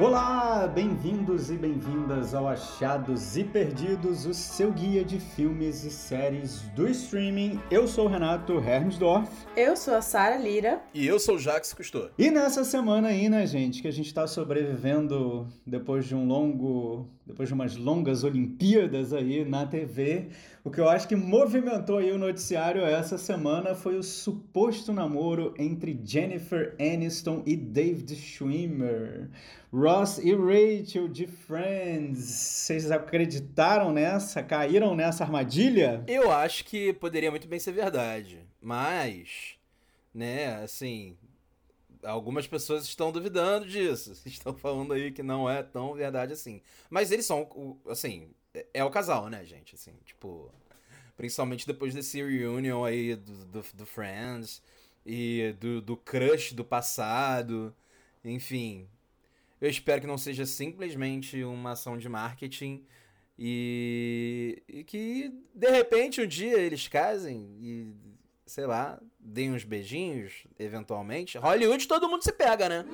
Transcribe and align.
Olá, 0.00 0.66
bem-vindos 0.66 1.50
e 1.50 1.58
bem-vindas 1.58 2.34
ao 2.34 2.48
Achados 2.48 3.36
e 3.36 3.44
Perdidos, 3.44 4.24
o 4.24 4.32
seu 4.32 4.72
guia 4.72 5.04
de 5.04 5.20
filmes 5.20 5.84
e 5.84 5.90
séries 5.90 6.62
do 6.74 6.88
streaming. 6.88 7.60
Eu 7.70 7.86
sou 7.86 8.06
o 8.06 8.08
Renato 8.08 8.54
Hermsdorf. 8.54 9.30
Eu 9.54 9.76
sou 9.76 9.94
a 9.94 10.00
Sara 10.00 10.38
Lira. 10.38 10.80
E 10.94 11.06
eu 11.06 11.20
sou 11.20 11.34
o 11.34 11.38
Jax 11.38 11.74
Cousteau. 11.74 12.08
E 12.16 12.30
nessa 12.30 12.64
semana 12.64 13.08
aí, 13.08 13.28
né, 13.28 13.46
gente, 13.46 13.82
que 13.82 13.88
a 13.88 13.92
gente 13.92 14.12
tá 14.14 14.26
sobrevivendo 14.26 15.46
depois 15.66 16.06
de 16.06 16.14
um 16.14 16.26
longo, 16.26 17.06
depois 17.30 17.48
de 17.48 17.54
umas 17.54 17.76
longas 17.76 18.24
Olimpíadas 18.24 19.12
aí 19.12 19.44
na 19.44 19.64
TV, 19.64 20.28
o 20.64 20.70
que 20.70 20.80
eu 20.80 20.88
acho 20.88 21.06
que 21.06 21.14
movimentou 21.14 21.98
aí 21.98 22.10
o 22.10 22.18
noticiário 22.18 22.84
essa 22.84 23.16
semana 23.16 23.74
foi 23.74 23.96
o 23.96 24.02
suposto 24.02 24.92
namoro 24.92 25.54
entre 25.56 25.98
Jennifer 26.04 26.74
Aniston 26.78 27.42
e 27.46 27.56
David 27.56 28.14
Schwimmer. 28.16 29.30
Ross 29.72 30.18
e 30.18 30.34
Rachel 30.34 31.06
de 31.06 31.28
Friends. 31.28 32.18
Vocês 32.18 32.90
acreditaram 32.90 33.92
nessa? 33.92 34.42
Caíram 34.42 34.96
nessa 34.96 35.22
armadilha? 35.22 36.02
Eu 36.08 36.32
acho 36.32 36.64
que 36.64 36.92
poderia 36.94 37.30
muito 37.30 37.46
bem 37.46 37.60
ser 37.60 37.72
verdade. 37.72 38.40
Mas, 38.60 39.54
né, 40.12 40.56
assim, 40.64 41.16
algumas 42.02 42.46
pessoas 42.46 42.84
estão 42.84 43.12
duvidando 43.12 43.66
disso. 43.66 44.12
Estão 44.26 44.54
falando 44.54 44.92
aí 44.92 45.12
que 45.12 45.22
não 45.22 45.48
é 45.48 45.62
tão 45.62 45.94
verdade 45.94 46.32
assim. 46.32 46.60
Mas 46.88 47.10
eles 47.10 47.26
são, 47.26 47.78
assim, 47.88 48.30
é 48.72 48.84
o 48.84 48.90
casal, 48.90 49.28
né, 49.28 49.44
gente? 49.44 49.74
Assim, 49.74 49.92
tipo. 50.04 50.50
Principalmente 51.16 51.66
depois 51.66 51.92
desse 51.94 52.22
reunion 52.22 52.82
aí 52.82 53.14
do, 53.14 53.44
do, 53.44 53.64
do 53.74 53.86
Friends 53.86 54.62
e 55.04 55.54
do, 55.60 55.82
do 55.82 55.96
crush 55.96 56.54
do 56.54 56.64
passado. 56.64 57.74
Enfim. 58.24 58.88
Eu 59.60 59.68
espero 59.68 60.00
que 60.00 60.06
não 60.06 60.16
seja 60.16 60.46
simplesmente 60.46 61.44
uma 61.44 61.72
ação 61.72 61.98
de 61.98 62.08
marketing 62.08 62.82
e, 63.38 64.62
e 64.68 64.84
que 64.84 65.32
de 65.54 65.70
repente 65.70 66.20
um 66.20 66.26
dia 66.26 66.58
eles 66.58 66.88
casem 66.88 67.56
e 67.60 67.94
sei 68.50 68.66
lá, 68.66 68.98
deem 69.20 69.52
uns 69.52 69.62
beijinhos, 69.62 70.44
eventualmente. 70.58 71.38
Hollywood 71.38 71.86
todo 71.86 72.08
mundo 72.08 72.24
se 72.24 72.32
pega, 72.32 72.68
né? 72.68 72.84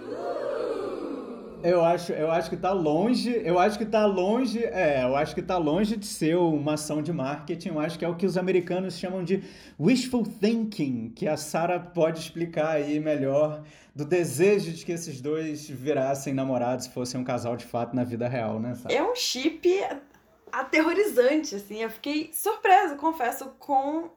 Eu 1.63 1.83
acho, 1.83 2.13
eu 2.13 2.31
acho 2.31 2.51
que 2.51 2.59
tá 2.59 2.73
longe, 2.73 3.31
eu 3.43 3.59
acho 3.59 3.79
que 3.79 3.87
tá 3.87 4.05
longe, 4.05 4.63
é, 4.63 5.03
eu 5.03 5.17
acho 5.17 5.35
que 5.35 5.41
tá 5.41 5.57
longe 5.57 5.97
de 5.97 6.05
ser 6.05 6.37
uma 6.37 6.75
ação 6.75 7.01
de 7.01 7.11
marketing, 7.11 7.71
eu 7.71 7.81
acho 7.81 7.99
que 7.99 8.05
é 8.05 8.09
o 8.09 8.15
que 8.15 8.27
os 8.27 8.37
americanos 8.37 8.99
chamam 8.99 9.25
de 9.25 9.43
wishful 9.81 10.25
thinking, 10.25 11.11
que 11.17 11.27
a 11.27 11.39
Sarah 11.39 11.81
pode 11.81 12.21
explicar 12.21 12.73
aí 12.73 13.01
melhor 13.01 13.65
do 13.95 14.05
desejo 14.05 14.71
de 14.73 14.85
que 14.85 14.93
esses 14.93 15.23
dois 15.23 15.67
virassem 15.67 16.35
namorados, 16.35 16.87
fossem 16.87 17.19
um 17.19 17.25
casal 17.25 17.57
de 17.57 17.65
fato 17.65 17.97
na 17.97 18.05
vida 18.05 18.29
real, 18.29 18.61
né, 18.61 18.75
Sarah? 18.75 18.95
É 18.95 19.03
um 19.03 19.17
chip 19.17 19.67
aterrorizante, 20.53 21.55
assim, 21.55 21.83
eu 21.83 21.89
fiquei 21.89 22.31
surpresa, 22.35 22.95
confesso, 22.97 23.47
com 23.59 24.11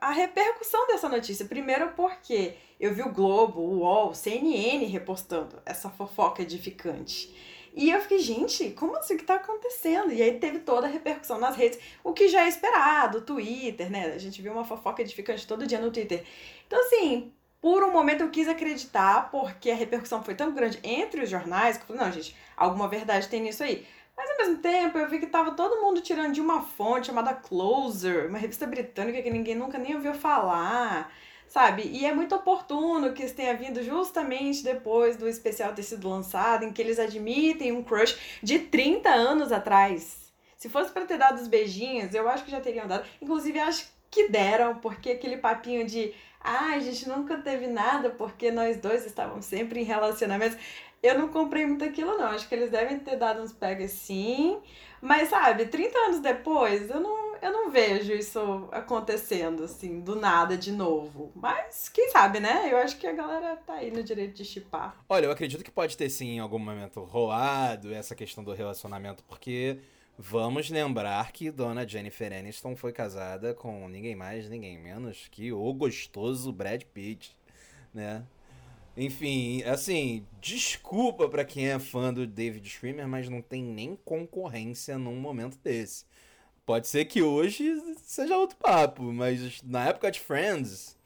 a 0.00 0.10
repercussão 0.10 0.86
dessa 0.86 1.08
notícia. 1.08 1.46
Primeiro 1.46 1.92
porque 1.92 2.54
eu 2.78 2.94
vi 2.94 3.02
o 3.02 3.12
Globo, 3.12 3.60
o 3.60 3.78
UOL, 3.78 4.14
CNN 4.14 4.84
repostando 4.86 5.60
essa 5.64 5.90
fofoca 5.90 6.42
edificante. 6.42 7.34
E 7.74 7.90
eu 7.90 8.00
fiquei, 8.00 8.18
gente, 8.18 8.70
como 8.70 8.96
assim? 8.96 9.14
O 9.14 9.18
que 9.18 9.24
tá 9.24 9.36
acontecendo? 9.36 10.12
E 10.12 10.22
aí 10.22 10.38
teve 10.38 10.60
toda 10.60 10.86
a 10.86 10.90
repercussão 10.90 11.38
nas 11.38 11.54
redes, 11.54 11.78
o 12.02 12.12
que 12.12 12.28
já 12.28 12.44
é 12.44 12.48
esperado, 12.48 13.20
Twitter, 13.20 13.90
né? 13.90 14.06
A 14.06 14.18
gente 14.18 14.42
viu 14.42 14.52
uma 14.52 14.64
fofoca 14.64 15.02
edificante 15.02 15.46
todo 15.46 15.66
dia 15.66 15.80
no 15.80 15.90
Twitter. 15.90 16.24
Então, 16.66 16.80
assim, 16.80 17.32
por 17.60 17.84
um 17.84 17.92
momento 17.92 18.22
eu 18.22 18.30
quis 18.30 18.48
acreditar, 18.48 19.30
porque 19.30 19.70
a 19.70 19.74
repercussão 19.74 20.22
foi 20.22 20.34
tão 20.34 20.52
grande 20.52 20.78
entre 20.82 21.22
os 21.22 21.30
jornais, 21.30 21.76
que 21.76 21.84
eu 21.84 21.86
falei, 21.88 22.02
não, 22.02 22.12
gente, 22.12 22.34
alguma 22.56 22.88
verdade 22.88 23.28
tem 23.28 23.42
nisso 23.42 23.62
aí. 23.62 23.86
Mas 24.18 24.30
ao 24.30 24.36
mesmo 24.38 24.58
tempo 24.58 24.98
eu 24.98 25.08
vi 25.08 25.20
que 25.20 25.28
tava 25.28 25.52
todo 25.52 25.80
mundo 25.80 26.00
tirando 26.00 26.32
de 26.32 26.40
uma 26.40 26.60
fonte 26.60 27.06
chamada 27.06 27.32
Closer, 27.32 28.26
uma 28.28 28.36
revista 28.36 28.66
britânica 28.66 29.22
que 29.22 29.30
ninguém 29.30 29.54
nunca 29.54 29.78
nem 29.78 29.94
ouviu 29.94 30.12
falar, 30.12 31.08
sabe? 31.46 31.84
E 31.84 32.04
é 32.04 32.12
muito 32.12 32.34
oportuno 32.34 33.12
que 33.12 33.22
isso 33.22 33.36
tenha 33.36 33.56
vindo 33.56 33.80
justamente 33.80 34.64
depois 34.64 35.16
do 35.16 35.28
especial 35.28 35.72
ter 35.72 35.84
sido 35.84 36.08
lançado, 36.08 36.64
em 36.64 36.72
que 36.72 36.82
eles 36.82 36.98
admitem 36.98 37.70
um 37.70 37.84
crush 37.84 38.18
de 38.42 38.58
30 38.58 39.08
anos 39.08 39.52
atrás. 39.52 40.32
Se 40.56 40.68
fosse 40.68 40.90
para 40.90 41.06
ter 41.06 41.16
dado 41.16 41.40
os 41.40 41.46
beijinhos, 41.46 42.12
eu 42.12 42.28
acho 42.28 42.44
que 42.44 42.50
já 42.50 42.60
teriam 42.60 42.88
dado. 42.88 43.06
Inclusive, 43.22 43.60
acho 43.60 43.88
que 44.10 44.28
deram, 44.28 44.78
porque 44.78 45.10
aquele 45.10 45.36
papinho 45.36 45.86
de 45.86 46.12
ah, 46.40 46.74
a 46.74 46.78
gente 46.78 47.08
nunca 47.08 47.36
teve 47.38 47.66
nada 47.66 48.10
porque 48.10 48.50
nós 48.50 48.76
dois 48.76 49.04
estávamos 49.04 49.44
sempre 49.44 49.80
em 49.80 49.84
relacionamentos. 49.84 50.58
Eu 51.02 51.18
não 51.18 51.28
comprei 51.28 51.64
muito 51.64 51.84
aquilo, 51.84 52.16
não. 52.16 52.26
Acho 52.26 52.48
que 52.48 52.54
eles 52.54 52.70
devem 52.70 52.98
ter 52.98 53.16
dado 53.16 53.40
uns 53.40 53.52
pegas 53.52 53.92
sim. 53.92 54.60
Mas, 55.00 55.28
sabe, 55.28 55.66
30 55.66 55.96
anos 55.96 56.20
depois, 56.20 56.90
eu 56.90 56.98
não, 56.98 57.36
eu 57.36 57.52
não 57.52 57.70
vejo 57.70 58.12
isso 58.12 58.68
acontecendo, 58.72 59.62
assim, 59.64 60.00
do 60.00 60.16
nada 60.16 60.56
de 60.56 60.72
novo. 60.72 61.30
Mas, 61.36 61.88
quem 61.88 62.10
sabe, 62.10 62.40
né? 62.40 62.68
Eu 62.72 62.78
acho 62.78 62.96
que 62.98 63.06
a 63.06 63.12
galera 63.12 63.56
tá 63.56 63.74
aí 63.74 63.92
no 63.92 64.02
direito 64.02 64.34
de 64.34 64.44
chipar. 64.44 64.96
Olha, 65.08 65.26
eu 65.26 65.30
acredito 65.30 65.62
que 65.62 65.70
pode 65.70 65.96
ter, 65.96 66.10
sim, 66.10 66.30
em 66.30 66.38
algum 66.40 66.58
momento 66.58 67.00
rolado 67.04 67.94
essa 67.94 68.14
questão 68.14 68.42
do 68.42 68.52
relacionamento, 68.52 69.22
porque 69.22 69.78
vamos 70.18 70.68
lembrar 70.68 71.30
que 71.30 71.48
Dona 71.48 71.86
Jennifer 71.86 72.32
Aniston 72.32 72.74
foi 72.74 72.92
casada 72.92 73.54
com 73.54 73.88
ninguém 73.88 74.16
mais, 74.16 74.48
ninguém 74.48 74.76
menos 74.76 75.28
que 75.30 75.52
o 75.52 75.72
gostoso 75.72 76.52
Brad 76.52 76.82
Pitt, 76.82 77.36
né? 77.94 78.24
Enfim, 79.00 79.62
assim, 79.62 80.26
desculpa 80.40 81.28
para 81.28 81.44
quem 81.44 81.68
é 81.68 81.78
fã 81.78 82.12
do 82.12 82.26
David 82.26 82.68
Schwimmer, 82.68 83.06
mas 83.06 83.28
não 83.28 83.40
tem 83.40 83.62
nem 83.62 83.96
concorrência 84.04 84.98
num 84.98 85.14
momento 85.14 85.56
desse. 85.62 86.04
Pode 86.66 86.88
ser 86.88 87.04
que 87.04 87.22
hoje 87.22 87.80
seja 88.02 88.36
outro 88.36 88.56
papo, 88.56 89.04
mas 89.12 89.62
na 89.62 89.84
época 89.84 90.10
de 90.10 90.18
Friends, 90.18 90.98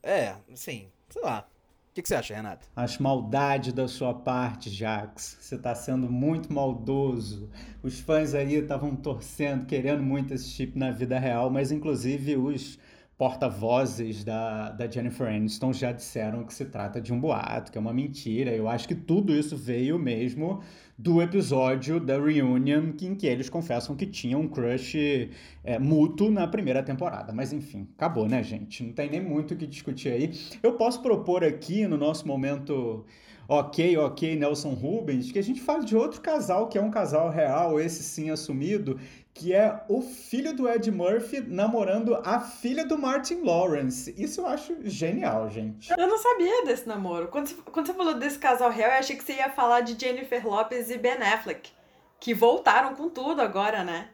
é, 0.00 0.36
assim, 0.52 0.86
sei 1.10 1.22
lá. 1.22 1.48
O 1.90 1.94
que, 1.94 2.02
que, 2.02 2.08
você 2.08 2.14
acha, 2.14 2.36
Renato? 2.36 2.68
Acho 2.76 3.02
maldade 3.02 3.72
da 3.72 3.88
sua 3.88 4.14
parte, 4.14 4.70
Jax. 4.70 5.36
Você 5.40 5.58
tá 5.58 5.74
sendo 5.74 6.08
muito 6.08 6.52
maldoso. 6.52 7.50
Os 7.82 7.98
fãs 7.98 8.32
aí 8.32 8.54
estavam 8.54 8.94
torcendo, 8.94 9.66
querendo 9.66 10.04
muito 10.04 10.32
esse 10.32 10.48
chip 10.48 10.78
na 10.78 10.92
vida 10.92 11.18
real, 11.18 11.50
mas 11.50 11.72
inclusive 11.72 12.36
os 12.36 12.78
porta-vozes 13.16 14.24
da, 14.24 14.70
da 14.70 14.90
Jennifer 14.90 15.28
Aniston 15.28 15.72
já 15.72 15.92
disseram 15.92 16.44
que 16.44 16.52
se 16.52 16.64
trata 16.64 17.00
de 17.00 17.12
um 17.12 17.20
boato, 17.20 17.70
que 17.70 17.78
é 17.78 17.80
uma 17.80 17.92
mentira. 17.92 18.50
Eu 18.50 18.68
acho 18.68 18.88
que 18.88 18.94
tudo 18.94 19.32
isso 19.32 19.56
veio 19.56 19.98
mesmo 19.98 20.62
do 20.98 21.22
episódio 21.22 22.00
da 22.00 22.18
Reunion, 22.18 22.92
em 23.02 23.14
que 23.14 23.26
eles 23.26 23.48
confessam 23.48 23.96
que 23.96 24.06
tinham 24.06 24.40
um 24.40 24.48
crush 24.48 25.30
é, 25.62 25.78
mútuo 25.78 26.30
na 26.30 26.46
primeira 26.46 26.82
temporada. 26.82 27.32
Mas 27.32 27.52
enfim, 27.52 27.88
acabou, 27.96 28.28
né, 28.28 28.42
gente? 28.42 28.82
Não 28.82 28.92
tem 28.92 29.10
nem 29.10 29.20
muito 29.20 29.54
o 29.54 29.56
que 29.56 29.66
discutir 29.66 30.10
aí. 30.10 30.32
Eu 30.62 30.74
posso 30.74 31.00
propor 31.00 31.44
aqui, 31.44 31.86
no 31.86 31.96
nosso 31.96 32.26
momento 32.26 33.04
ok, 33.48 33.96
ok, 33.98 34.36
Nelson 34.36 34.70
Rubens, 34.70 35.30
que 35.30 35.38
a 35.38 35.42
gente 35.42 35.60
fale 35.60 35.84
de 35.84 35.96
outro 35.96 36.20
casal, 36.20 36.68
que 36.68 36.78
é 36.78 36.80
um 36.80 36.90
casal 36.90 37.30
real, 37.30 37.78
esse 37.78 38.02
sim 38.02 38.30
assumido, 38.30 38.98
que 39.34 39.52
é 39.52 39.82
o 39.88 40.00
filho 40.00 40.54
do 40.54 40.68
Ed 40.68 40.88
Murphy 40.92 41.40
namorando 41.40 42.14
a 42.24 42.38
filha 42.38 42.86
do 42.86 42.96
Martin 42.96 43.42
Lawrence. 43.42 44.14
Isso 44.16 44.40
eu 44.40 44.46
acho 44.46 44.76
genial, 44.84 45.50
gente. 45.50 45.92
Eu 45.98 46.06
não 46.06 46.16
sabia 46.16 46.64
desse 46.64 46.86
namoro. 46.86 47.26
Quando 47.26 47.48
você, 47.48 47.56
quando 47.72 47.86
você 47.86 47.94
falou 47.94 48.14
desse 48.14 48.38
casal 48.38 48.70
real, 48.70 48.92
eu 48.92 48.98
achei 48.98 49.16
que 49.16 49.24
você 49.24 49.34
ia 49.34 49.50
falar 49.50 49.80
de 49.80 49.98
Jennifer 50.00 50.46
Lopez 50.46 50.88
e 50.88 50.96
Ben 50.96 51.14
Affleck, 51.14 51.72
que 52.20 52.32
voltaram 52.32 52.94
com 52.94 53.08
tudo 53.08 53.42
agora, 53.42 53.82
né? 53.82 54.10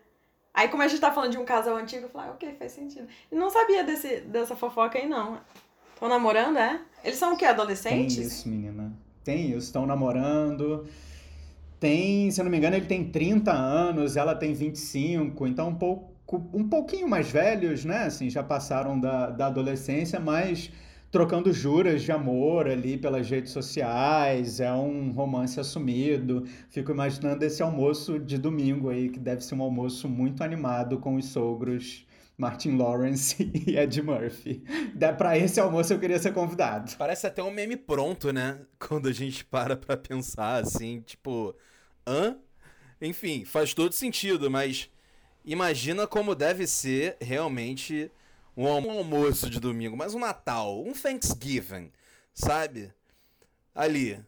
Aí, 0.54 0.68
como 0.68 0.82
a 0.82 0.88
gente 0.88 1.00
tá 1.00 1.12
falando 1.12 1.32
de 1.32 1.38
um 1.38 1.44
casal 1.44 1.76
antigo, 1.76 2.06
eu 2.06 2.08
falei, 2.08 2.30
ah, 2.30 2.32
ok, 2.32 2.54
faz 2.58 2.72
sentido. 2.72 3.06
E 3.30 3.34
não 3.34 3.50
sabia 3.50 3.84
desse, 3.84 4.22
dessa 4.22 4.56
fofoca 4.56 4.98
aí, 4.98 5.06
não. 5.06 5.38
Estão 5.92 6.08
namorando, 6.08 6.56
é? 6.56 6.80
Eles 7.04 7.18
são 7.18 7.34
o 7.34 7.36
quê? 7.36 7.44
Adolescentes? 7.44 8.16
Tem 8.16 8.26
isso, 8.26 8.48
menina. 8.48 8.92
Tem 9.22 9.50
isso. 9.50 9.66
Estão 9.66 9.86
namorando 9.86 10.88
tem, 11.80 12.30
se 12.30 12.40
eu 12.40 12.44
não 12.44 12.50
me 12.50 12.58
engano, 12.58 12.76
ele 12.76 12.86
tem 12.86 13.04
30 13.10 13.50
anos, 13.52 14.16
ela 14.16 14.34
tem 14.34 14.52
25, 14.52 15.46
então 15.46 15.68
um 15.70 15.74
pouco 15.74 16.10
um 16.54 16.68
pouquinho 16.68 17.08
mais 17.08 17.28
velhos, 17.30 17.84
né? 17.84 18.04
Assim, 18.04 18.30
já 18.30 18.42
passaram 18.42 19.00
da, 19.00 19.30
da 19.30 19.46
adolescência, 19.46 20.20
mas 20.20 20.70
trocando 21.10 21.52
juras 21.52 22.02
de 22.02 22.12
amor 22.12 22.68
ali 22.68 22.96
pelas 22.96 23.28
redes 23.28 23.50
sociais, 23.50 24.60
é 24.60 24.72
um 24.72 25.10
romance 25.10 25.58
assumido. 25.58 26.44
Fico 26.68 26.92
imaginando 26.92 27.44
esse 27.44 27.62
almoço 27.62 28.18
de 28.18 28.38
domingo 28.38 28.90
aí, 28.90 29.08
que 29.08 29.18
deve 29.18 29.44
ser 29.44 29.56
um 29.56 29.62
almoço 29.62 30.08
muito 30.08 30.44
animado 30.44 30.98
com 30.98 31.16
os 31.16 31.26
sogros 31.26 32.06
Martin 32.40 32.78
Lawrence 32.78 33.36
e 33.66 33.76
Ed 33.76 34.00
Murphy. 34.00 34.64
Para 35.18 35.36
esse 35.36 35.60
almoço 35.60 35.92
eu 35.92 36.00
queria 36.00 36.18
ser 36.18 36.32
convidado. 36.32 36.96
Parece 36.96 37.26
até 37.26 37.42
um 37.42 37.50
meme 37.50 37.76
pronto, 37.76 38.32
né? 38.32 38.60
Quando 38.78 39.08
a 39.08 39.12
gente 39.12 39.44
para 39.44 39.76
pra 39.76 39.94
pensar 39.94 40.62
assim, 40.62 41.02
tipo, 41.02 41.54
hã? 42.06 42.38
Enfim, 43.00 43.44
faz 43.44 43.74
todo 43.74 43.92
sentido, 43.92 44.50
mas 44.50 44.90
imagina 45.44 46.06
como 46.06 46.34
deve 46.34 46.66
ser 46.66 47.18
realmente 47.20 48.10
um 48.56 48.66
almoço 48.66 49.50
de 49.50 49.60
domingo, 49.60 49.96
mas 49.96 50.14
um 50.14 50.18
Natal, 50.18 50.82
um 50.82 50.92
Thanksgiving, 50.92 51.92
sabe? 52.32 52.90
Ali. 53.74 54.18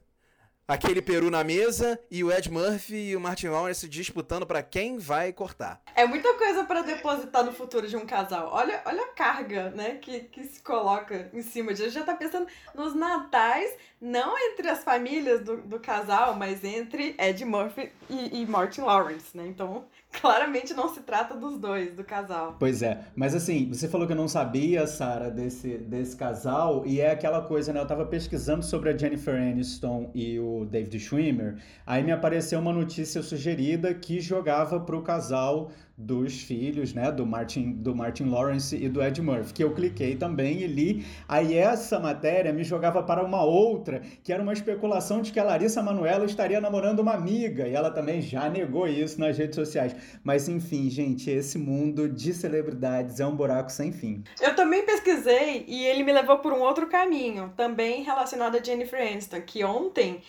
Aquele 0.72 1.02
peru 1.02 1.30
na 1.30 1.44
mesa 1.44 2.00
e 2.10 2.24
o 2.24 2.32
Ed 2.32 2.50
Murphy 2.50 3.10
e 3.10 3.16
o 3.16 3.20
Martin 3.20 3.48
Lawrence 3.48 3.86
disputando 3.86 4.46
para 4.46 4.62
quem 4.62 4.96
vai 4.96 5.30
cortar. 5.30 5.82
É 5.94 6.06
muita 6.06 6.32
coisa 6.34 6.64
para 6.64 6.80
depositar 6.80 7.44
no 7.44 7.52
futuro 7.52 7.86
de 7.86 7.94
um 7.94 8.06
casal. 8.06 8.48
Olha, 8.50 8.80
olha 8.86 9.02
a 9.02 9.08
carga, 9.08 9.70
né, 9.70 9.98
que, 10.00 10.20
que 10.20 10.44
se 10.44 10.62
coloca 10.62 11.28
em 11.34 11.42
cima 11.42 11.74
disso. 11.74 11.90
Já 11.90 12.04
tá 12.04 12.14
pensando 12.14 12.46
nos 12.74 12.94
natais, 12.94 13.70
não 14.00 14.34
entre 14.38 14.66
as 14.68 14.82
famílias 14.82 15.42
do, 15.42 15.58
do 15.58 15.78
casal, 15.78 16.34
mas 16.36 16.64
entre 16.64 17.14
Ed 17.18 17.44
Murphy 17.44 17.92
e, 18.08 18.40
e 18.40 18.46
Martin 18.46 18.80
Lawrence, 18.80 19.36
né? 19.36 19.46
Então, 19.46 19.84
claramente 20.20 20.74
não 20.74 20.92
se 20.92 21.00
trata 21.00 21.34
dos 21.34 21.58
dois, 21.58 21.94
do 21.94 22.04
casal. 22.04 22.56
Pois 22.58 22.82
é, 22.82 23.06
mas 23.16 23.34
assim, 23.34 23.68
você 23.72 23.88
falou 23.88 24.06
que 24.06 24.12
eu 24.12 24.16
não 24.16 24.28
sabia, 24.28 24.86
Sara, 24.86 25.30
desse, 25.30 25.78
desse 25.78 26.16
casal, 26.16 26.84
e 26.86 27.00
é 27.00 27.10
aquela 27.10 27.40
coisa, 27.40 27.72
né? 27.72 27.80
Eu 27.80 27.86
tava 27.86 28.04
pesquisando 28.04 28.64
sobre 28.64 28.90
a 28.90 28.96
Jennifer 28.96 29.34
Aniston 29.34 30.10
e 30.14 30.38
o 30.38 30.66
David 30.66 30.98
Schwimmer, 31.00 31.56
aí 31.86 32.02
me 32.02 32.12
apareceu 32.12 32.60
uma 32.60 32.72
notícia 32.72 33.22
sugerida 33.22 33.94
que 33.94 34.20
jogava 34.20 34.78
pro 34.78 35.02
casal 35.02 35.70
dos 36.02 36.40
filhos, 36.42 36.92
né, 36.92 37.10
do 37.10 37.24
Martin, 37.24 37.72
do 37.72 37.94
Martin 37.94 38.24
Lawrence 38.24 38.76
e 38.76 38.88
do 38.88 39.02
Ed 39.02 39.20
Murphy, 39.22 39.54
que 39.54 39.64
eu 39.64 39.72
cliquei 39.72 40.16
também 40.16 40.58
e 40.58 40.66
li. 40.66 41.06
Aí 41.28 41.56
essa 41.56 41.98
matéria 41.98 42.52
me 42.52 42.64
jogava 42.64 43.02
para 43.02 43.24
uma 43.24 43.42
outra, 43.44 44.00
que 44.22 44.32
era 44.32 44.42
uma 44.42 44.52
especulação 44.52 45.22
de 45.22 45.32
que 45.32 45.38
a 45.38 45.44
Larissa 45.44 45.82
Manoela 45.82 46.24
estaria 46.24 46.60
namorando 46.60 47.00
uma 47.00 47.14
amiga, 47.14 47.68
e 47.68 47.74
ela 47.74 47.90
também 47.90 48.20
já 48.20 48.48
negou 48.48 48.86
isso 48.86 49.20
nas 49.20 49.38
redes 49.38 49.56
sociais. 49.56 49.94
Mas 50.24 50.48
enfim, 50.48 50.90
gente, 50.90 51.30
esse 51.30 51.58
mundo 51.58 52.08
de 52.08 52.34
celebridades 52.34 53.20
é 53.20 53.26
um 53.26 53.34
buraco 53.34 53.70
sem 53.70 53.92
fim. 53.92 54.24
Eu 54.40 54.54
também 54.54 54.84
pesquisei 54.84 55.64
e 55.68 55.84
ele 55.84 56.02
me 56.02 56.12
levou 56.12 56.38
por 56.38 56.52
um 56.52 56.60
outro 56.60 56.86
caminho, 56.88 57.52
também 57.56 58.02
relacionado 58.02 58.56
a 58.56 58.62
Jennifer 58.62 59.00
Aniston, 59.00 59.40
que 59.42 59.64
ontem, 59.64 60.20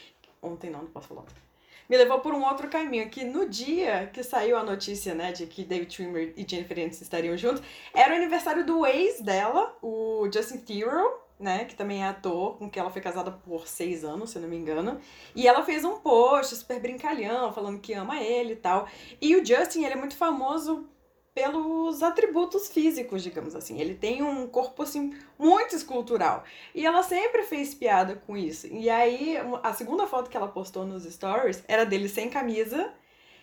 ontem 0.41 0.69
não, 0.69 0.83
não 0.83 0.89
posso 0.89 1.07
falar 1.07 1.23
me 1.89 1.97
levou 1.97 2.19
por 2.19 2.33
um 2.33 2.44
outro 2.44 2.68
caminho, 2.68 3.09
que 3.09 3.24
no 3.24 3.47
dia 3.47 4.09
que 4.12 4.24
saiu 4.24 4.57
a 4.57 4.63
notícia, 4.63 5.13
né, 5.13 5.31
de 5.31 5.45
que 5.45 5.63
David 5.63 5.94
Schwimmer 5.94 6.33
e 6.35 6.45
Jennifer 6.47 6.77
Aniston 6.77 7.03
estariam 7.03 7.38
juntos, 7.38 7.62
era 7.94 8.13
o 8.13 8.18
aniversário 8.18 8.65
do 8.65 8.85
ex 8.85 9.21
dela, 9.21 9.75
o 9.81 10.27
Justin 10.31 10.57
Theroux, 10.57 11.24
né, 11.39 11.65
que 11.65 11.75
também 11.75 12.03
é 12.03 12.07
ator, 12.07 12.57
com 12.57 12.69
quem 12.69 12.80
ela 12.80 12.89
foi 12.89 13.01
casada 13.01 13.31
por 13.31 13.68
seis 13.68 14.03
anos, 14.06 14.30
se 14.30 14.38
eu 14.38 14.41
não 14.41 14.50
me 14.50 14.56
engano. 14.56 15.00
E 15.35 15.47
ela 15.47 15.63
fez 15.63 15.83
um 15.83 16.00
post 16.00 16.56
super 16.56 16.80
brincalhão, 16.80 17.51
falando 17.51 17.80
que 17.80 17.94
ama 17.94 18.21
ele 18.21 18.53
e 18.53 18.57
tal. 18.57 18.88
E 19.19 19.36
o 19.36 19.45
Justin, 19.45 19.83
ele 19.83 19.94
é 19.94 19.97
muito 19.97 20.15
famoso 20.15 20.88
pelos 21.33 22.03
atributos 22.03 22.69
físicos, 22.69 23.24
digamos 23.24 23.56
assim. 23.56 23.80
Ele 23.80 23.95
tem 23.95 24.21
um 24.21 24.47
corpo 24.47 24.83
assim 24.83 25.15
muito 25.38 25.75
escultural. 25.75 26.44
E 26.75 26.85
ela 26.85 27.01
sempre 27.03 27.44
fez 27.44 27.74
piada 27.74 28.21
com 28.27 28.38
isso. 28.38 28.68
E 28.68 28.89
aí 28.89 29.38
a 29.63 29.74
segunda 29.74 30.06
foto 30.06 30.30
que 30.30 30.38
ela 30.38 30.47
postou 30.47 30.85
nos 30.85 31.03
stories 31.03 31.63
era 31.68 31.85
dele 31.85 32.07
sem 32.07 32.30
camisa. 32.30 32.94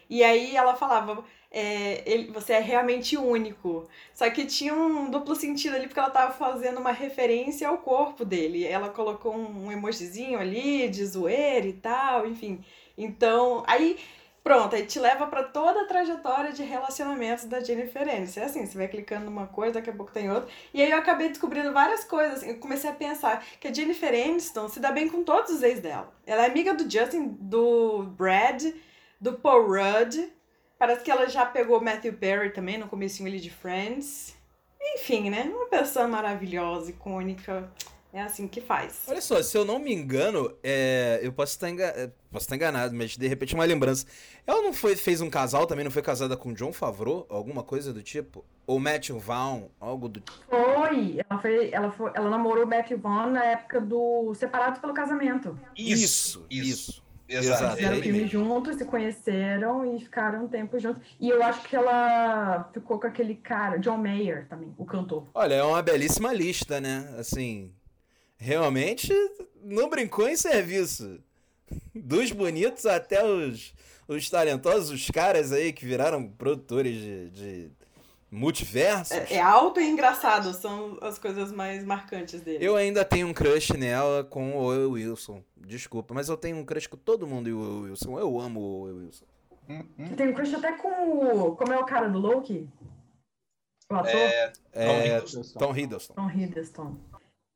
E 0.09 0.25
aí 0.25 0.57
ela 0.57 0.75
falava, 0.75 1.25
é, 1.51 2.03
ele, 2.07 2.31
você 2.31 2.55
é 2.55 2.61
realmente 2.61 3.17
único. 3.17 3.89
Só 4.15 4.29
que 4.31 4.47
tinha 4.47 4.73
um 4.75 5.11
duplo 5.11 5.35
sentido 5.35 5.75
ali, 5.75 5.87
porque 5.87 5.99
ela 5.99 6.11
tava 6.11 6.33
fazendo 6.33 6.79
uma 6.79 6.93
referência 6.93 7.69
ao 7.69 7.79
corpo 7.79 8.25
dele. 8.25 8.65
Ela 8.65 8.89
colocou 8.89 9.35
um, 9.35 9.71
emojizinho 9.71 10.39
ali 10.39 10.89
de 10.89 11.05
zoeira 11.05 11.67
e 11.67 11.73
tal, 11.73 12.27
enfim. 12.27 12.65
Então, 12.97 13.65
aí 13.67 13.99
Pronto, 14.43 14.75
aí 14.75 14.87
te 14.87 14.99
leva 14.99 15.27
para 15.27 15.43
toda 15.43 15.83
a 15.83 15.87
trajetória 15.87 16.53
de 16.53 16.63
relacionamentos 16.63 17.45
da 17.45 17.61
Jennifer 17.61 18.09
Aniston. 18.09 18.41
É 18.41 18.45
assim, 18.45 18.65
você 18.65 18.77
vai 18.77 18.89
clicando 18.89 19.27
numa 19.27 19.47
coisa, 19.47 19.75
daqui 19.75 19.91
a 19.91 19.93
pouco 19.93 20.13
tem 20.13 20.31
outra. 20.31 20.49
E 20.73 20.83
aí 20.83 20.91
eu 20.91 20.97
acabei 20.97 21.29
descobrindo 21.29 21.73
várias 21.73 22.05
coisas. 22.05 22.43
Eu 22.43 22.57
comecei 22.59 22.89
a 22.89 22.95
pensar 22.95 23.45
que 23.61 23.69
a 23.69 23.73
Jennifer 23.73 24.09
Aniston 24.09 24.69
se 24.69 24.81
dá 24.81 24.91
bem 24.91 25.09
com 25.09 25.23
todos 25.23 25.51
os 25.51 25.63
ex 25.63 25.81
dela. 25.81 26.13
Ela 26.27 26.45
é 26.45 26.47
amiga 26.47 26.73
do 26.73 26.91
Justin, 26.91 27.37
do 27.39 28.05
Brad, 28.17 28.65
do 29.21 29.35
Paul 29.35 29.67
Rudd. 29.67 30.17
Parece 30.79 31.05
que 31.05 31.11
ela 31.11 31.29
já 31.29 31.45
pegou 31.45 31.81
Matthew 31.81 32.15
Perry 32.15 32.51
também 32.51 32.79
no 32.79 32.89
comecinho 32.89 33.29
ali 33.29 33.39
de 33.39 33.51
Friends. 33.51 34.35
Enfim, 34.95 35.29
né? 35.29 35.43
Uma 35.55 35.67
pessoa 35.67 36.09
maravilhosa, 36.09 36.91
icônica. 36.91 37.71
É 38.13 38.23
assim 38.23 38.49
que 38.49 38.61
faz. 38.61 39.03
Olha 39.07 39.21
só, 39.21 39.41
se 39.43 39.57
eu 39.57 39.65
não 39.65 39.79
me 39.79 39.93
engano, 39.93 40.53
é, 40.63 41.21
eu 41.23 41.33
posso 41.33 41.53
estar, 41.53 41.71
engan... 41.71 41.87
É, 41.87 42.11
posso 42.31 42.45
estar 42.45 42.57
enganado, 42.57 42.95
mas 42.95 43.17
de 43.17 43.27
repente 43.29 43.55
uma 43.55 43.65
lembrança. 43.65 44.07
Ela 44.47 44.63
não 44.63 44.73
foi, 44.73 44.97
fez 44.97 45.21
um 45.21 45.31
casal 45.31 45.67
também, 45.67 45.85
não 45.85 45.93
foi 45.93 46.03
casada 46.03 46.37
com 46.37 46.53
John 46.53 46.73
Favreau? 46.73 47.27
Alguma 47.29 47.63
coisa 47.63 47.93
do 47.93 48.03
tipo? 48.03 48.45
Ou 48.67 48.81
Matthew 48.81 49.19
Vaughn, 49.19 49.69
algo 49.79 50.09
do 50.09 50.21
tipo? 50.21 50.39
Foi, 50.49 51.21
ela, 51.29 51.41
foi, 51.41 51.71
ela, 51.71 51.91
foi, 51.93 52.11
ela 52.15 52.31
namorou 52.31 52.65
o 52.65 52.69
Matthew 52.69 52.99
Vaughn 52.99 53.31
na 53.31 53.45
época 53.45 53.81
do 53.81 54.35
Separados 54.35 54.81
pelo 54.81 54.93
Casamento. 54.93 55.59
Isso, 55.77 56.47
isso. 56.51 56.81
isso. 56.81 57.11
Exato. 57.31 57.77
Fizeram 57.77 58.03
filme 58.03 58.27
juntos, 58.27 58.77
se 58.77 58.85
conheceram 58.85 59.95
e 59.95 60.01
ficaram 60.01 60.45
um 60.45 60.49
tempo 60.49 60.79
juntos. 60.81 61.01
E 61.21 61.29
eu 61.29 61.41
acho 61.43 61.63
que 61.69 61.77
ela 61.77 62.69
ficou 62.73 62.99
com 62.99 63.07
aquele 63.07 63.37
cara, 63.37 63.79
John 63.79 63.99
Mayer 63.99 64.49
também, 64.49 64.75
o 64.77 64.85
cantor. 64.85 65.29
Olha, 65.33 65.55
é 65.55 65.63
uma 65.63 65.81
belíssima 65.81 66.33
lista, 66.33 66.81
né? 66.81 67.15
Assim, 67.17 67.73
realmente 68.41 69.13
não 69.63 69.91
brincou 69.91 70.29
em 70.29 70.37
serviço. 70.37 71.21
Dos 71.95 72.33
bonitos 72.33 72.87
até 72.87 73.25
os, 73.25 73.73
os 74.09 74.29
talentosos, 74.29 74.91
os 74.91 75.11
caras 75.11 75.53
aí 75.53 75.73
que 75.73 75.85
viraram 75.85 76.27
produtores 76.27 76.97
de, 76.97 77.31
de 77.31 77.71
multiversos. 78.31 79.13
É, 79.13 79.35
é, 79.35 79.41
alto 79.41 79.79
e 79.79 79.89
engraçado, 79.89 80.53
são 80.55 80.99
as 81.01 81.19
coisas 81.19 81.53
mais 81.53 81.85
marcantes 81.85 82.41
dele. 82.41 82.65
Eu 82.65 82.75
ainda 82.75 83.05
tenho 83.05 83.29
um 83.29 83.35
crush 83.35 83.77
nela 83.77 84.25
com 84.25 84.57
o 84.57 84.63
Owen 84.63 84.87
Wilson. 84.87 85.45
Desculpa, 85.57 86.15
mas 86.15 86.29
eu 86.29 86.37
tenho 86.37 86.57
um 86.57 86.65
crush 86.65 86.89
com 86.89 86.97
todo 86.97 87.27
mundo 87.27 87.49
e 87.49 87.53
o 87.53 87.61
Owen 87.61 87.91
Wilson. 87.91 88.19
Eu 88.19 88.41
amo 88.41 88.61
o 88.61 88.81
Owen 88.81 88.95
Wilson. 89.05 89.27
Você 89.99 90.17
tem 90.17 90.29
um 90.29 90.35
crush 90.35 90.55
até 90.55 90.73
com 90.73 90.89
o. 90.89 91.57
Como 91.57 91.73
é 91.73 91.79
o 91.79 91.85
cara 91.85 92.09
do 92.09 92.19
Loki? 92.19 92.69
O 93.89 93.95
ator? 93.95 94.11
É, 94.11 94.53
é 94.73 95.21
Tom 95.59 95.77
Hiddleston. 95.77 96.15
Tom 96.15 96.31
Hiddleston. 96.31 96.97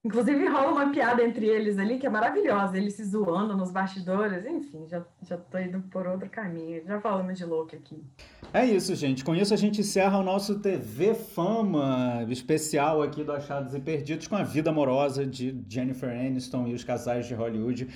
Inclusive 0.05 0.47
rola 0.49 0.71
uma 0.71 0.91
piada 0.91 1.25
entre 1.25 1.47
eles 1.47 1.79
ali 1.79 1.99
que 1.99 2.07
é 2.07 2.11
maravilhosa, 2.11 2.77
eles 2.77 2.93
se 2.93 3.05
zoando 3.05 3.57
nos 3.57 3.71
bastidores, 3.71 4.45
enfim, 4.45 4.87
já, 4.87 5.03
já 5.27 5.39
tô 5.39 5.59
indo 5.59 5.81
por 5.91 6.07
outro 6.07 6.29
caminho, 6.29 6.83
já 6.87 7.01
falamos 7.01 7.39
de 7.39 7.45
louco 7.47 7.75
aqui. 7.75 8.05
É 8.53 8.67
isso, 8.67 8.95
gente. 8.95 9.25
Com 9.25 9.35
isso 9.35 9.55
a 9.55 9.57
gente 9.57 9.81
encerra 9.81 10.19
o 10.19 10.23
nosso 10.23 10.59
TV 10.59 11.15
Fama 11.15 12.27
especial 12.29 13.03
aqui 13.03 13.25
do 13.25 13.33
Achados 13.33 13.75
e 13.75 13.81
Perdidos 13.81 14.29
com 14.29 14.37
a 14.37 14.43
vida 14.43 14.69
amorosa 14.69 15.27
de 15.27 15.59
Jennifer 15.67 16.11
Aniston 16.11 16.67
e 16.67 16.75
os 16.75 16.85
casais 16.85 17.27
de 17.27 17.33
Hollywood. 17.33 17.89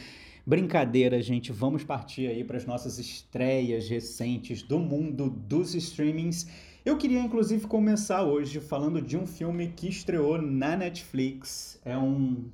Brincadeira, 0.47 1.21
gente. 1.21 1.53
Vamos 1.53 1.85
partir 1.85 2.27
aí 2.27 2.43
para 2.43 2.57
as 2.57 2.65
nossas 2.65 2.99
estreias 2.99 3.87
recentes 3.87 4.63
do 4.63 4.79
mundo 4.79 5.29
dos 5.29 5.75
streamings. 5.75 6.47
Eu 6.85 6.97
queria 6.97 7.21
inclusive 7.21 7.67
começar 7.67 8.23
hoje 8.23 8.61
falando 8.61 9.03
de 9.03 9.17
um 9.17 9.27
filme 9.27 9.69
que 9.69 9.89
estreou 9.89 10.41
na 10.41 10.77
Netflix. 10.77 11.79
É 11.85 11.99
um, 11.99 12.45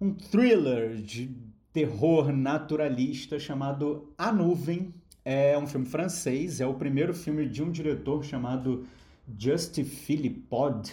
um 0.00 0.12
thriller 0.14 0.96
de 0.96 1.30
terror 1.72 2.32
naturalista 2.32 3.38
chamado 3.38 4.12
A 4.16 4.32
Nuvem. 4.32 4.92
É 5.24 5.56
um 5.58 5.66
filme 5.66 5.86
francês, 5.86 6.60
é 6.60 6.66
o 6.66 6.74
primeiro 6.74 7.14
filme 7.14 7.48
de 7.48 7.62
um 7.62 7.70
diretor 7.70 8.24
chamado 8.24 8.86
Just 9.38 9.82
Philippod. 9.84 10.90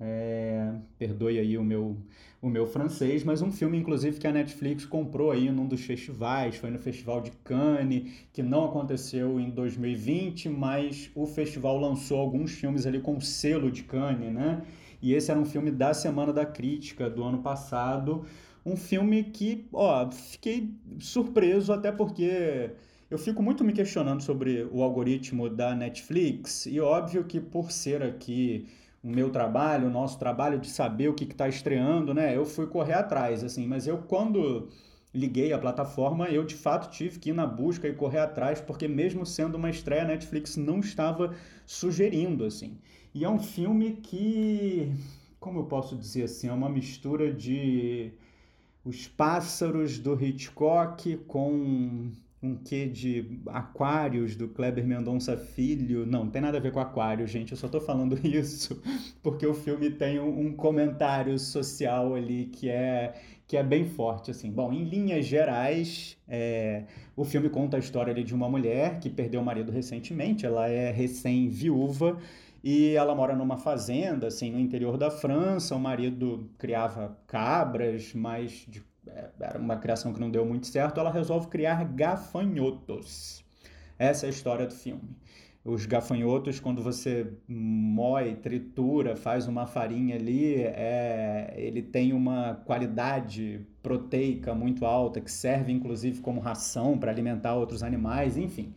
É, 0.00 0.74
perdoe 0.98 1.38
aí 1.38 1.58
o 1.58 1.64
meu 1.64 1.96
o 2.40 2.48
meu 2.48 2.66
francês, 2.66 3.24
mas 3.24 3.42
um 3.42 3.50
filme, 3.50 3.76
inclusive, 3.76 4.18
que 4.18 4.26
a 4.26 4.32
Netflix 4.32 4.84
comprou 4.84 5.32
aí 5.32 5.50
num 5.50 5.66
dos 5.66 5.80
festivais, 5.84 6.56
foi 6.56 6.70
no 6.70 6.78
Festival 6.78 7.20
de 7.20 7.32
Cannes, 7.42 8.12
que 8.32 8.42
não 8.42 8.64
aconteceu 8.64 9.40
em 9.40 9.50
2020, 9.50 10.48
mas 10.48 11.10
o 11.16 11.26
festival 11.26 11.78
lançou 11.78 12.20
alguns 12.20 12.52
filmes 12.52 12.86
ali 12.86 13.00
com 13.00 13.20
selo 13.20 13.70
de 13.70 13.82
Cannes, 13.82 14.32
né? 14.32 14.62
E 15.02 15.14
esse 15.14 15.30
era 15.30 15.38
um 15.38 15.44
filme 15.44 15.70
da 15.70 15.92
Semana 15.92 16.32
da 16.32 16.46
Crítica 16.46 17.10
do 17.10 17.24
ano 17.24 17.38
passado, 17.38 18.24
um 18.64 18.76
filme 18.76 19.24
que, 19.24 19.66
ó, 19.72 20.08
fiquei 20.10 20.70
surpreso 21.00 21.72
até 21.72 21.90
porque 21.90 22.70
eu 23.10 23.18
fico 23.18 23.42
muito 23.42 23.64
me 23.64 23.72
questionando 23.72 24.22
sobre 24.22 24.68
o 24.70 24.82
algoritmo 24.82 25.48
da 25.48 25.74
Netflix 25.74 26.66
e 26.66 26.78
óbvio 26.78 27.24
que 27.24 27.40
por 27.40 27.72
ser 27.72 28.02
aqui 28.02 28.66
o 29.08 29.10
meu 29.10 29.30
trabalho, 29.30 29.88
o 29.88 29.90
nosso 29.90 30.18
trabalho 30.18 30.58
de 30.58 30.68
saber 30.68 31.08
o 31.08 31.14
que 31.14 31.24
está 31.24 31.48
estreando, 31.48 32.12
né? 32.12 32.36
Eu 32.36 32.44
fui 32.44 32.66
correr 32.66 32.92
atrás, 32.92 33.42
assim, 33.42 33.66
mas 33.66 33.86
eu 33.86 33.98
quando 33.98 34.68
liguei 35.14 35.50
a 35.50 35.58
plataforma, 35.58 36.28
eu 36.28 36.44
de 36.44 36.54
fato 36.54 36.90
tive 36.90 37.18
que 37.18 37.30
ir 37.30 37.32
na 37.32 37.46
busca 37.46 37.88
e 37.88 37.94
correr 37.94 38.18
atrás, 38.18 38.60
porque 38.60 38.86
mesmo 38.86 39.24
sendo 39.24 39.54
uma 39.56 39.70
estreia, 39.70 40.02
a 40.02 40.06
Netflix 40.08 40.56
não 40.56 40.80
estava 40.80 41.34
sugerindo, 41.64 42.44
assim. 42.44 42.78
E 43.14 43.24
é 43.24 43.30
um 43.30 43.38
filme 43.38 43.92
que, 43.92 44.92
como 45.40 45.60
eu 45.60 45.64
posso 45.64 45.96
dizer 45.96 46.24
assim, 46.24 46.48
é 46.48 46.52
uma 46.52 46.68
mistura 46.68 47.32
de 47.32 48.12
Os 48.84 49.08
Pássaros 49.08 49.98
do 49.98 50.22
Hitchcock 50.22 51.16
com 51.26 52.12
um 52.42 52.54
quê 52.54 52.86
de 52.86 53.40
Aquários 53.46 54.36
do 54.36 54.48
Kleber 54.48 54.86
Mendonça 54.86 55.36
Filho. 55.36 56.06
Não, 56.06 56.24
não 56.24 56.30
tem 56.30 56.40
nada 56.40 56.58
a 56.58 56.60
ver 56.60 56.72
com 56.72 56.80
Aquário, 56.80 57.26
gente. 57.26 57.52
Eu 57.52 57.58
só 57.58 57.68
tô 57.68 57.80
falando 57.80 58.18
isso 58.26 58.80
porque 59.22 59.46
o 59.46 59.54
filme 59.54 59.90
tem 59.90 60.20
um, 60.20 60.52
comentário 60.52 61.38
social 61.38 62.14
ali 62.14 62.46
que 62.46 62.68
é 62.68 63.14
que 63.46 63.56
é 63.56 63.62
bem 63.62 63.86
forte, 63.86 64.30
assim. 64.30 64.50
Bom, 64.50 64.70
em 64.72 64.84
linhas 64.84 65.24
gerais, 65.24 66.18
é, 66.28 66.84
o 67.16 67.24
filme 67.24 67.48
conta 67.48 67.78
a 67.78 67.80
história 67.80 68.12
ali 68.12 68.22
de 68.22 68.34
uma 68.34 68.46
mulher 68.46 69.00
que 69.00 69.08
perdeu 69.08 69.40
o 69.40 69.44
marido 69.44 69.72
recentemente. 69.72 70.44
Ela 70.44 70.68
é 70.68 70.90
recém-viúva 70.90 72.18
e 72.62 72.94
ela 72.94 73.14
mora 73.14 73.34
numa 73.34 73.56
fazenda, 73.56 74.26
assim, 74.26 74.50
no 74.50 74.60
interior 74.60 74.98
da 74.98 75.10
França. 75.10 75.74
O 75.74 75.80
marido 75.80 76.50
criava 76.58 77.16
cabras, 77.26 78.12
mas 78.14 78.66
de 78.68 78.82
era 79.40 79.58
uma 79.58 79.76
criação 79.76 80.12
que 80.12 80.20
não 80.20 80.30
deu 80.30 80.44
muito 80.44 80.66
certo, 80.66 81.00
ela 81.00 81.10
resolve 81.10 81.48
criar 81.48 81.84
gafanhotos. 81.84 83.44
Essa 83.98 84.26
é 84.26 84.28
a 84.28 84.30
história 84.30 84.66
do 84.66 84.74
filme. 84.74 85.16
Os 85.64 85.84
gafanhotos, 85.84 86.60
quando 86.60 86.82
você 86.82 87.30
moe, 87.46 88.36
tritura, 88.36 89.16
faz 89.16 89.46
uma 89.46 89.66
farinha 89.66 90.16
ali, 90.16 90.62
é, 90.62 91.52
ele 91.56 91.82
tem 91.82 92.12
uma 92.12 92.54
qualidade 92.64 93.66
proteica 93.82 94.54
muito 94.54 94.86
alta, 94.86 95.20
que 95.20 95.30
serve 95.30 95.72
inclusive 95.72 96.20
como 96.20 96.40
ração 96.40 96.96
para 96.96 97.10
alimentar 97.10 97.54
outros 97.54 97.82
animais, 97.82 98.38
enfim. 98.38 98.72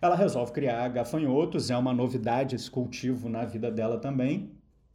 Ela 0.00 0.14
resolve 0.14 0.52
criar 0.52 0.86
gafanhotos, 0.88 1.70
é 1.70 1.76
uma 1.76 1.92
novidade 1.92 2.54
esse 2.54 2.70
cultivo 2.70 3.28
na 3.28 3.44
vida 3.44 3.70
dela 3.70 3.98
também. 3.98 4.52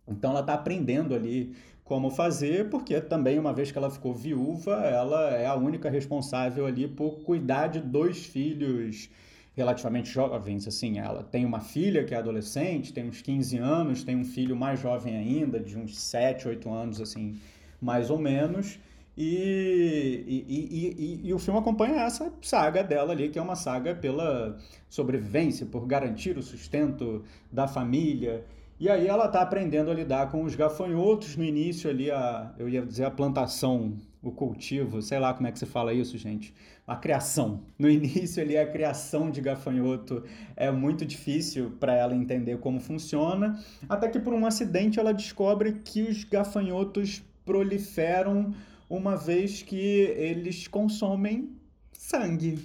Então 0.07 0.31
ela 0.31 0.41
está 0.41 0.53
aprendendo 0.53 1.13
ali 1.13 1.55
como 1.83 2.09
fazer, 2.09 2.69
porque 2.69 2.99
também, 3.01 3.37
uma 3.37 3.53
vez 3.53 3.71
que 3.71 3.77
ela 3.77 3.89
ficou 3.89 4.13
viúva, 4.13 4.73
ela 4.85 5.31
é 5.31 5.45
a 5.45 5.55
única 5.55 5.89
responsável 5.89 6.65
ali 6.65 6.87
por 6.87 7.21
cuidar 7.23 7.67
de 7.67 7.79
dois 7.79 8.25
filhos 8.25 9.09
relativamente 9.55 10.09
jovens, 10.09 10.65
assim, 10.67 10.97
ela 10.97 11.23
tem 11.23 11.45
uma 11.45 11.59
filha 11.59 12.05
que 12.05 12.13
é 12.13 12.17
adolescente, 12.17 12.93
tem 12.93 13.07
uns 13.09 13.21
15 13.21 13.57
anos, 13.57 14.03
tem 14.03 14.15
um 14.15 14.23
filho 14.23 14.55
mais 14.55 14.79
jovem 14.79 15.17
ainda, 15.17 15.59
de 15.59 15.77
uns 15.77 15.99
7, 15.99 16.47
8 16.47 16.69
anos, 16.71 17.01
assim, 17.01 17.37
mais 17.81 18.09
ou 18.09 18.17
menos, 18.17 18.79
e, 19.17 20.23
e, 20.25 21.21
e, 21.25 21.27
e, 21.27 21.33
o 21.33 21.39
filme 21.39 21.59
acompanha 21.59 22.01
essa 22.01 22.31
saga 22.41 22.81
dela 22.81 23.11
ali, 23.11 23.27
que 23.27 23.37
é 23.37 23.41
uma 23.41 23.57
saga 23.57 23.93
pela 23.93 24.57
sobrevivência, 24.89 25.65
por 25.65 25.85
garantir 25.85 26.37
o 26.37 26.41
sustento 26.41 27.23
da 27.51 27.67
família, 27.67 28.45
e 28.81 28.89
aí 28.89 29.07
ela 29.07 29.27
está 29.27 29.43
aprendendo 29.43 29.91
a 29.91 29.93
lidar 29.93 30.31
com 30.31 30.43
os 30.43 30.55
gafanhotos 30.55 31.35
no 31.35 31.43
início 31.43 31.87
ali, 31.87 32.09
a, 32.09 32.51
eu 32.57 32.67
ia 32.67 32.83
dizer 32.83 33.05
a 33.05 33.11
plantação, 33.11 33.93
o 34.23 34.31
cultivo, 34.31 35.03
sei 35.03 35.19
lá 35.19 35.35
como 35.35 35.45
é 35.45 35.51
que 35.51 35.59
se 35.59 35.67
fala 35.67 35.93
isso, 35.93 36.17
gente. 36.17 36.51
A 36.87 36.95
criação. 36.95 37.61
No 37.77 37.87
início 37.87 38.41
ali 38.41 38.57
a 38.57 38.65
criação 38.65 39.29
de 39.29 39.39
gafanhoto 39.39 40.23
é 40.55 40.71
muito 40.71 41.05
difícil 41.05 41.77
para 41.79 41.93
ela 41.93 42.15
entender 42.15 42.57
como 42.57 42.79
funciona, 42.79 43.63
até 43.87 44.09
que 44.09 44.19
por 44.19 44.33
um 44.33 44.47
acidente 44.47 44.99
ela 44.99 45.13
descobre 45.13 45.73
que 45.73 46.01
os 46.01 46.23
gafanhotos 46.23 47.23
proliferam 47.45 48.51
uma 48.89 49.15
vez 49.15 49.61
que 49.61 49.77
eles 49.77 50.67
consomem 50.67 51.51
sangue. 51.93 52.57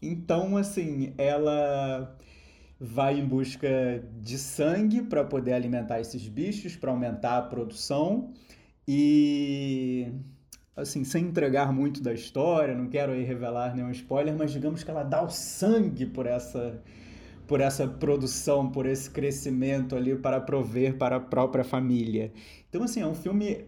Então, 0.00 0.56
assim, 0.56 1.12
ela 1.18 2.15
vai 2.78 3.18
em 3.18 3.26
busca 3.26 3.68
de 4.20 4.38
sangue 4.38 5.02
para 5.02 5.24
poder 5.24 5.54
alimentar 5.54 6.00
esses 6.00 6.28
bichos, 6.28 6.76
para 6.76 6.90
aumentar 6.90 7.38
a 7.38 7.42
produção. 7.42 8.32
E 8.86 10.12
assim, 10.76 11.02
sem 11.04 11.24
entregar 11.24 11.72
muito 11.72 12.02
da 12.02 12.12
história, 12.12 12.74
não 12.74 12.88
quero 12.88 13.12
aí 13.12 13.24
revelar 13.24 13.74
nenhum 13.74 13.90
spoiler, 13.90 14.36
mas 14.36 14.52
digamos 14.52 14.84
que 14.84 14.90
ela 14.90 15.02
dá 15.02 15.22
o 15.22 15.30
sangue 15.30 16.06
por 16.06 16.26
essa 16.26 16.82
por 17.46 17.60
essa 17.60 17.86
produção, 17.86 18.72
por 18.72 18.86
esse 18.86 19.08
crescimento 19.08 19.94
ali 19.94 20.16
para 20.16 20.40
prover 20.40 20.98
para 20.98 21.16
a 21.16 21.20
própria 21.20 21.62
família. 21.62 22.32
Então 22.68 22.82
assim, 22.82 23.00
é 23.00 23.06
um 23.06 23.14
filme 23.14 23.64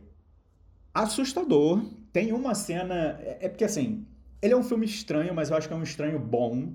assustador. 0.93 1.85
Tem 2.13 2.33
uma 2.33 2.55
cena, 2.55 3.19
é, 3.21 3.39
é 3.43 3.49
porque 3.49 3.65
assim, 3.65 4.05
ele 4.43 4.53
é 4.53 4.57
um 4.57 4.65
filme 4.65 4.85
estranho, 4.85 5.35
mas 5.35 5.51
eu 5.51 5.57
acho 5.57 5.69
que 5.69 5.75
é 5.75 5.77
um 5.77 5.83
estranho 5.83 6.19
bom. 6.19 6.73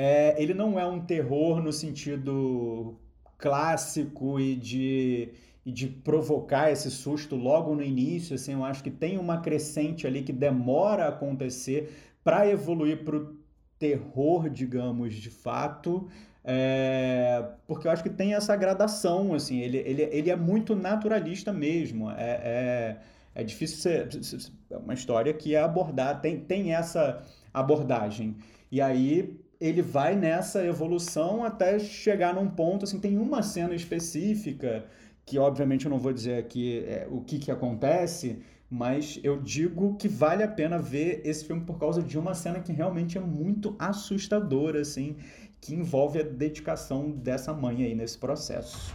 É, 0.00 0.40
ele 0.40 0.54
não 0.54 0.78
é 0.78 0.86
um 0.86 1.00
terror 1.00 1.60
no 1.60 1.72
sentido 1.72 2.96
clássico 3.36 4.38
e 4.38 4.54
de, 4.54 5.32
e 5.66 5.72
de 5.72 5.88
provocar 5.88 6.70
esse 6.70 6.88
susto 6.88 7.34
logo 7.34 7.74
no 7.74 7.82
início. 7.82 8.36
Assim, 8.36 8.52
eu 8.52 8.64
acho 8.64 8.80
que 8.80 8.92
tem 8.92 9.18
uma 9.18 9.40
crescente 9.40 10.06
ali 10.06 10.22
que 10.22 10.32
demora 10.32 11.06
a 11.06 11.08
acontecer 11.08 11.92
para 12.22 12.48
evoluir 12.48 13.02
para 13.04 13.16
o 13.16 13.36
terror, 13.76 14.48
digamos, 14.48 15.16
de 15.16 15.30
fato. 15.30 16.08
É, 16.44 17.44
porque 17.66 17.88
eu 17.88 17.90
acho 17.90 18.04
que 18.04 18.10
tem 18.10 18.34
essa 18.34 18.54
gradação, 18.54 19.34
assim, 19.34 19.58
ele, 19.58 19.78
ele, 19.78 20.02
ele 20.02 20.30
é 20.30 20.36
muito 20.36 20.76
naturalista 20.76 21.52
mesmo. 21.52 22.08
É, 22.12 22.40
é, 22.44 22.96
é 23.34 23.42
difícil 23.42 23.78
ser, 23.78 24.08
é 24.70 24.76
uma 24.76 24.94
história 24.94 25.34
que 25.34 25.56
é 25.56 25.60
abordar, 25.60 26.20
tem, 26.20 26.38
tem 26.38 26.72
essa 26.72 27.20
abordagem. 27.52 28.36
E 28.70 28.80
aí 28.80 29.40
ele 29.60 29.82
vai 29.82 30.14
nessa 30.14 30.64
evolução 30.64 31.44
até 31.44 31.78
chegar 31.78 32.34
num 32.34 32.48
ponto, 32.48 32.84
assim, 32.84 33.00
tem 33.00 33.18
uma 33.18 33.42
cena 33.42 33.74
específica, 33.74 34.84
que 35.26 35.38
obviamente 35.38 35.84
eu 35.84 35.90
não 35.90 35.98
vou 35.98 36.12
dizer 36.12 36.38
aqui 36.38 36.84
é, 36.86 37.06
o 37.10 37.20
que, 37.20 37.38
que 37.38 37.50
acontece, 37.50 38.40
mas 38.70 39.18
eu 39.22 39.40
digo 39.40 39.96
que 39.96 40.08
vale 40.08 40.42
a 40.42 40.48
pena 40.48 40.78
ver 40.78 41.22
esse 41.24 41.44
filme 41.44 41.64
por 41.64 41.78
causa 41.78 42.02
de 42.02 42.18
uma 42.18 42.34
cena 42.34 42.60
que 42.60 42.72
realmente 42.72 43.18
é 43.18 43.20
muito 43.20 43.74
assustadora, 43.78 44.80
assim, 44.80 45.16
que 45.60 45.74
envolve 45.74 46.20
a 46.20 46.22
dedicação 46.22 47.10
dessa 47.10 47.52
mãe 47.52 47.82
aí 47.82 47.94
nesse 47.94 48.16
processo. 48.16 48.94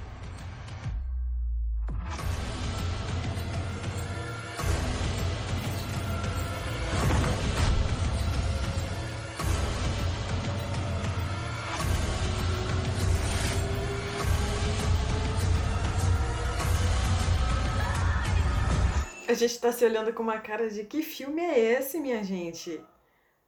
A 19.34 19.36
gente 19.36 19.60
tá 19.60 19.72
se 19.72 19.84
olhando 19.84 20.14
com 20.14 20.22
uma 20.22 20.38
cara 20.38 20.70
de 20.70 20.84
que 20.84 21.02
filme 21.02 21.42
é 21.42 21.58
esse, 21.58 22.00
minha 22.00 22.24
gente? 22.24 22.80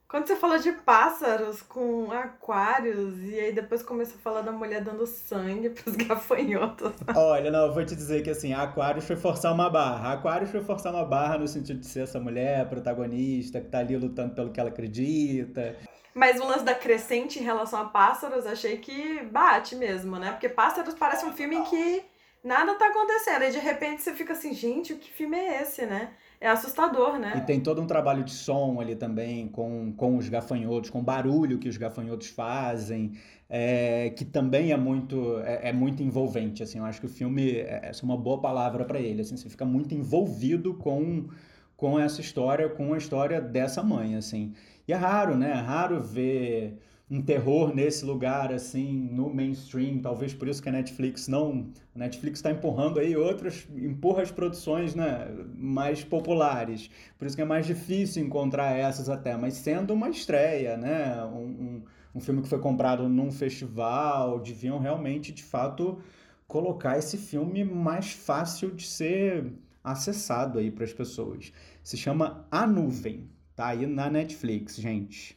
Quando 0.08 0.26
você 0.26 0.34
fala 0.34 0.58
de 0.58 0.72
pássaros 0.72 1.62
com 1.62 2.10
aquários 2.10 3.22
e 3.22 3.38
aí 3.38 3.52
depois 3.52 3.84
começa 3.84 4.16
a 4.16 4.18
falar 4.18 4.40
da 4.40 4.50
mulher 4.50 4.82
dando 4.82 5.06
sangue 5.06 5.70
pros 5.78 5.94
gafanhotos. 5.94 6.92
Olha, 7.14 7.52
não, 7.52 7.66
eu 7.66 7.72
vou 7.72 7.86
te 7.86 7.94
dizer 7.94 8.24
que 8.24 8.30
assim, 8.30 8.52
Aquários 8.52 9.04
foi 9.04 9.14
forçar 9.14 9.54
uma 9.54 9.70
barra. 9.70 10.14
Aquários 10.14 10.50
foi 10.50 10.60
forçar 10.60 10.92
uma 10.92 11.04
barra 11.04 11.38
no 11.38 11.46
sentido 11.46 11.78
de 11.78 11.86
ser 11.86 12.00
essa 12.00 12.18
mulher 12.18 12.68
protagonista 12.68 13.60
que 13.60 13.68
tá 13.68 13.78
ali 13.78 13.96
lutando 13.96 14.34
pelo 14.34 14.50
que 14.50 14.58
ela 14.58 14.70
acredita. 14.70 15.76
Mas 16.12 16.40
o 16.40 16.48
lance 16.48 16.64
da 16.64 16.74
crescente 16.74 17.38
em 17.38 17.44
relação 17.44 17.80
a 17.80 17.84
pássaros, 17.84 18.44
achei 18.44 18.78
que 18.78 19.22
bate 19.26 19.76
mesmo, 19.76 20.18
né? 20.18 20.32
Porque 20.32 20.48
Pássaros 20.48 20.94
parece 20.94 21.24
um 21.24 21.32
filme 21.32 21.62
que 21.66 22.02
nada 22.46 22.74
tá 22.76 22.86
acontecendo. 22.86 23.42
E 23.42 23.50
de 23.50 23.58
repente 23.58 24.02
você 24.02 24.14
fica 24.14 24.32
assim, 24.32 24.54
gente, 24.54 24.92
o 24.92 24.96
que 24.96 25.10
filme 25.10 25.36
é 25.36 25.62
esse, 25.62 25.84
né? 25.84 26.10
É 26.40 26.48
assustador, 26.48 27.18
né? 27.18 27.34
E 27.36 27.40
tem 27.40 27.60
todo 27.60 27.80
um 27.80 27.86
trabalho 27.86 28.22
de 28.22 28.30
som 28.30 28.80
ali 28.80 28.94
também, 28.94 29.48
com, 29.48 29.92
com 29.96 30.16
os 30.16 30.28
gafanhotos, 30.28 30.90
com 30.90 31.00
o 31.00 31.02
barulho 31.02 31.58
que 31.58 31.68
os 31.68 31.76
gafanhotos 31.76 32.28
fazem, 32.28 33.18
é, 33.48 34.10
que 34.10 34.24
também 34.24 34.70
é 34.70 34.76
muito, 34.76 35.40
é, 35.40 35.70
é, 35.70 35.72
muito 35.72 36.02
envolvente, 36.02 36.62
assim. 36.62 36.78
Eu 36.78 36.84
acho 36.84 37.00
que 37.00 37.06
o 37.06 37.10
filme, 37.10 37.52
é, 37.52 37.80
essa 37.84 38.02
é 38.02 38.04
uma 38.04 38.16
boa 38.16 38.40
palavra 38.40 38.84
para 38.84 39.00
ele, 39.00 39.22
assim. 39.22 39.36
Você 39.36 39.48
fica 39.48 39.64
muito 39.64 39.94
envolvido 39.94 40.74
com, 40.74 41.28
com 41.76 41.98
essa 41.98 42.20
história, 42.20 42.68
com 42.68 42.94
a 42.94 42.98
história 42.98 43.40
dessa 43.40 43.82
mãe, 43.82 44.14
assim. 44.14 44.54
E 44.86 44.92
é 44.92 44.96
raro, 44.96 45.36
né? 45.36 45.50
É 45.50 45.54
raro 45.54 46.00
ver 46.00 46.78
um 47.08 47.22
terror 47.22 47.72
nesse 47.74 48.04
lugar, 48.04 48.52
assim, 48.52 48.92
no 49.12 49.32
mainstream. 49.32 50.00
Talvez 50.00 50.34
por 50.34 50.48
isso 50.48 50.60
que 50.62 50.68
a 50.68 50.72
Netflix 50.72 51.28
não. 51.28 51.70
A 51.94 51.98
Netflix 51.98 52.38
está 52.38 52.50
empurrando 52.50 52.98
aí 52.98 53.16
outras. 53.16 53.66
empurra 53.76 54.22
as 54.22 54.30
produções 54.32 54.94
né, 54.94 55.28
mais 55.56 56.02
populares. 56.02 56.90
Por 57.16 57.26
isso 57.26 57.36
que 57.36 57.42
é 57.42 57.44
mais 57.44 57.66
difícil 57.66 58.24
encontrar 58.24 58.76
essas 58.76 59.08
até. 59.08 59.36
Mas 59.36 59.54
sendo 59.54 59.94
uma 59.94 60.08
estreia, 60.08 60.76
né? 60.76 61.24
Um, 61.26 61.38
um, 61.38 61.82
um 62.16 62.20
filme 62.20 62.42
que 62.42 62.48
foi 62.48 62.58
comprado 62.58 63.08
num 63.08 63.30
festival, 63.30 64.40
deviam 64.40 64.78
realmente, 64.80 65.32
de 65.32 65.44
fato, 65.44 66.00
colocar 66.48 66.98
esse 66.98 67.16
filme 67.16 67.64
mais 67.64 68.12
fácil 68.12 68.72
de 68.72 68.84
ser 68.86 69.52
acessado 69.84 70.58
aí 70.58 70.72
para 70.72 70.84
as 70.84 70.92
pessoas. 70.92 71.52
Se 71.84 71.96
chama 71.96 72.46
A 72.50 72.66
Nuvem. 72.66 73.30
Tá 73.54 73.68
aí 73.68 73.86
na 73.86 74.10
Netflix, 74.10 74.76
gente. 74.76 75.35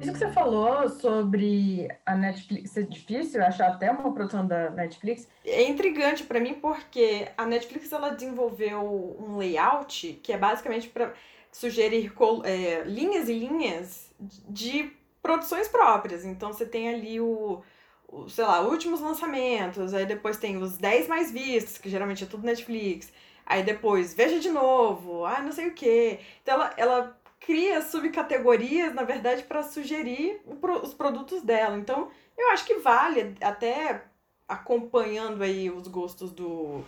Isso 0.00 0.12
que 0.12 0.18
você 0.18 0.32
falou 0.32 0.88
sobre 0.88 1.88
a 2.06 2.14
Netflix 2.14 2.70
ser 2.70 2.86
difícil 2.86 3.42
achar 3.42 3.68
até 3.68 3.90
uma 3.90 4.12
produção 4.12 4.46
da 4.46 4.70
Netflix. 4.70 5.28
É 5.44 5.62
intrigante 5.64 6.24
para 6.24 6.40
mim 6.40 6.54
porque 6.54 7.28
a 7.36 7.44
Netflix 7.44 7.92
ela 7.92 8.10
desenvolveu 8.10 9.16
um 9.20 9.36
layout 9.36 10.18
que 10.22 10.32
é 10.32 10.38
basicamente 10.38 10.88
para 10.88 11.12
sugerir 11.52 12.12
é, 12.44 12.82
linhas 12.84 13.28
e 13.28 13.34
linhas 13.34 14.10
de 14.48 14.90
produções 15.22 15.68
próprias. 15.68 16.24
Então 16.24 16.52
você 16.52 16.64
tem 16.64 16.88
ali 16.88 17.20
o, 17.20 17.62
o, 18.08 18.28
sei 18.28 18.44
lá, 18.44 18.60
últimos 18.62 19.00
lançamentos, 19.00 19.92
aí 19.92 20.06
depois 20.06 20.36
tem 20.38 20.56
os 20.56 20.78
10 20.78 21.08
mais 21.08 21.30
vistos, 21.30 21.78
que 21.78 21.90
geralmente 21.90 22.24
é 22.24 22.26
tudo 22.26 22.46
Netflix. 22.46 23.12
Aí 23.44 23.62
depois, 23.62 24.14
veja 24.14 24.38
de 24.38 24.48
novo, 24.48 25.24
ah, 25.26 25.40
não 25.42 25.52
sei 25.52 25.68
o 25.68 25.74
quê. 25.74 26.20
Então 26.42 26.54
ela, 26.54 26.72
ela 26.76 27.19
cria 27.40 27.82
subcategorias, 27.82 28.94
na 28.94 29.02
verdade, 29.02 29.42
para 29.42 29.62
sugerir 29.62 30.40
os 30.82 30.94
produtos 30.94 31.42
dela. 31.42 31.76
Então, 31.76 32.10
eu 32.36 32.50
acho 32.50 32.64
que 32.64 32.74
vale 32.74 33.34
até 33.40 34.04
acompanhando 34.46 35.42
aí 35.42 35.70
os 35.70 35.88
gostos 35.88 36.32
do, 36.32 36.84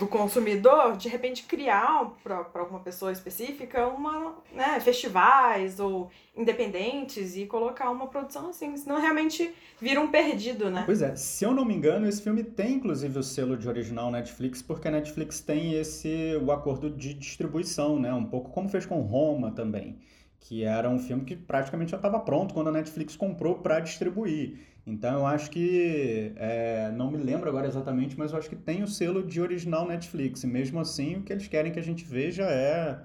do 0.00 0.06
consumidor, 0.06 0.96
de 0.96 1.10
repente 1.10 1.42
criar 1.42 2.10
para 2.24 2.46
alguma 2.54 2.80
pessoa 2.80 3.12
específica 3.12 3.86
uma, 3.86 4.34
né, 4.50 4.80
festivais 4.80 5.78
ou 5.78 6.10
independentes 6.34 7.36
e 7.36 7.44
colocar 7.44 7.90
uma 7.90 8.06
produção 8.06 8.48
assim, 8.48 8.74
senão 8.78 8.98
realmente 8.98 9.52
vira 9.78 10.00
um 10.00 10.08
perdido, 10.08 10.70
né? 10.70 10.84
Pois 10.86 11.02
é, 11.02 11.14
se 11.16 11.44
eu 11.44 11.52
não 11.52 11.66
me 11.66 11.74
engano, 11.74 12.08
esse 12.08 12.22
filme 12.22 12.42
tem 12.42 12.74
inclusive 12.74 13.18
o 13.18 13.22
selo 13.22 13.58
de 13.58 13.68
original 13.68 14.10
Netflix, 14.10 14.62
porque 14.62 14.88
a 14.88 14.90
Netflix 14.90 15.40
tem 15.40 15.74
esse 15.74 16.34
o 16.42 16.50
acordo 16.50 16.88
de 16.88 17.12
distribuição, 17.12 17.98
né, 17.98 18.12
um 18.12 18.24
pouco 18.24 18.50
como 18.50 18.70
fez 18.70 18.86
com 18.86 19.02
Roma 19.02 19.50
também, 19.50 19.98
que 20.40 20.64
era 20.64 20.88
um 20.88 20.98
filme 20.98 21.26
que 21.26 21.36
praticamente 21.36 21.90
já 21.90 21.98
estava 21.98 22.18
pronto 22.20 22.54
quando 22.54 22.68
a 22.68 22.72
Netflix 22.72 23.16
comprou 23.16 23.56
para 23.56 23.80
distribuir. 23.80 24.58
Então 24.90 25.20
eu 25.20 25.26
acho 25.26 25.50
que, 25.50 26.32
é, 26.36 26.90
não 26.96 27.10
me 27.10 27.18
lembro 27.18 27.48
agora 27.48 27.66
exatamente, 27.66 28.18
mas 28.18 28.32
eu 28.32 28.38
acho 28.38 28.48
que 28.48 28.56
tem 28.56 28.82
o 28.82 28.88
selo 28.88 29.22
de 29.22 29.40
original 29.40 29.86
Netflix. 29.86 30.42
E 30.42 30.46
mesmo 30.46 30.80
assim, 30.80 31.16
o 31.16 31.22
que 31.22 31.32
eles 31.32 31.46
querem 31.46 31.72
que 31.72 31.78
a 31.78 31.82
gente 31.82 32.04
veja 32.04 32.42
é 32.44 33.00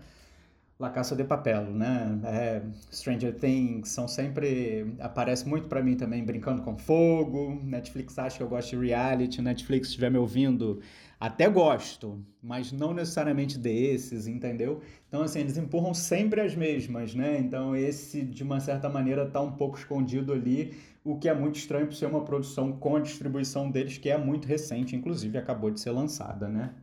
La 0.77 0.89
Caça 0.89 1.15
de 1.15 1.23
Papel, 1.23 1.63
né? 1.71 2.19
É, 2.25 2.61
Stranger 2.91 3.33
Things 3.35 3.89
são 3.89 4.07
sempre. 4.07 4.93
Aparece 4.99 5.47
muito 5.47 5.69
para 5.69 5.81
mim 5.81 5.95
também 5.95 6.23
brincando 6.23 6.63
com 6.63 6.77
fogo. 6.77 7.61
Netflix 7.63 8.17
acha 8.19 8.37
que 8.37 8.43
eu 8.43 8.49
gosto 8.49 8.71
de 8.71 8.85
reality. 8.85 9.41
Netflix 9.41 9.87
estiver 9.87 10.11
me 10.11 10.17
ouvindo, 10.17 10.81
até 11.17 11.47
gosto, 11.49 12.21
mas 12.43 12.73
não 12.73 12.93
necessariamente 12.93 13.57
desses, 13.57 14.27
entendeu? 14.27 14.81
Então, 15.07 15.21
assim, 15.21 15.39
eles 15.39 15.55
empurram 15.55 15.93
sempre 15.93 16.41
as 16.41 16.55
mesmas, 16.55 17.15
né? 17.15 17.39
Então, 17.39 17.73
esse, 17.73 18.21
de 18.21 18.43
uma 18.43 18.59
certa 18.59 18.89
maneira, 18.89 19.25
tá 19.25 19.41
um 19.41 19.53
pouco 19.53 19.77
escondido 19.77 20.33
ali 20.33 20.75
o 21.05 21.19
que 21.19 21.29
é 21.29 21.33
muito 21.35 21.57
estranho 21.57 21.85
por 21.85 21.93
ser 21.93 22.07
uma 22.07 22.25
produção 22.25 22.71
com 22.71 22.95
a 22.95 22.99
distribuição 22.99 23.69
deles, 23.69 23.99
que 23.99 24.09
é 24.09 24.17
muito 24.17 24.47
recente, 24.47 24.95
inclusive 24.95 25.37
acabou 25.37 25.69
de 25.69 25.79
ser 25.79 25.91
lançada, 25.91 26.49
né? 26.49 26.73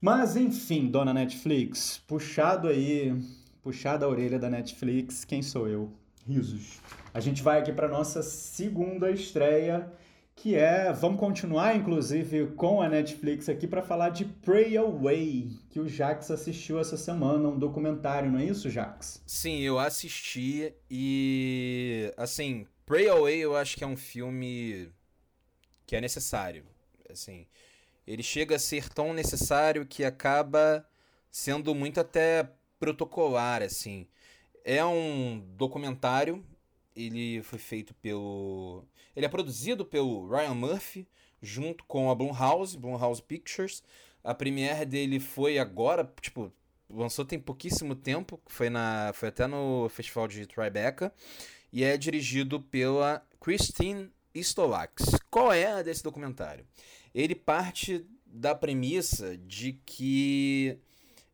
Mas 0.00 0.36
enfim, 0.36 0.86
dona 0.86 1.12
Netflix, 1.12 2.00
puxado 2.06 2.68
aí, 2.68 3.12
puxada 3.60 4.06
a 4.06 4.08
orelha 4.08 4.38
da 4.38 4.48
Netflix, 4.48 5.24
quem 5.24 5.42
sou 5.42 5.66
eu? 5.66 5.92
Risos. 6.24 6.80
A 7.12 7.18
gente 7.18 7.42
vai 7.42 7.58
aqui 7.58 7.72
para 7.72 7.88
nossa 7.88 8.22
segunda 8.22 9.10
estreia, 9.10 9.90
que 10.36 10.54
é, 10.54 10.92
vamos 10.92 11.18
continuar 11.18 11.74
inclusive 11.74 12.48
com 12.54 12.80
a 12.80 12.88
Netflix 12.88 13.48
aqui 13.48 13.66
para 13.66 13.82
falar 13.82 14.10
de 14.10 14.24
Pray 14.24 14.76
Away, 14.76 15.50
que 15.70 15.80
o 15.80 15.88
Jax 15.88 16.30
assistiu 16.30 16.78
essa 16.78 16.96
semana, 16.96 17.48
um 17.48 17.58
documentário, 17.58 18.30
não 18.30 18.38
é 18.38 18.44
isso, 18.44 18.70
Jax? 18.70 19.20
Sim, 19.26 19.58
eu 19.60 19.78
assisti 19.78 20.72
e 20.88 22.12
assim, 22.16 22.66
Pray 22.86 23.08
Away 23.08 23.38
eu 23.38 23.56
acho 23.56 23.76
que 23.76 23.84
é 23.84 23.86
um 23.86 23.96
filme 23.96 24.90
que 25.86 25.96
é 25.96 26.00
necessário. 26.00 26.66
Assim, 27.10 27.46
ele 28.06 28.22
chega 28.22 28.56
a 28.56 28.58
ser 28.58 28.88
tão 28.88 29.14
necessário 29.14 29.86
que 29.86 30.04
acaba 30.04 30.86
sendo 31.30 31.74
muito 31.74 31.98
até 32.00 32.50
protocolar, 32.78 33.62
assim. 33.62 34.06
É 34.64 34.84
um 34.84 35.40
documentário, 35.56 36.44
ele 36.94 37.42
foi 37.42 37.58
feito 37.58 37.94
pelo... 37.94 38.84
Ele 39.16 39.26
é 39.26 39.28
produzido 39.28 39.84
pelo 39.84 40.28
Ryan 40.28 40.54
Murphy, 40.54 41.08
junto 41.40 41.84
com 41.84 42.10
a 42.10 42.14
Blumhouse, 42.14 42.76
Blumhouse 42.76 43.22
Pictures. 43.22 43.82
A 44.22 44.34
premiere 44.34 44.84
dele 44.84 45.20
foi 45.20 45.58
agora, 45.58 46.10
tipo, 46.20 46.52
lançou 46.88 47.24
tem 47.24 47.38
pouquíssimo 47.38 47.94
tempo, 47.94 48.40
foi, 48.46 48.68
na, 48.68 49.12
foi 49.14 49.28
até 49.28 49.46
no 49.46 49.88
festival 49.88 50.28
de 50.28 50.46
Tribeca 50.46 51.12
e 51.74 51.82
é 51.82 51.96
dirigido 51.96 52.60
pela 52.60 53.26
Christine 53.40 54.08
Stolax. 54.32 55.06
Qual 55.28 55.52
é 55.52 55.66
a 55.66 55.82
desse 55.82 56.04
documentário? 56.04 56.64
Ele 57.12 57.34
parte 57.34 58.06
da 58.24 58.54
premissa 58.54 59.36
de 59.36 59.72
que 59.84 60.78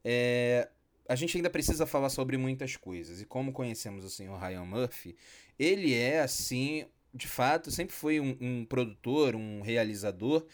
é, 0.03 0.66
a 1.07 1.14
gente 1.14 1.37
ainda 1.37 1.50
precisa 1.50 1.85
falar 1.85 2.09
sobre 2.09 2.38
muitas 2.38 2.74
coisas. 2.74 3.20
E 3.20 3.26
como 3.26 3.53
conhecemos 3.53 4.03
o 4.03 4.09
senhor 4.09 4.40
Ryan 4.40 4.64
Murphy, 4.64 5.14
ele 5.59 5.92
é, 5.92 6.20
assim, 6.20 6.87
de 7.14 7.29
fato, 7.29 7.70
sempre 7.70 7.94
foi 7.94 8.18
um, 8.18 8.35
um 8.40 8.64
produtor, 8.64 9.37
um 9.37 9.61
realizador 9.61 10.46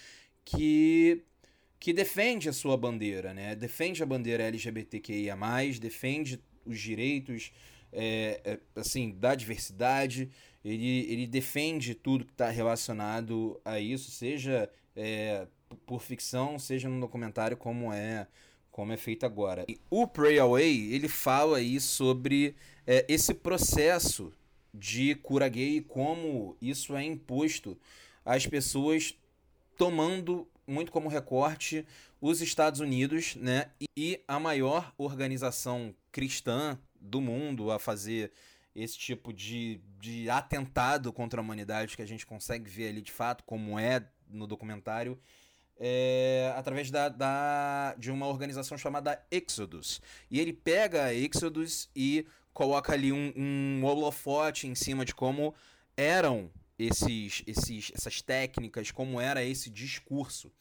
que 0.45 1.23
que 1.79 1.93
defende 1.93 2.49
a 2.49 2.55
sua 2.55 2.77
bandeira, 2.77 3.35
né? 3.35 3.55
Defende 3.55 4.03
a 4.03 4.07
bandeira 4.07 4.43
LGBTQIA+, 4.45 5.37
defende 5.79 6.43
os 6.65 6.81
direitos 6.81 7.53
é, 7.99 8.41
é, 8.45 8.61
assim, 8.79 9.11
da 9.13 9.35
diversidade, 9.35 10.31
ele, 10.63 11.11
ele 11.11 11.27
defende 11.27 11.95
tudo 11.95 12.27
que 12.27 12.33
está 12.33 12.51
relacionado 12.51 13.59
a 13.65 13.81
isso, 13.81 14.11
seja 14.11 14.71
é, 14.95 15.47
por 15.87 16.03
ficção, 16.03 16.59
seja 16.59 16.91
no 16.91 17.01
documentário, 17.01 17.57
como 17.57 17.93
é 17.93 18.27
como 18.71 18.93
é 18.93 18.97
feito 18.99 19.25
agora. 19.25 19.65
E 19.67 19.81
o 19.89 20.07
Pray 20.07 20.39
Away, 20.39 20.93
ele 20.93 21.09
fala 21.09 21.57
aí 21.57 21.81
sobre 21.81 22.55
é, 22.87 23.07
esse 23.09 23.33
processo 23.33 24.31
de 24.75 25.15
cura 25.15 25.49
gay 25.49 25.79
e 25.79 25.81
como 25.81 26.55
isso 26.61 26.95
é 26.95 27.03
imposto 27.03 27.79
às 28.23 28.47
pessoas 28.47 29.15
tomando 29.79 30.47
muito 30.67 30.93
como 30.93 31.09
recorte 31.09 31.87
os 32.21 32.43
Estados 32.43 32.81
Unidos, 32.81 33.37
né? 33.37 33.71
E 33.97 34.21
a 34.29 34.39
maior 34.39 34.93
organização 34.99 35.95
cristã 36.13 36.79
do 37.01 37.21
mundo 37.21 37.71
a 37.71 37.79
fazer 37.79 38.33
esse 38.75 38.99
tipo 38.99 39.33
de, 39.33 39.81
de 39.99 40.29
atentado 40.29 41.13
contra 41.13 41.41
a 41.41 41.43
humanidade 41.43 41.97
que 41.97 42.03
a 42.03 42.07
gente 42.07 42.27
consegue 42.27 42.69
ver 42.69 42.89
ali 42.89 43.01
de 43.01 43.13
fato, 43.13 43.43
como 43.45 43.79
é 43.79 44.07
no 44.29 44.47
documentário, 44.47 45.19
é, 45.79 46.53
através 46.57 46.91
da, 46.91 47.09
da, 47.09 47.95
de 47.99 48.11
uma 48.11 48.27
organização 48.27 48.77
chamada 48.77 49.25
Exodus. 49.31 50.01
E 50.31 50.41
ele 50.41 50.53
pega 50.53 51.05
a 51.05 51.15
Exodus 51.15 51.89
e 51.95 52.27
coloca 52.53 52.93
ali 52.93 53.13
um, 53.13 53.33
um 53.37 53.85
holofote 53.85 54.67
em 54.67 54.75
cima 54.75 55.05
de 55.05 55.15
como 55.15 55.55
eram 55.97 56.51
esses, 56.79 57.43
esses, 57.47 57.93
essas 57.95 58.21
técnicas, 58.21 58.91
como 58.91 59.21
era 59.21 59.43
esse 59.43 59.71
discurso. 59.71 60.53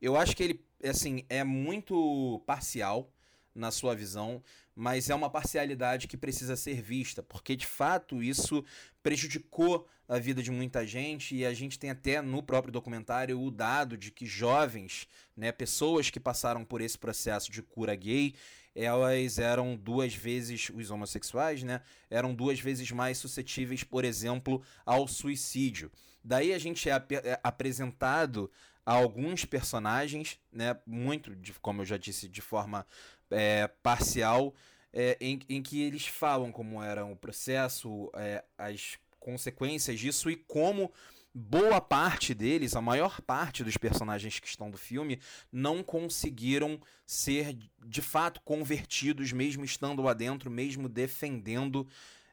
Eu 0.00 0.16
acho 0.16 0.36
que 0.36 0.42
ele 0.42 0.66
assim, 0.84 1.24
é 1.28 1.42
muito 1.44 2.42
parcial 2.46 3.10
na 3.56 3.70
sua 3.70 3.94
visão, 3.94 4.42
mas 4.74 5.08
é 5.08 5.14
uma 5.14 5.30
parcialidade 5.30 6.06
que 6.06 6.16
precisa 6.16 6.54
ser 6.54 6.82
vista, 6.82 7.22
porque 7.22 7.56
de 7.56 7.66
fato 7.66 8.22
isso 8.22 8.62
prejudicou 9.02 9.88
a 10.08 10.18
vida 10.18 10.42
de 10.42 10.50
muita 10.50 10.86
gente 10.86 11.34
e 11.34 11.44
a 11.44 11.52
gente 11.52 11.78
tem 11.78 11.90
até 11.90 12.20
no 12.20 12.42
próprio 12.42 12.72
documentário 12.72 13.40
o 13.40 13.50
dado 13.50 13.96
de 13.96 14.10
que 14.10 14.26
jovens, 14.26 15.08
né, 15.36 15.50
pessoas 15.50 16.10
que 16.10 16.20
passaram 16.20 16.64
por 16.64 16.80
esse 16.80 16.98
processo 16.98 17.50
de 17.50 17.62
cura 17.62 17.94
gay, 17.94 18.34
elas 18.74 19.38
eram 19.38 19.74
duas 19.74 20.14
vezes 20.14 20.70
os 20.72 20.90
homossexuais, 20.90 21.62
né, 21.62 21.80
eram 22.10 22.34
duas 22.34 22.60
vezes 22.60 22.90
mais 22.90 23.18
suscetíveis, 23.18 23.82
por 23.82 24.04
exemplo, 24.04 24.62
ao 24.84 25.08
suicídio. 25.08 25.90
Daí 26.22 26.52
a 26.52 26.58
gente 26.58 26.88
é, 26.88 26.92
ap 26.92 27.12
é 27.12 27.40
apresentado 27.42 28.50
a 28.84 28.92
alguns 28.92 29.44
personagens, 29.44 30.38
né, 30.52 30.78
muito, 30.86 31.34
de, 31.34 31.52
como 31.54 31.82
eu 31.82 31.84
já 31.84 31.96
disse, 31.96 32.28
de 32.28 32.40
forma 32.40 32.86
é, 33.30 33.68
parcial, 33.82 34.54
é, 34.92 35.16
em, 35.20 35.40
em 35.48 35.62
que 35.62 35.82
eles 35.82 36.06
falam 36.06 36.50
como 36.50 36.82
era 36.82 37.04
o 37.04 37.16
processo, 37.16 38.10
é, 38.14 38.44
as 38.56 38.98
consequências 39.18 39.98
disso 39.98 40.30
e 40.30 40.36
como 40.36 40.92
boa 41.34 41.82
parte 41.82 42.32
deles, 42.32 42.74
a 42.74 42.80
maior 42.80 43.20
parte 43.20 43.62
dos 43.62 43.76
personagens 43.76 44.40
que 44.40 44.46
estão 44.46 44.70
do 44.70 44.78
filme, 44.78 45.20
não 45.52 45.82
conseguiram 45.82 46.80
ser 47.04 47.54
de 47.84 48.00
fato 48.00 48.40
convertidos, 48.40 49.32
mesmo 49.32 49.62
estando 49.62 50.00
lá 50.00 50.14
dentro, 50.14 50.50
mesmo 50.50 50.88
defendendo 50.88 51.86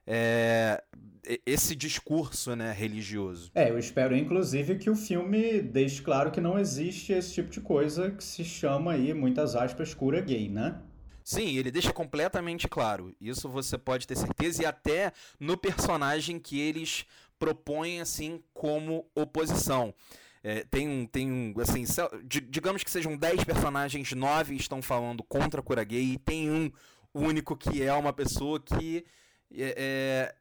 é, 0.05 0.83
esse 1.45 1.75
discurso 1.75 2.55
né, 2.55 2.71
religioso. 2.71 3.51
É, 3.55 3.69
eu 3.69 3.79
espero 3.79 4.15
inclusive 4.15 4.77
que 4.77 4.89
o 4.89 4.95
filme 4.95 5.61
deixe 5.61 6.01
claro 6.01 6.31
que 6.31 6.41
não 6.41 6.59
existe 6.59 7.13
esse 7.13 7.33
tipo 7.33 7.49
de 7.49 7.61
coisa 7.61 8.11
que 8.11 8.23
se 8.23 8.43
chama 8.43 8.93
aí, 8.93 9.13
muitas 9.13 9.55
aspas, 9.55 9.93
cura 9.93 10.19
gay, 10.21 10.49
né? 10.49 10.81
Sim, 11.23 11.57
ele 11.57 11.71
deixa 11.71 11.93
completamente 11.93 12.67
claro. 12.67 13.15
Isso 13.19 13.47
você 13.47 13.77
pode 13.77 14.05
ter 14.05 14.17
certeza. 14.17 14.63
E 14.63 14.65
até 14.65 15.13
no 15.39 15.57
personagem 15.57 16.37
que 16.37 16.59
eles 16.59 17.05
propõem, 17.39 18.01
assim, 18.01 18.43
como 18.53 19.05
oposição. 19.15 19.93
É, 20.43 20.65
tem 20.69 20.89
um, 20.89 21.05
tem 21.05 21.31
um, 21.31 21.53
assim, 21.61 21.85
digamos 22.49 22.83
que 22.83 22.91
sejam 22.91 23.15
10 23.15 23.45
personagens, 23.45 24.11
9 24.11 24.55
estão 24.55 24.81
falando 24.81 25.23
contra 25.23 25.61
a 25.61 25.63
cura 25.63 25.85
gay, 25.85 26.13
e 26.13 26.17
tem 26.17 26.51
um 26.51 26.69
único 27.13 27.55
que 27.55 27.81
é 27.81 27.93
uma 27.93 28.11
pessoa 28.11 28.59
que 28.59 29.05
é, 29.55 30.35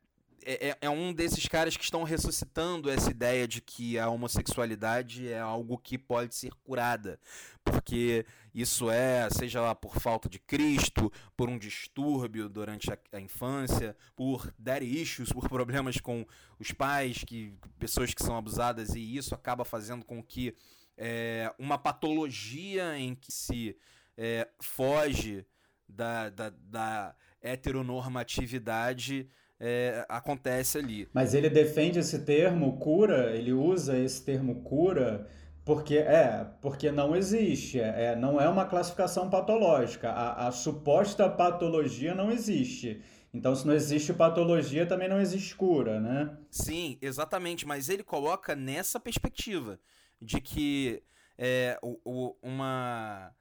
é, 0.45 0.69
é, 0.71 0.79
é, 0.81 0.91
um 0.91 1.13
desses 1.13 1.47
caras 1.47 1.77
que 1.77 1.85
estão 1.85 2.03
ressuscitando 2.03 2.91
essa 2.91 3.11
ideia 3.11 3.47
de 3.47 3.61
que 3.61 3.99
a 3.99 4.09
homossexualidade 4.09 5.29
é 5.29 5.39
algo 5.39 5.79
que 5.79 5.97
pode 5.97 6.35
ser 6.35 6.53
curada. 6.65 7.19
Porque 7.65 8.27
isso 8.55 8.91
é, 8.91 9.29
seja 9.31 9.61
lá 9.61 9.75
por 9.75 10.01
falta 10.01 10.29
de 10.29 10.39
Cristo, 10.39 11.13
por 11.37 11.49
um 11.49 11.59
distúrbio 11.59 12.49
durante 12.49 12.93
a, 12.93 12.99
a 13.13 13.21
infância, 13.21 13.97
por 14.17 14.53
daddy 14.59 15.01
issues, 15.01 15.33
por 15.33 15.49
problemas 15.49 16.01
com 16.01 16.27
os 16.59 16.73
pais, 16.73 17.23
que 17.25 17.55
pessoas 17.79 18.13
que 18.13 18.23
são 18.23 18.37
abusadas, 18.37 18.95
e 18.95 19.17
isso 19.17 19.35
acaba 19.35 19.65
fazendo 19.65 20.05
com 20.05 20.23
que 20.23 20.55
é, 20.97 21.53
uma 21.59 21.79
patologia 21.79 22.99
em 22.99 23.15
que 23.15 23.33
se 23.33 23.77
é, 24.17 24.49
foge 24.61 25.47
da, 25.89 26.31
da, 26.31 26.51
da 26.51 27.15
heteronormatividade 27.43 29.29
é, 29.59 30.05
acontece 30.09 30.79
ali. 30.79 31.09
Mas 31.13 31.35
ele 31.35 31.49
defende 31.49 31.99
esse 31.99 32.21
termo 32.21 32.79
cura, 32.79 33.37
ele 33.37 33.53
usa 33.53 33.99
esse 33.99 34.25
termo 34.25 34.63
cura 34.63 35.29
porque 35.65 35.97
é, 35.99 36.45
porque 36.61 36.91
não 36.91 37.15
existe, 37.15 37.81
é, 37.81 38.07
é, 38.07 38.17
não 38.17 38.41
é 38.41 38.49
uma 38.49 38.65
classificação 38.65 39.31
patológica. 39.31 40.11
A, 40.11 40.49
a, 40.49 40.53
suposta 40.53 41.29
patologia 41.29 42.15
não 42.15 42.33
existe. 42.33 43.01
Então, 43.33 43.55
se 43.55 43.67
não 43.67 43.73
existe 43.73 44.13
patologia, 44.13 44.85
também 44.85 45.09
não 45.09 45.21
existe 45.21 45.55
cura, 45.55 46.01
né? 46.01 46.37
Sim, 46.51 46.99
exatamente. 47.01 47.67
Mas 47.67 47.89
ele 47.89 48.03
coloca 48.03 48.55
nessa 48.55 48.99
perspectiva 48.99 49.79
de 50.21 50.41
que 50.41 51.03
é, 51.39 51.79
o, 51.81 51.99
o, 52.05 52.37
uma 52.43 53.33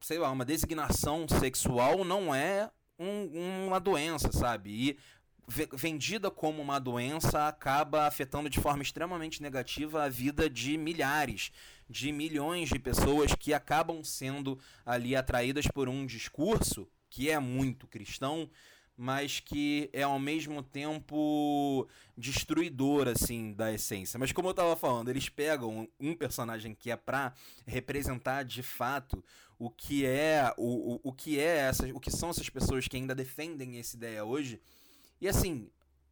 sei 0.00 0.18
lá, 0.18 0.30
uma 0.30 0.44
designação 0.44 1.26
sexual 1.28 2.04
não 2.04 2.34
é 2.34 2.70
um, 2.98 3.66
uma 3.66 3.78
doença, 3.78 4.30
sabe? 4.32 4.70
E 4.70 4.98
vendida 5.72 6.30
como 6.30 6.60
uma 6.60 6.78
doença 6.78 7.48
acaba 7.48 8.06
afetando 8.06 8.50
de 8.50 8.60
forma 8.60 8.82
extremamente 8.82 9.40
negativa 9.40 10.04
a 10.04 10.08
vida 10.08 10.48
de 10.48 10.76
milhares, 10.76 11.50
de 11.88 12.12
milhões 12.12 12.68
de 12.68 12.78
pessoas 12.78 13.34
que 13.34 13.54
acabam 13.54 14.04
sendo 14.04 14.58
ali 14.84 15.16
atraídas 15.16 15.66
por 15.66 15.88
um 15.88 16.04
discurso 16.04 16.86
que 17.08 17.30
é 17.30 17.38
muito 17.38 17.86
cristão, 17.86 18.50
mas 18.94 19.40
que 19.40 19.88
é 19.92 20.02
ao 20.02 20.18
mesmo 20.18 20.62
tempo 20.62 21.88
destruidor 22.16 23.08
assim 23.08 23.54
da 23.54 23.72
essência. 23.72 24.18
Mas 24.18 24.32
como 24.32 24.48
eu 24.48 24.50
estava 24.52 24.76
falando, 24.76 25.08
eles 25.08 25.28
pegam 25.30 25.88
um 25.98 26.14
personagem 26.14 26.74
que 26.74 26.90
é 26.90 26.96
para 26.96 27.32
representar 27.66 28.42
de 28.42 28.62
fato 28.62 29.24
o 29.58 29.70
que 29.70 30.06
é 30.06 30.52
o, 30.56 30.94
o, 30.94 31.00
o 31.04 31.12
que 31.12 31.38
é 31.38 31.56
essa, 31.58 31.86
o 31.88 32.00
que 32.00 32.10
são 32.10 32.30
essas 32.30 32.48
pessoas 32.48 32.86
que 32.86 32.96
ainda 32.96 33.14
defendem 33.14 33.78
essa 33.78 33.96
ideia 33.96 34.24
hoje. 34.24 34.60
E 35.20 35.28
assim, 35.28 35.68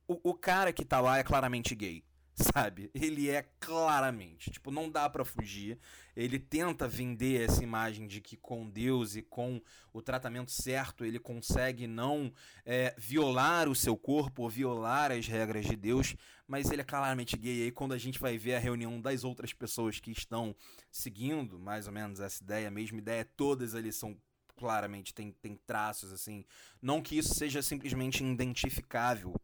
o, 0.08 0.30
o 0.30 0.34
cara 0.34 0.72
que 0.72 0.84
tá 0.84 1.00
lá 1.00 1.18
é 1.18 1.22
claramente 1.22 1.74
gay 1.74 2.04
sabe? 2.36 2.90
Ele 2.94 3.30
é 3.30 3.46
claramente, 3.58 4.50
tipo, 4.50 4.70
não 4.70 4.90
dá 4.90 5.08
para 5.08 5.24
fugir. 5.24 5.78
Ele 6.14 6.38
tenta 6.38 6.86
vender 6.86 7.42
essa 7.42 7.62
imagem 7.62 8.06
de 8.06 8.20
que 8.20 8.36
com 8.36 8.68
Deus 8.68 9.16
e 9.16 9.22
com 9.22 9.60
o 9.92 10.00
tratamento 10.00 10.50
certo 10.50 11.04
ele 11.04 11.18
consegue 11.18 11.86
não 11.86 12.32
é, 12.64 12.94
violar 12.96 13.68
o 13.68 13.74
seu 13.74 13.96
corpo 13.96 14.42
ou 14.42 14.50
violar 14.50 15.12
as 15.12 15.26
regras 15.26 15.66
de 15.66 15.76
Deus, 15.76 16.16
mas 16.46 16.70
ele 16.70 16.80
é 16.80 16.84
claramente 16.84 17.36
gay. 17.36 17.60
E 17.60 17.62
aí 17.64 17.70
quando 17.70 17.92
a 17.92 17.98
gente 17.98 18.18
vai 18.18 18.38
ver 18.38 18.54
a 18.54 18.58
reunião 18.58 18.98
das 19.00 19.24
outras 19.24 19.52
pessoas 19.52 20.00
que 20.00 20.10
estão 20.10 20.54
seguindo 20.90 21.58
mais 21.58 21.86
ou 21.86 21.92
menos 21.92 22.20
essa 22.20 22.42
ideia, 22.42 22.68
a 22.68 22.70
mesma 22.70 22.98
ideia, 22.98 23.24
todas 23.36 23.74
ali 23.74 23.92
são 23.92 24.16
claramente 24.56 25.12
tem, 25.12 25.32
tem 25.32 25.54
traços 25.66 26.10
assim. 26.10 26.44
Não 26.80 27.02
que 27.02 27.18
isso 27.18 27.34
seja 27.34 27.60
simplesmente 27.60 28.24
identificável 28.24 29.34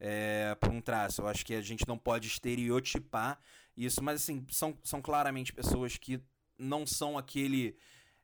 é, 0.00 0.56
por 0.58 0.70
um 0.70 0.80
traço. 0.80 1.20
Eu 1.20 1.28
acho 1.28 1.44
que 1.44 1.54
a 1.54 1.60
gente 1.60 1.86
não 1.86 1.98
pode 1.98 2.26
estereotipar 2.26 3.38
isso, 3.76 4.02
mas 4.02 4.22
assim, 4.22 4.44
são, 4.50 4.76
são 4.82 5.00
claramente 5.00 5.52
pessoas 5.52 5.96
que 5.96 6.20
não 6.58 6.86
são 6.86 7.16
aquele. 7.16 7.76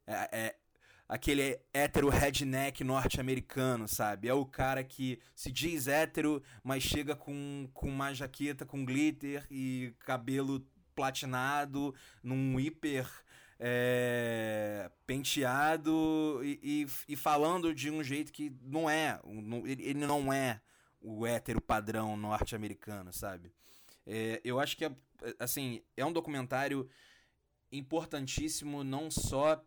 É, 0.07 0.29
é, 0.33 0.57
aquele 1.09 1.59
hétero 1.73 2.09
redneck 2.09 2.83
norte-americano, 2.83 3.87
sabe? 3.87 4.29
É 4.29 4.35
o 4.35 4.45
cara 4.45 4.83
que 4.83 5.21
se 5.35 5.53
diz 5.53 5.87
hétero, 5.87 6.43
mas 6.65 6.83
chega 6.83 7.15
com, 7.15 7.69
com 7.73 7.89
uma 7.89 8.13
jaqueta 8.13 8.67
com 8.67 8.85
glitter 8.85 9.47
e 9.51 9.95
cabelo 10.01 10.67
platinado, 10.95 11.95
num 12.23 12.59
hiper 12.59 13.09
é, 13.59 14.91
penteado 15.07 16.41
e, 16.43 16.59
e, 16.63 17.13
e, 17.13 17.17
falando 17.17 17.75
de 17.75 17.91
um 17.91 18.03
jeito 18.03 18.33
que 18.33 18.53
não 18.63 18.89
é, 18.89 19.21
ele 19.65 20.07
não 20.07 20.33
é 20.33 20.61
o 21.09 21.25
hétero 21.25 21.61
padrão 21.61 22.17
norte-americano, 22.17 23.13
sabe? 23.13 23.53
É, 24.05 24.41
eu 24.45 24.59
acho 24.59 24.77
que, 24.77 24.85
é, 24.85 24.93
assim, 25.39 25.81
é 25.97 26.05
um 26.05 26.13
documentário 26.13 26.89
importantíssimo 27.71 28.83
não 28.83 29.09
só 29.09 29.65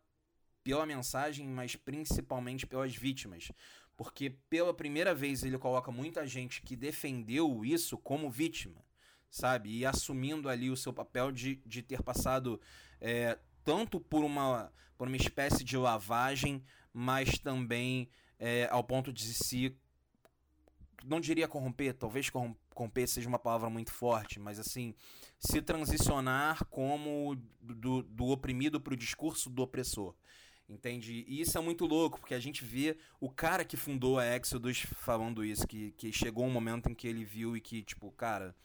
pela 0.62 0.86
mensagem, 0.86 1.48
mas 1.48 1.78
principalmente 1.78 2.68
pelas 2.68 2.94
vítimas. 2.94 3.54
Porque 3.96 4.32
pela 4.50 4.74
primeira 4.74 5.16
vez 5.16 5.44
ele 5.44 5.58
coloca 5.58 5.92
muita 5.92 6.28
gente 6.28 6.62
que 6.62 6.76
defendeu 6.76 7.64
isso 7.64 7.98
como 7.98 8.30
vítima, 8.30 8.84
sabe? 9.30 9.78
E 9.78 9.86
assumindo 9.86 10.50
ali 10.50 10.70
o 10.70 10.78
seu 10.78 10.92
papel 10.92 11.32
de, 11.32 11.56
de 11.66 11.82
ter 11.82 12.04
passado 12.04 12.60
é, 13.00 13.40
tanto 13.64 13.98
por 13.98 14.26
uma, 14.26 14.74
por 14.98 15.08
uma 15.08 15.18
espécie 15.18 15.64
de 15.64 15.78
lavagem, 15.78 16.62
mas 16.94 17.40
também 17.40 18.10
é, 18.38 18.68
ao 18.70 18.84
ponto 18.84 19.14
de 19.14 19.34
se. 19.34 19.78
Não 21.06 21.20
diria 21.20 21.48
corromper, 21.48 21.94
talvez 21.94 22.30
corromper 22.30 23.08
seja 23.08 23.28
uma 23.28 23.40
palavra 23.40 23.70
muito 23.70 23.92
forte, 23.92 24.40
mas 24.40 24.60
assim, 24.60 24.94
se 25.40 25.62
transicionar 25.62 26.66
como 26.66 27.36
do, 27.62 28.04
do 28.04 28.28
oprimido 28.28 28.80
para 28.82 28.94
o 28.94 28.98
discurso 28.98 29.50
do 29.50 29.62
opressor. 29.62 30.14
Entende? 30.68 31.26
E 31.28 31.42
isso 31.42 31.58
é 31.58 31.62
muito 31.62 31.88
louco, 31.88 32.20
porque 32.20 32.36
a 32.36 32.40
gente 32.40 32.64
vê 32.64 32.96
o 33.20 33.28
cara 33.28 33.66
que 33.66 33.76
fundou 33.76 34.20
a 34.20 34.36
Exodus 34.36 34.82
falando 34.82 35.44
isso, 35.44 35.68
que, 35.68 35.92
que 35.94 36.14
chegou 36.14 36.46
um 36.46 36.52
momento 36.52 36.90
em 36.90 36.94
que 36.94 37.08
ele 37.08 37.26
viu 37.26 37.58
e 37.58 37.62
que, 37.62 37.82
tipo, 37.82 38.12
cara, 38.12 38.56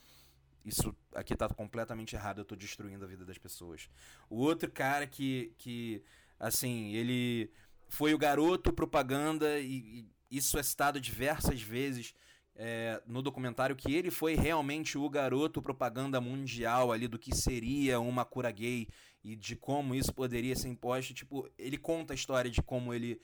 isso 0.64 0.94
aqui 1.14 1.34
tá 1.34 1.48
completamente 1.48 2.14
errado, 2.14 2.40
eu 2.40 2.44
tô 2.44 2.54
destruindo 2.54 3.04
a 3.04 3.08
vida 3.08 3.24
das 3.24 3.38
pessoas. 3.38 3.88
O 4.28 4.36
outro 4.36 4.70
cara 4.70 5.06
que, 5.06 5.54
que 5.56 6.02
assim, 6.38 6.92
ele 6.92 7.50
foi 7.88 8.12
o 8.12 8.18
garoto 8.18 8.72
propaganda 8.72 9.58
e, 9.58 10.00
e 10.00 10.13
isso 10.36 10.58
é 10.58 10.62
citado 10.62 11.00
diversas 11.00 11.60
vezes 11.60 12.14
é, 12.56 13.02
no 13.06 13.20
documentário 13.20 13.74
que 13.74 13.92
ele 13.92 14.10
foi 14.10 14.34
realmente 14.34 14.96
o 14.96 15.08
garoto 15.08 15.60
propaganda 15.60 16.20
mundial 16.20 16.92
ali 16.92 17.08
do 17.08 17.18
que 17.18 17.34
seria 17.34 17.98
uma 17.98 18.24
cura 18.24 18.50
gay 18.50 18.88
e 19.22 19.34
de 19.34 19.56
como 19.56 19.94
isso 19.94 20.12
poderia 20.12 20.54
ser 20.54 20.68
imposto. 20.68 21.14
Tipo, 21.14 21.48
ele 21.58 21.76
conta 21.76 22.12
a 22.12 22.14
história 22.14 22.50
de 22.50 22.62
como 22.62 22.94
ele 22.94 23.20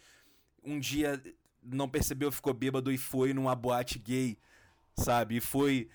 um 0.64 0.78
dia 0.78 1.22
não 1.62 1.88
percebeu, 1.88 2.32
ficou 2.32 2.52
bêbado 2.52 2.90
e 2.90 2.98
foi 2.98 3.32
numa 3.32 3.54
boate 3.54 3.98
gay, 3.98 4.38
sabe? 4.96 5.36
E 5.36 5.40
foi 5.40 5.88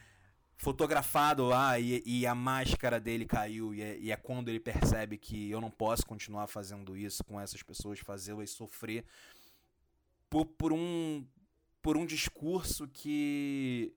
fotografado 0.58 1.46
lá 1.46 1.78
e, 1.80 2.02
e, 2.06 2.26
a 2.26 2.34
máscara 2.34 3.00
dele 3.00 3.26
caiu 3.26 3.74
e 3.74 3.82
é, 3.82 3.98
e 3.98 4.12
é, 4.12 4.16
quando 4.16 4.48
ele 4.48 4.60
percebe 4.60 5.18
que 5.18 5.50
eu 5.50 5.60
não 5.60 5.70
posso 5.70 6.06
continuar 6.06 6.48
fazendo 6.48 6.96
isso 6.96 7.24
com 7.26 7.40
essas 7.40 7.62
pessoas, 7.62 8.00
fazê-las 8.00 8.52
sofrer 8.52 9.04
por, 10.36 10.46
por 10.46 10.74
um 10.74 11.26
por 11.82 11.96
um 11.96 12.06
discurso 12.06 12.88
que 12.88 13.94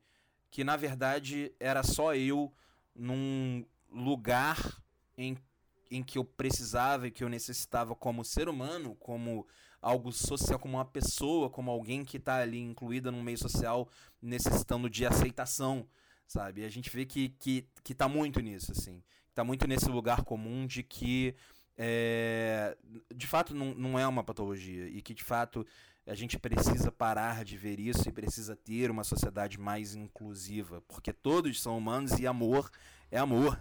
que 0.51 0.63
na 0.63 0.77
verdade 0.77 1.53
era 1.59 1.83
só 1.83 2.15
eu 2.15 2.53
num 2.95 3.65
lugar 3.91 4.59
em, 5.17 5.37
em 5.91 6.03
que 6.03 6.19
eu 6.19 6.25
precisava 6.25 7.09
e 7.09 7.11
que 7.11 7.25
eu 7.25 7.29
necessitava 7.29 7.95
como 7.95 8.25
ser 8.25 8.49
humano, 8.49 8.95
como 8.97 9.47
algo 9.81 10.13
social, 10.13 10.59
como 10.59 10.77
uma 10.77 10.85
pessoa, 10.85 11.51
como 11.51 11.71
alguém 11.71 12.05
que 12.05 12.17
está 12.17 12.37
ali 12.37 12.61
incluída 12.61 13.11
no 13.11 13.23
meio 13.23 13.39
social, 13.39 13.89
necessitando 14.21 14.89
de 14.89 15.07
aceitação 15.07 15.87
sabe? 16.29 16.61
E 16.61 16.65
a 16.65 16.69
gente 16.69 16.91
vê 16.91 17.07
que, 17.07 17.31
que, 17.31 17.67
que 17.83 17.95
tá 17.95 18.07
muito 18.07 18.39
nisso, 18.41 18.71
assim. 18.71 19.03
Tá 19.35 19.43
muito 19.43 19.67
nesse 19.67 19.89
lugar 19.89 20.23
comum 20.23 20.67
de 20.67 20.83
que, 20.83 21.35
é, 21.77 22.77
de 23.15 23.27
fato, 23.27 23.55
não, 23.55 23.75
não 23.75 23.99
é 23.99 24.07
uma 24.07 24.23
patologia 24.23 24.87
e 24.87 25.01
que, 25.01 25.15
de 25.15 25.25
fato, 25.25 25.67
a 26.09 26.15
gente 26.15 26.39
precisa 26.39 26.91
parar 26.91 27.45
de 27.45 27.57
ver 27.57 27.79
isso 27.79 28.09
e 28.09 28.13
precisa 28.13 28.57
ter 28.57 28.91
uma 28.91 29.05
sociedade 29.05 29.61
mais 29.61 29.95
inclusiva, 29.95 30.83
porque 30.89 31.13
todos 31.13 31.61
são 31.61 31.77
humanos 31.77 32.19
e 32.19 32.27
amor 32.27 32.71
é 33.11 33.19
amor. 33.19 33.59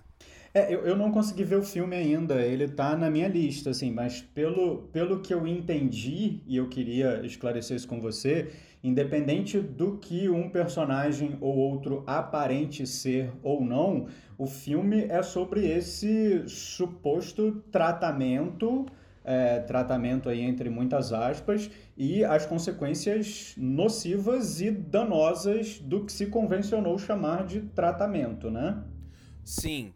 É, 0.53 0.73
eu, 0.73 0.85
eu 0.85 0.95
não 0.95 1.11
consegui 1.11 1.43
ver 1.43 1.57
o 1.57 1.63
filme 1.63 1.95
ainda, 1.95 2.41
ele 2.41 2.67
tá 2.67 2.95
na 2.95 3.09
minha 3.09 3.27
lista, 3.27 3.69
assim, 3.69 3.91
mas 3.91 4.21
pelo, 4.21 4.83
pelo 4.93 5.19
que 5.19 5.33
eu 5.33 5.45
entendi, 5.45 6.41
e 6.47 6.57
eu 6.57 6.67
queria 6.67 7.25
esclarecer 7.25 7.77
isso 7.77 7.87
com 7.87 8.01
você, 8.01 8.51
independente 8.83 9.59
do 9.59 9.97
que 9.97 10.29
um 10.29 10.49
personagem 10.49 11.37
ou 11.41 11.55
outro 11.55 12.03
aparente 12.07 12.87
ser 12.87 13.31
ou 13.43 13.63
não, 13.63 14.07
o 14.37 14.47
filme 14.47 15.05
é 15.09 15.21
sobre 15.21 15.67
esse 15.67 16.47
suposto 16.47 17.63
tratamento 17.71 18.85
é, 19.27 19.59
tratamento 19.59 20.29
aí 20.29 20.39
entre 20.39 20.69
muitas 20.69 21.11
aspas 21.11 21.69
e 21.97 22.23
as 22.23 22.45
consequências 22.45 23.53
nocivas 23.57 24.61
e 24.61 24.71
danosas 24.71 25.79
do 25.79 26.05
que 26.05 26.13
se 26.13 26.27
convencionou 26.27 26.97
chamar 26.97 27.45
de 27.45 27.59
tratamento, 27.59 28.49
né? 28.49 28.81
Sim, 29.43 29.93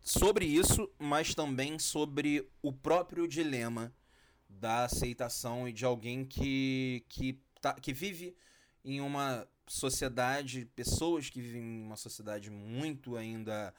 sobre 0.00 0.46
isso, 0.46 0.90
mas 0.98 1.32
também 1.32 1.78
sobre 1.78 2.44
o 2.60 2.72
próprio 2.72 3.28
dilema 3.28 3.92
da 4.48 4.82
aceitação 4.82 5.68
e 5.68 5.72
de 5.72 5.84
alguém 5.84 6.24
que, 6.24 7.04
que, 7.08 7.40
tá, 7.60 7.74
que 7.74 7.92
vive 7.92 8.34
em 8.84 9.00
uma 9.00 9.46
sociedade, 9.68 10.68
pessoas 10.74 11.30
que 11.30 11.40
vivem 11.40 11.62
em 11.62 11.82
uma 11.82 11.96
sociedade 11.96 12.50
muito 12.50 13.16
ainda 13.16 13.72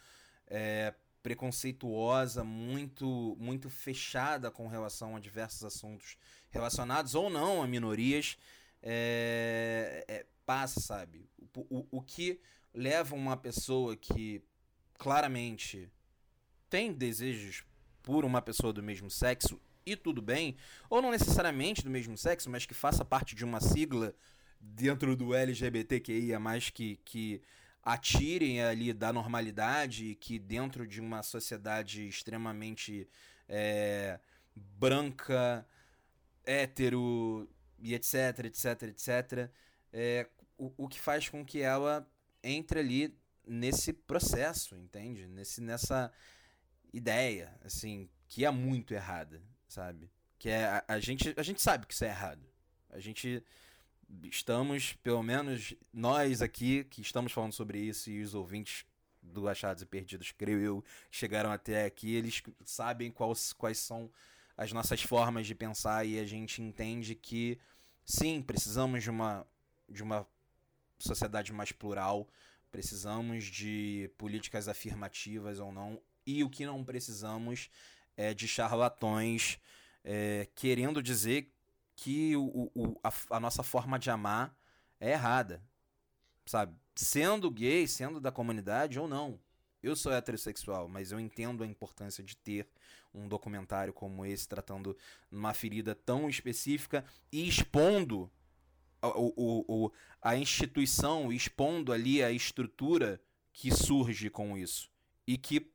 é, 0.48 0.94
preconceituosa, 1.22 2.44
muito, 2.44 3.36
muito 3.40 3.70
fechada 3.70 4.50
com 4.50 4.68
relação 4.68 5.16
a 5.16 5.20
diversos 5.20 5.64
assuntos 5.64 6.18
relacionados 6.50 7.16
ou 7.16 7.30
não 7.30 7.62
a 7.62 7.68
minorias, 7.68 8.38
é, 8.82 10.04
é, 10.08 10.26
passa, 10.46 10.80
sabe? 10.80 11.30
O, 11.56 11.80
o, 11.80 11.88
o 11.92 12.02
que 12.02 12.40
leva 12.74 13.16
uma 13.16 13.38
pessoa 13.38 13.96
que 13.96 14.42
claramente 14.98 15.92
tem 16.70 16.92
desejos 16.92 17.64
por 18.02 18.26
uma 18.26 18.42
pessoa 18.42 18.74
do 18.74 18.82
mesmo 18.82 19.10
sexo 19.10 19.60
e 19.86 19.96
tudo 19.96 20.22
bem, 20.22 20.56
ou 20.90 21.02
não 21.02 21.12
necessariamente 21.12 21.84
do 21.84 21.90
mesmo 21.90 22.18
sexo, 22.18 22.50
mas 22.50 22.66
que 22.66 22.74
faça 22.74 23.04
parte 23.04 23.36
de 23.36 23.44
uma 23.44 23.60
sigla 23.60 24.16
dentro 24.60 25.16
do 25.16 25.34
LGBTQIA, 25.34 26.40
que, 26.74 26.98
que 27.04 27.42
atirem 27.84 28.62
ali 28.62 28.94
da 28.94 29.12
normalidade, 29.12 30.16
que 30.16 30.38
dentro 30.38 30.88
de 30.88 31.02
uma 31.02 31.24
sociedade 31.24 32.08
extremamente 32.08 33.08
é, 33.48 34.20
branca, 34.56 35.66
hétero 36.46 37.50
e 37.80 37.94
etc, 37.94 38.46
etc, 38.46 38.84
etc, 38.84 39.52
é, 39.92 40.30
o, 40.58 40.72
o 40.78 40.88
que 40.88 41.00
faz 41.00 41.28
com 41.28 41.44
que 41.44 41.62
ela 41.62 42.08
entre 42.44 42.80
ali 42.80 43.18
nesse 43.46 43.92
processo, 43.92 44.76
entende? 44.76 45.28
Nesse, 45.28 45.62
nessa 45.62 46.12
ideia, 46.94 47.58
assim, 47.64 48.10
que 48.28 48.46
é 48.46 48.52
muito 48.52 48.94
errada, 48.94 49.42
sabe? 49.68 50.10
Que 50.38 50.50
é 50.50 50.66
a, 50.66 50.86
a, 50.88 51.00
gente 51.00 51.34
a 51.36 51.44
gente 51.44 51.62
sabe 51.62 51.86
que 51.86 51.94
isso 51.94 52.06
é 52.06 52.10
errado. 52.10 52.48
A 52.90 53.00
gente 53.00 53.44
estamos, 54.24 54.94
pelo 55.04 55.24
menos 55.24 55.74
nós 55.94 56.42
aqui 56.42 56.84
que 56.86 57.02
estamos 57.02 57.32
falando 57.32 57.54
sobre 57.54 57.80
isso 57.80 58.10
e 58.10 58.22
os 58.22 58.34
ouvintes 58.34 58.86
do 59.22 59.48
Achados 59.48 59.84
e 59.84 59.86
Perdidos, 59.86 60.32
creio 60.32 60.60
eu, 60.60 60.84
chegaram 61.10 61.52
até 61.52 61.86
aqui, 61.86 62.16
eles 62.16 62.42
sabem 62.66 63.12
quais, 63.12 63.54
quais 63.54 63.78
são 63.78 64.10
as 64.58 64.72
nossas 64.72 65.02
formas 65.02 65.48
de 65.48 65.56
pensar 65.56 66.06
e 66.06 66.20
a 66.20 66.26
gente 66.26 66.62
entende 66.62 67.16
que 67.16 67.58
sim, 68.06 68.42
precisamos 68.42 69.04
de 69.04 69.10
uma 69.10 69.46
de 69.88 70.02
uma 70.02 70.26
sociedade 70.98 71.52
mais 71.52 71.72
plural, 71.74 72.28
precisamos 72.72 73.44
de 73.46 74.10
políticas 74.18 74.70
afirmativas 74.70 75.60
ou 75.60 75.72
não, 75.72 76.02
e 76.26 76.44
o 76.44 76.50
que 76.50 76.66
não 76.66 76.84
precisamos 76.84 77.70
é 78.16 78.34
de 78.34 78.48
charlatões 78.48 79.60
é, 80.04 80.48
querendo 80.56 81.04
dizer 81.04 81.52
que 82.02 82.36
o, 82.36 82.72
o, 82.74 83.00
a, 83.04 83.14
a 83.30 83.40
nossa 83.40 83.62
forma 83.62 84.00
de 84.00 84.10
amar 84.10 84.58
é 85.00 85.12
errada. 85.12 85.62
Sabe? 86.48 86.76
Sendo 86.96 87.52
gay, 87.52 87.88
sendo 87.88 88.20
da 88.20 88.32
comunidade 88.32 89.00
ou 89.00 89.08
não. 89.08 89.40
Eu 89.84 89.96
sou 89.96 90.12
heterossexual, 90.12 90.88
mas 90.88 91.12
eu 91.12 91.20
entendo 91.20 91.64
a 91.64 91.68
importância 91.68 92.24
de 92.24 92.36
ter 92.36 92.68
um 93.14 93.28
documentário 93.28 93.94
como 93.94 94.26
esse, 94.26 94.48
tratando 94.48 94.98
uma 95.32 95.54
ferida 95.54 95.94
tão 95.94 96.28
específica 96.28 97.06
e 97.32 97.48
expondo 97.48 98.32
o, 99.04 99.34
o, 99.36 99.66
o, 99.68 99.92
a 100.20 100.36
instituição, 100.36 101.32
expondo 101.32 101.94
ali 101.94 102.24
a 102.24 102.32
estrutura 102.32 103.22
que 103.54 103.70
surge 103.70 104.28
com 104.32 104.58
isso. 104.58 104.90
E 105.28 105.38
que 105.38 105.72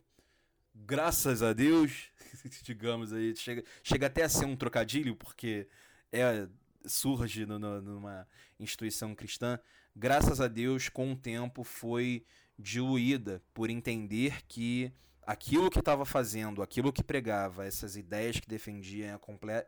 graças 0.75 1.41
a 1.41 1.53
Deus, 1.53 2.11
digamos 2.65 3.13
aí, 3.13 3.37
chega, 3.37 3.63
chega 3.81 4.09
até 4.09 4.25
a 4.25 4.29
ser 4.29 4.45
um 4.45 4.57
trocadilho, 4.57 5.15
porque 5.15 5.69
é 6.13 6.49
surge 6.87 7.45
no, 7.47 7.59
no, 7.59 7.81
numa 7.81 8.27
instituição 8.59 9.15
cristã, 9.15 9.59
graças 9.95 10.41
a 10.41 10.49
Deus, 10.49 10.89
com 10.89 11.13
o 11.13 11.17
tempo 11.17 11.65
foi 11.65 12.25
diluída 12.59 13.43
por 13.53 13.71
entender 13.71 14.43
que 14.47 14.93
aquilo 15.27 15.71
que 15.71 15.81
estava 15.81 16.05
fazendo, 16.05 16.63
aquilo 16.63 16.93
que 16.93 17.03
pregava, 17.03 17.67
essas 17.67 17.97
ideias 17.97 18.39
que 18.39 18.49
defendia, 18.49 19.21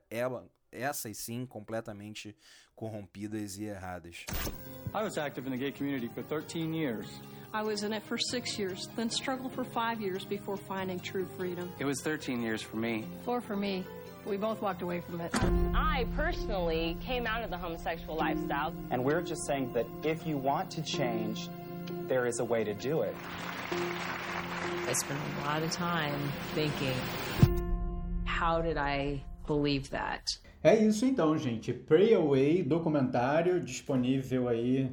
ela, 0.09 0.49
essas 0.71 1.19
sim, 1.19 1.45
completamente 1.45 2.35
corrompidas 2.75 3.59
e 3.59 3.65
erradas. 3.65 4.25
I 4.95 5.03
was 5.03 5.19
active 5.19 5.47
in 5.47 5.51
the 5.51 5.59
gay 5.59 5.73
community 5.73 6.09
for 6.09 6.23
13 6.23 6.73
years. 6.73 7.07
I 7.53 7.63
was 7.63 7.83
in 7.83 7.93
it 7.93 8.05
for 8.07 8.19
six 8.19 8.59
years, 8.59 8.87
then 8.95 9.11
struggled 9.11 9.53
for 9.53 9.65
five 9.65 10.01
years 10.01 10.25
before 10.25 10.57
finding 10.57 10.99
true 11.01 11.27
freedom. 11.37 11.71
It 11.79 11.87
was 11.87 12.01
13 12.03 12.43
years 12.43 12.63
for 12.63 12.77
me. 12.77 13.05
Four 13.25 13.41
for 13.41 13.57
me. 13.57 13.85
We 14.29 14.37
both 14.37 14.61
walked 14.61 14.83
away 14.83 15.01
from 15.01 15.23
it. 15.23 15.33
I 15.75 16.07
personally 16.15 16.99
came 17.01 17.27
out 17.27 17.43
of 17.43 17.51
the 17.51 17.57
homosexual 17.57 18.15
lifestyle. 18.15 18.75
And 18.91 19.03
we're 19.03 19.23
just 19.23 19.47
saying 19.47 19.73
that 19.73 19.87
if 20.03 20.27
you 20.27 20.37
want 20.37 20.71
to 20.73 20.83
change, 20.83 21.49
there 22.09 22.27
is 22.27 22.39
a 22.39 22.45
way 22.45 22.63
to 22.63 22.75
do 22.75 23.01
it. 23.03 23.15
I 23.73 24.93
spent 24.93 25.19
a 25.43 25.47
lot 25.47 25.63
of 25.63 25.71
time 25.71 26.21
thinking, 26.55 26.95
how 28.27 28.61
did 28.61 28.77
I 28.77 29.23
believe 29.47 29.89
that? 29.91 30.39
É 30.63 30.77
isso 30.77 31.07
então, 31.07 31.39
gente. 31.39 31.73
Pray 31.73 32.13
Away, 32.13 32.63
documentário 32.63 33.61
disponível 33.61 34.49
aí 34.49 34.91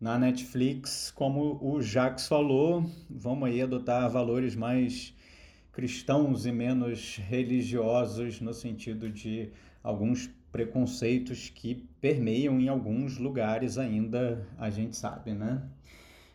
na 0.00 0.16
Netflix, 0.16 1.10
como 1.10 1.58
o 1.60 1.82
Jax 1.82 2.28
falou, 2.28 2.84
vamos 3.10 3.48
aí 3.48 3.62
adotar 3.62 4.08
valores 4.10 4.54
mais 4.54 5.15
cristãos 5.76 6.46
e 6.46 6.52
menos 6.52 7.18
religiosos 7.18 8.40
no 8.40 8.54
sentido 8.54 9.10
de 9.10 9.50
alguns 9.82 10.30
preconceitos 10.50 11.50
que 11.50 11.86
permeiam 12.00 12.58
em 12.58 12.66
alguns 12.66 13.18
lugares 13.18 13.76
ainda, 13.76 14.48
a 14.56 14.70
gente 14.70 14.96
sabe, 14.96 15.34
né? 15.34 15.62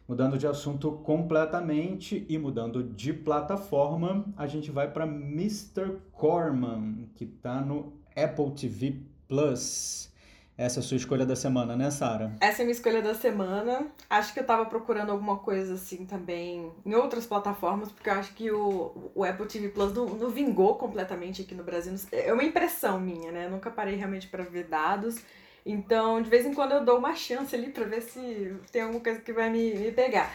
Mudando 0.07 0.37
de 0.37 0.45
assunto 0.45 0.91
completamente 0.91 2.23
e 2.29 2.37
mudando 2.37 2.83
de 2.83 3.13
plataforma, 3.13 4.31
a 4.37 4.45
gente 4.45 4.69
vai 4.69 4.91
para 4.91 5.07
Mr. 5.07 5.97
Corman, 6.11 7.09
que 7.15 7.23
está 7.23 7.61
no 7.61 7.93
Apple 8.15 8.51
TV 8.51 8.99
Plus. 9.27 10.10
Essa 10.57 10.79
é 10.79 10.81
a 10.81 10.83
sua 10.83 10.97
escolha 10.97 11.25
da 11.25 11.35
semana, 11.35 11.75
né, 11.75 11.89
Sara? 11.89 12.35
Essa 12.39 12.61
é 12.61 12.63
a 12.63 12.65
minha 12.65 12.73
escolha 12.73 13.01
da 13.01 13.15
semana. 13.15 13.87
Acho 14.09 14.33
que 14.33 14.39
eu 14.39 14.45
tava 14.45 14.65
procurando 14.65 15.11
alguma 15.11 15.37
coisa 15.37 15.73
assim 15.73 16.05
também 16.05 16.71
em 16.85 16.93
outras 16.93 17.25
plataformas, 17.25 17.91
porque 17.91 18.09
eu 18.09 18.13
acho 18.13 18.33
que 18.33 18.51
o, 18.51 19.11
o 19.15 19.23
Apple 19.23 19.47
TV 19.47 19.69
Plus 19.69 19.93
não, 19.93 20.05
não 20.05 20.29
vingou 20.29 20.75
completamente 20.75 21.41
aqui 21.41 21.55
no 21.55 21.63
Brasil. 21.63 21.95
É 22.11 22.31
uma 22.31 22.43
impressão 22.43 22.99
minha, 22.99 23.31
né? 23.31 23.45
Eu 23.45 23.51
nunca 23.51 23.71
parei 23.71 23.95
realmente 23.95 24.27
para 24.27 24.43
ver 24.43 24.65
dados. 24.65 25.21
Então, 25.65 26.21
de 26.21 26.29
vez 26.29 26.45
em 26.45 26.53
quando 26.53 26.73
eu 26.73 26.83
dou 26.83 26.97
uma 26.97 27.15
chance 27.15 27.55
ali 27.55 27.69
para 27.69 27.85
ver 27.85 28.01
se 28.01 28.55
tem 28.71 28.81
alguma 28.81 29.01
coisa 29.01 29.19
que 29.19 29.31
vai 29.31 29.49
me, 29.49 29.73
me 29.75 29.91
pegar. 29.91 30.31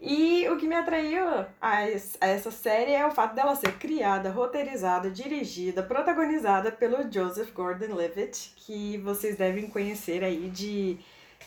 E 0.00 0.48
o 0.48 0.56
que 0.56 0.68
me 0.68 0.76
atraiu 0.76 1.24
a, 1.60 1.82
essa 2.20 2.50
série 2.52 2.92
é 2.92 3.04
o 3.04 3.10
fato 3.10 3.34
dela 3.34 3.56
ser 3.56 3.76
criada, 3.78 4.30
roteirizada, 4.30 5.10
dirigida, 5.10 5.82
protagonizada 5.82 6.70
pelo 6.70 7.10
Joseph 7.10 7.52
Gordon-Levitt, 7.52 8.52
que 8.56 8.96
vocês 8.98 9.36
devem 9.36 9.68
conhecer 9.68 10.22
aí 10.22 10.48
de 10.50 10.98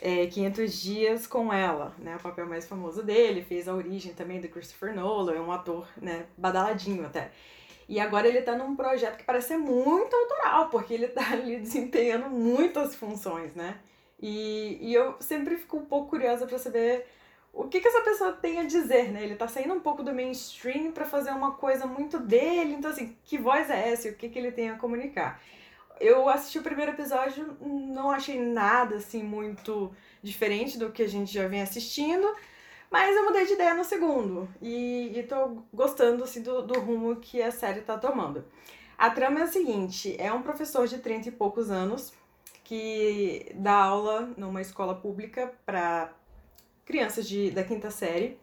é, 0.02 0.28
500 0.28 0.82
Dias 0.82 1.28
com 1.28 1.52
Ela, 1.54 1.96
né? 1.98 2.18
O 2.18 2.22
papel 2.22 2.46
mais 2.46 2.68
famoso 2.68 3.02
dele, 3.02 3.42
fez 3.42 3.70
a 3.70 3.74
origem 3.74 4.14
também 4.14 4.42
do 4.42 4.50
Christopher 4.50 4.94
Nolan, 4.94 5.34
é 5.34 5.40
um 5.40 5.52
ator, 5.52 5.88
né, 6.02 6.26
badaladinho 6.38 7.06
até. 7.06 7.32
E 7.88 8.00
agora 8.02 8.28
ele 8.28 8.42
tá 8.42 8.56
num 8.56 8.76
projeto 8.76 9.18
que 9.18 9.24
parece 9.24 9.50
ser 9.50 9.58
muito 9.58 10.14
autoral, 10.14 10.70
porque 10.70 10.94
ele 10.94 11.08
tá 11.08 11.32
ali 11.32 11.58
desempenhando 11.60 12.30
muitas 12.30 12.96
funções, 12.96 13.56
né? 13.56 13.80
E, 14.22 14.78
e 14.82 14.94
eu 14.94 15.16
sempre 15.20 15.56
fico 15.56 15.78
um 15.78 15.86
pouco 15.86 16.10
curiosa 16.10 16.46
para 16.46 16.60
saber 16.60 17.08
o 17.54 17.68
que, 17.68 17.82
que 17.82 17.88
essa 17.88 18.02
pessoa 18.02 18.32
tem 18.32 18.60
a 18.60 18.64
dizer, 18.64 19.12
né? 19.12 19.24
Ele 19.24 19.36
tá 19.36 19.48
saindo 19.48 19.74
um 19.74 19.80
pouco 19.80 20.04
do 20.04 20.14
mainstream 20.14 20.92
para 20.92 21.06
fazer 21.06 21.32
uma 21.32 21.52
coisa 21.54 21.86
muito 21.86 22.18
dele, 22.20 22.74
então 22.74 22.92
assim, 22.92 23.16
que 23.24 23.38
voz 23.38 23.70
é 23.70 23.90
essa 23.90 24.10
o 24.10 24.16
que, 24.16 24.30
que 24.30 24.40
ele 24.40 24.52
tem 24.52 24.70
a 24.70 24.78
comunicar? 24.78 25.42
Eu 26.00 26.28
assisti 26.30 26.58
o 26.60 26.64
primeiro 26.64 26.92
episódio, 26.92 27.58
não 27.62 28.10
achei 28.10 28.40
nada 28.40 28.96
assim 28.96 29.22
muito 29.22 29.92
diferente 30.24 30.78
do 30.78 30.92
que 30.92 31.04
a 31.04 31.08
gente 31.08 31.32
já 31.32 31.48
vem 31.48 31.62
assistindo, 31.62 32.28
mas 32.90 33.16
eu 33.16 33.26
mudei 33.26 33.46
de 33.46 33.54
ideia 33.54 33.74
no 33.74 33.84
segundo 33.84 34.50
e, 34.62 35.12
e 35.18 35.24
tô 35.24 35.64
gostando 35.74 36.24
assim, 36.24 36.42
do, 36.42 36.62
do 36.62 36.80
rumo 36.80 37.18
que 37.18 37.42
a 37.42 37.52
série 37.52 37.82
tá 37.82 37.98
tomando. 37.98 38.44
A 38.98 39.10
trama 39.10 39.40
é 39.40 39.44
a 39.44 39.48
seguinte: 39.48 40.16
é 40.20 40.32
um 40.32 40.42
professor 40.42 40.88
de 40.88 41.00
30 41.00 41.30
e 41.30 41.32
poucos 41.32 41.70
anos 41.70 42.14
que 42.64 43.52
dá 43.56 43.74
aula 43.74 44.30
numa 44.38 44.62
escola 44.62 44.96
pública 44.96 45.54
para 45.66 46.14
crianças 46.92 47.28
de, 47.28 47.50
da 47.52 47.64
quinta 47.64 47.90
série. 47.90 48.38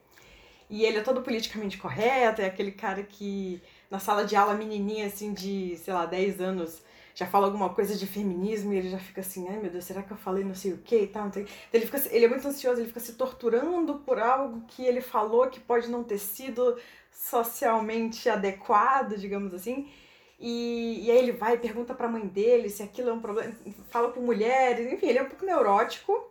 E 0.70 0.84
ele 0.84 0.98
é 0.98 1.02
todo 1.02 1.22
politicamente 1.22 1.78
correto, 1.78 2.42
é 2.42 2.46
aquele 2.46 2.72
cara 2.72 3.02
que 3.02 3.62
na 3.90 3.98
sala 3.98 4.24
de 4.24 4.36
aula 4.36 4.54
menininha, 4.54 5.06
assim, 5.06 5.32
de, 5.32 5.76
sei 5.78 5.94
lá, 5.94 6.04
10 6.04 6.40
anos, 6.40 6.82
já 7.14 7.26
fala 7.26 7.46
alguma 7.46 7.70
coisa 7.70 7.94
de 7.94 8.06
feminismo 8.06 8.72
e 8.72 8.76
ele 8.76 8.90
já 8.90 8.98
fica 8.98 9.22
assim, 9.22 9.48
ai 9.48 9.58
meu 9.58 9.70
Deus, 9.70 9.84
será 9.84 10.02
que 10.02 10.10
eu 10.12 10.16
falei 10.16 10.44
não 10.44 10.54
sei 10.54 10.72
o 10.72 10.78
que 10.78 10.96
e 10.96 11.06
tal? 11.06 11.26
Então, 11.28 11.44
ele, 11.72 11.86
fica, 11.86 12.00
ele 12.10 12.26
é 12.26 12.28
muito 12.28 12.46
ansioso, 12.46 12.80
ele 12.80 12.88
fica 12.88 13.00
se 13.00 13.14
torturando 13.14 13.94
por 14.00 14.18
algo 14.18 14.62
que 14.68 14.84
ele 14.84 15.00
falou 15.00 15.48
que 15.48 15.58
pode 15.58 15.88
não 15.88 16.04
ter 16.04 16.18
sido 16.18 16.76
socialmente 17.10 18.28
adequado, 18.28 19.16
digamos 19.16 19.54
assim. 19.54 19.88
E, 20.38 21.06
e 21.06 21.10
aí 21.10 21.18
ele 21.18 21.32
vai 21.32 21.54
e 21.54 21.58
pergunta 21.58 21.94
pra 21.94 22.08
mãe 22.08 22.26
dele 22.26 22.68
se 22.68 22.82
aquilo 22.82 23.10
é 23.10 23.12
um 23.12 23.20
problema, 23.20 23.52
fala 23.90 24.12
com 24.12 24.20
mulheres, 24.20 24.92
enfim, 24.92 25.06
ele 25.06 25.18
é 25.18 25.22
um 25.22 25.28
pouco 25.28 25.44
neurótico, 25.44 26.30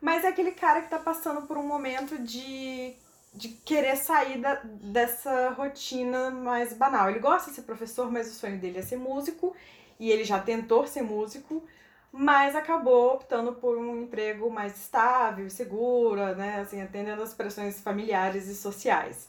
mas 0.00 0.24
é 0.24 0.28
aquele 0.28 0.52
cara 0.52 0.82
que 0.82 0.88
tá 0.88 0.98
passando 0.98 1.46
por 1.46 1.58
um 1.58 1.66
momento 1.66 2.18
de, 2.18 2.94
de 3.34 3.48
querer 3.48 3.96
sair 3.96 4.38
da, 4.38 4.60
dessa 4.64 5.50
rotina 5.50 6.30
mais 6.30 6.72
banal. 6.72 7.10
Ele 7.10 7.18
gosta 7.18 7.50
de 7.50 7.56
ser 7.56 7.62
professor, 7.62 8.10
mas 8.10 8.28
o 8.28 8.34
sonho 8.34 8.58
dele 8.58 8.78
é 8.78 8.82
ser 8.82 8.96
músico, 8.96 9.54
e 9.98 10.10
ele 10.10 10.24
já 10.24 10.38
tentou 10.40 10.86
ser 10.86 11.02
músico, 11.02 11.62
mas 12.10 12.56
acabou 12.56 13.14
optando 13.14 13.52
por 13.54 13.76
um 13.76 14.02
emprego 14.02 14.50
mais 14.50 14.76
estável 14.76 15.48
seguro, 15.50 16.34
né, 16.34 16.60
assim, 16.60 16.80
atendendo 16.80 17.22
as 17.22 17.34
pressões 17.34 17.80
familiares 17.80 18.48
e 18.48 18.54
sociais. 18.54 19.28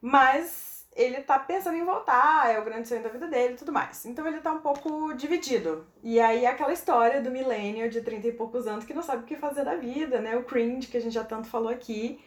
Mas 0.00 0.71
ele 0.94 1.20
tá 1.22 1.38
pensando 1.38 1.76
em 1.76 1.84
voltar, 1.84 2.50
é 2.50 2.58
o 2.58 2.64
grande 2.64 2.86
sonho 2.86 3.02
da 3.02 3.08
vida 3.08 3.26
dele 3.26 3.54
e 3.54 3.56
tudo 3.56 3.72
mais. 3.72 4.04
Então 4.04 4.26
ele 4.26 4.40
tá 4.40 4.52
um 4.52 4.60
pouco 4.60 5.12
dividido. 5.14 5.86
E 6.02 6.20
aí 6.20 6.44
aquela 6.44 6.72
história 6.72 7.20
do 7.20 7.30
millennial 7.30 7.88
de 7.88 8.02
30 8.02 8.28
e 8.28 8.32
poucos 8.32 8.66
anos 8.66 8.84
que 8.84 8.92
não 8.92 9.02
sabe 9.02 9.22
o 9.22 9.26
que 9.26 9.36
fazer 9.36 9.64
da 9.64 9.74
vida, 9.74 10.20
né? 10.20 10.36
O 10.36 10.44
cringe 10.44 10.88
que 10.88 10.96
a 10.96 11.00
gente 11.00 11.14
já 11.14 11.24
tanto 11.24 11.48
falou 11.48 11.70
aqui. 11.70 12.20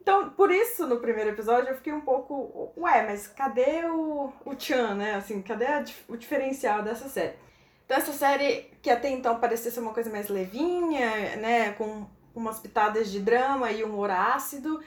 Então, 0.00 0.30
por 0.30 0.50
isso, 0.50 0.86
no 0.86 0.98
primeiro 0.98 1.30
episódio, 1.30 1.70
eu 1.70 1.76
fiquei 1.76 1.92
um 1.92 2.00
pouco, 2.00 2.72
ué, 2.76 3.06
mas 3.06 3.26
cadê 3.26 3.84
o, 3.84 4.32
o 4.44 4.58
Chan, 4.58 4.94
né? 4.94 5.14
Assim, 5.14 5.42
cadê 5.42 5.66
a, 5.66 5.84
o 6.08 6.16
diferencial 6.16 6.82
dessa 6.82 7.08
série? 7.08 7.34
Então, 7.84 7.96
essa 7.98 8.12
série, 8.12 8.70
que 8.80 8.88
até 8.88 9.10
então 9.10 9.38
parecia 9.38 9.70
ser 9.70 9.80
uma 9.80 9.92
coisa 9.92 10.10
mais 10.10 10.28
levinha, 10.28 11.36
né? 11.36 11.72
Com 11.72 12.06
umas 12.34 12.58
pitadas 12.58 13.10
de 13.10 13.20
drama 13.20 13.70
e 13.72 13.82
humor 13.84 14.10
ácido, 14.10 14.80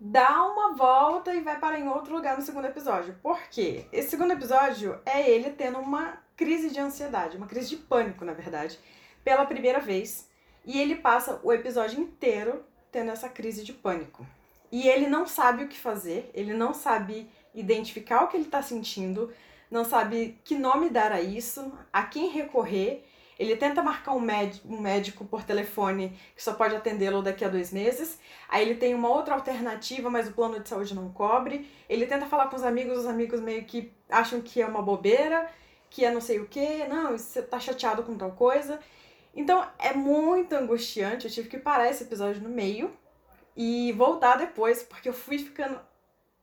dá 0.00 0.44
uma 0.44 0.74
volta 0.74 1.34
e 1.34 1.40
vai 1.40 1.58
parar 1.58 1.78
em 1.78 1.88
outro 1.88 2.14
lugar 2.14 2.36
no 2.36 2.44
segundo 2.44 2.66
episódio. 2.66 3.18
Por 3.22 3.40
quê? 3.50 3.86
Esse 3.92 4.10
segundo 4.10 4.32
episódio 4.32 5.00
é 5.04 5.28
ele 5.28 5.50
tendo 5.50 5.78
uma 5.78 6.18
crise 6.36 6.70
de 6.70 6.78
ansiedade, 6.78 7.36
uma 7.36 7.46
crise 7.46 7.70
de 7.70 7.76
pânico, 7.76 8.24
na 8.24 8.32
verdade, 8.32 8.78
pela 9.24 9.46
primeira 9.46 9.80
vez. 9.80 10.28
E 10.64 10.78
ele 10.80 10.96
passa 10.96 11.40
o 11.42 11.52
episódio 11.52 12.00
inteiro 12.00 12.64
tendo 12.92 13.10
essa 13.10 13.28
crise 13.28 13.64
de 13.64 13.72
pânico. 13.72 14.26
E 14.70 14.88
ele 14.88 15.06
não 15.06 15.26
sabe 15.26 15.64
o 15.64 15.68
que 15.68 15.78
fazer, 15.78 16.30
ele 16.34 16.52
não 16.52 16.74
sabe 16.74 17.30
identificar 17.54 18.24
o 18.24 18.28
que 18.28 18.36
ele 18.36 18.44
está 18.44 18.60
sentindo, 18.60 19.32
não 19.70 19.84
sabe 19.84 20.38
que 20.44 20.56
nome 20.56 20.90
dar 20.90 21.12
a 21.12 21.20
isso, 21.20 21.72
a 21.92 22.02
quem 22.02 22.30
recorrer 22.30 23.04
ele 23.38 23.54
tenta 23.56 23.82
marcar 23.82 24.12
um, 24.12 24.20
médico, 24.20 24.66
um 24.66 24.80
médico 24.80 25.24
por 25.24 25.44
telefone 25.44 26.18
que 26.34 26.42
só 26.42 26.54
pode 26.54 26.74
atendê-lo 26.74 27.22
daqui 27.22 27.44
a 27.44 27.48
dois 27.48 27.70
meses. 27.70 28.18
Aí 28.48 28.66
ele 28.66 28.76
tem 28.76 28.94
uma 28.94 29.08
outra 29.08 29.34
alternativa, 29.34 30.08
mas 30.08 30.28
o 30.28 30.32
plano 30.32 30.58
de 30.58 30.68
saúde 30.68 30.94
não 30.94 31.12
cobre. 31.12 31.68
Ele 31.88 32.06
tenta 32.06 32.26
falar 32.26 32.48
com 32.48 32.56
os 32.56 32.64
amigos, 32.64 32.98
os 32.98 33.06
amigos 33.06 33.40
meio 33.40 33.64
que 33.64 33.92
acham 34.08 34.40
que 34.40 34.62
é 34.62 34.66
uma 34.66 34.80
bobeira, 34.80 35.50
que 35.90 36.04
é 36.04 36.10
não 36.10 36.20
sei 36.20 36.40
o 36.40 36.46
que, 36.46 36.86
não, 36.86 37.12
você 37.12 37.42
tá 37.42 37.60
chateado 37.60 38.02
com 38.02 38.16
tal 38.16 38.32
coisa. 38.32 38.80
Então 39.34 39.66
é 39.78 39.92
muito 39.92 40.54
angustiante. 40.54 41.26
Eu 41.26 41.30
tive 41.32 41.48
que 41.48 41.58
parar 41.58 41.90
esse 41.90 42.04
episódio 42.04 42.40
no 42.42 42.48
meio 42.48 42.90
e 43.54 43.92
voltar 43.92 44.36
depois, 44.36 44.82
porque 44.82 45.10
eu 45.10 45.14
fui 45.14 45.38
ficando 45.38 45.78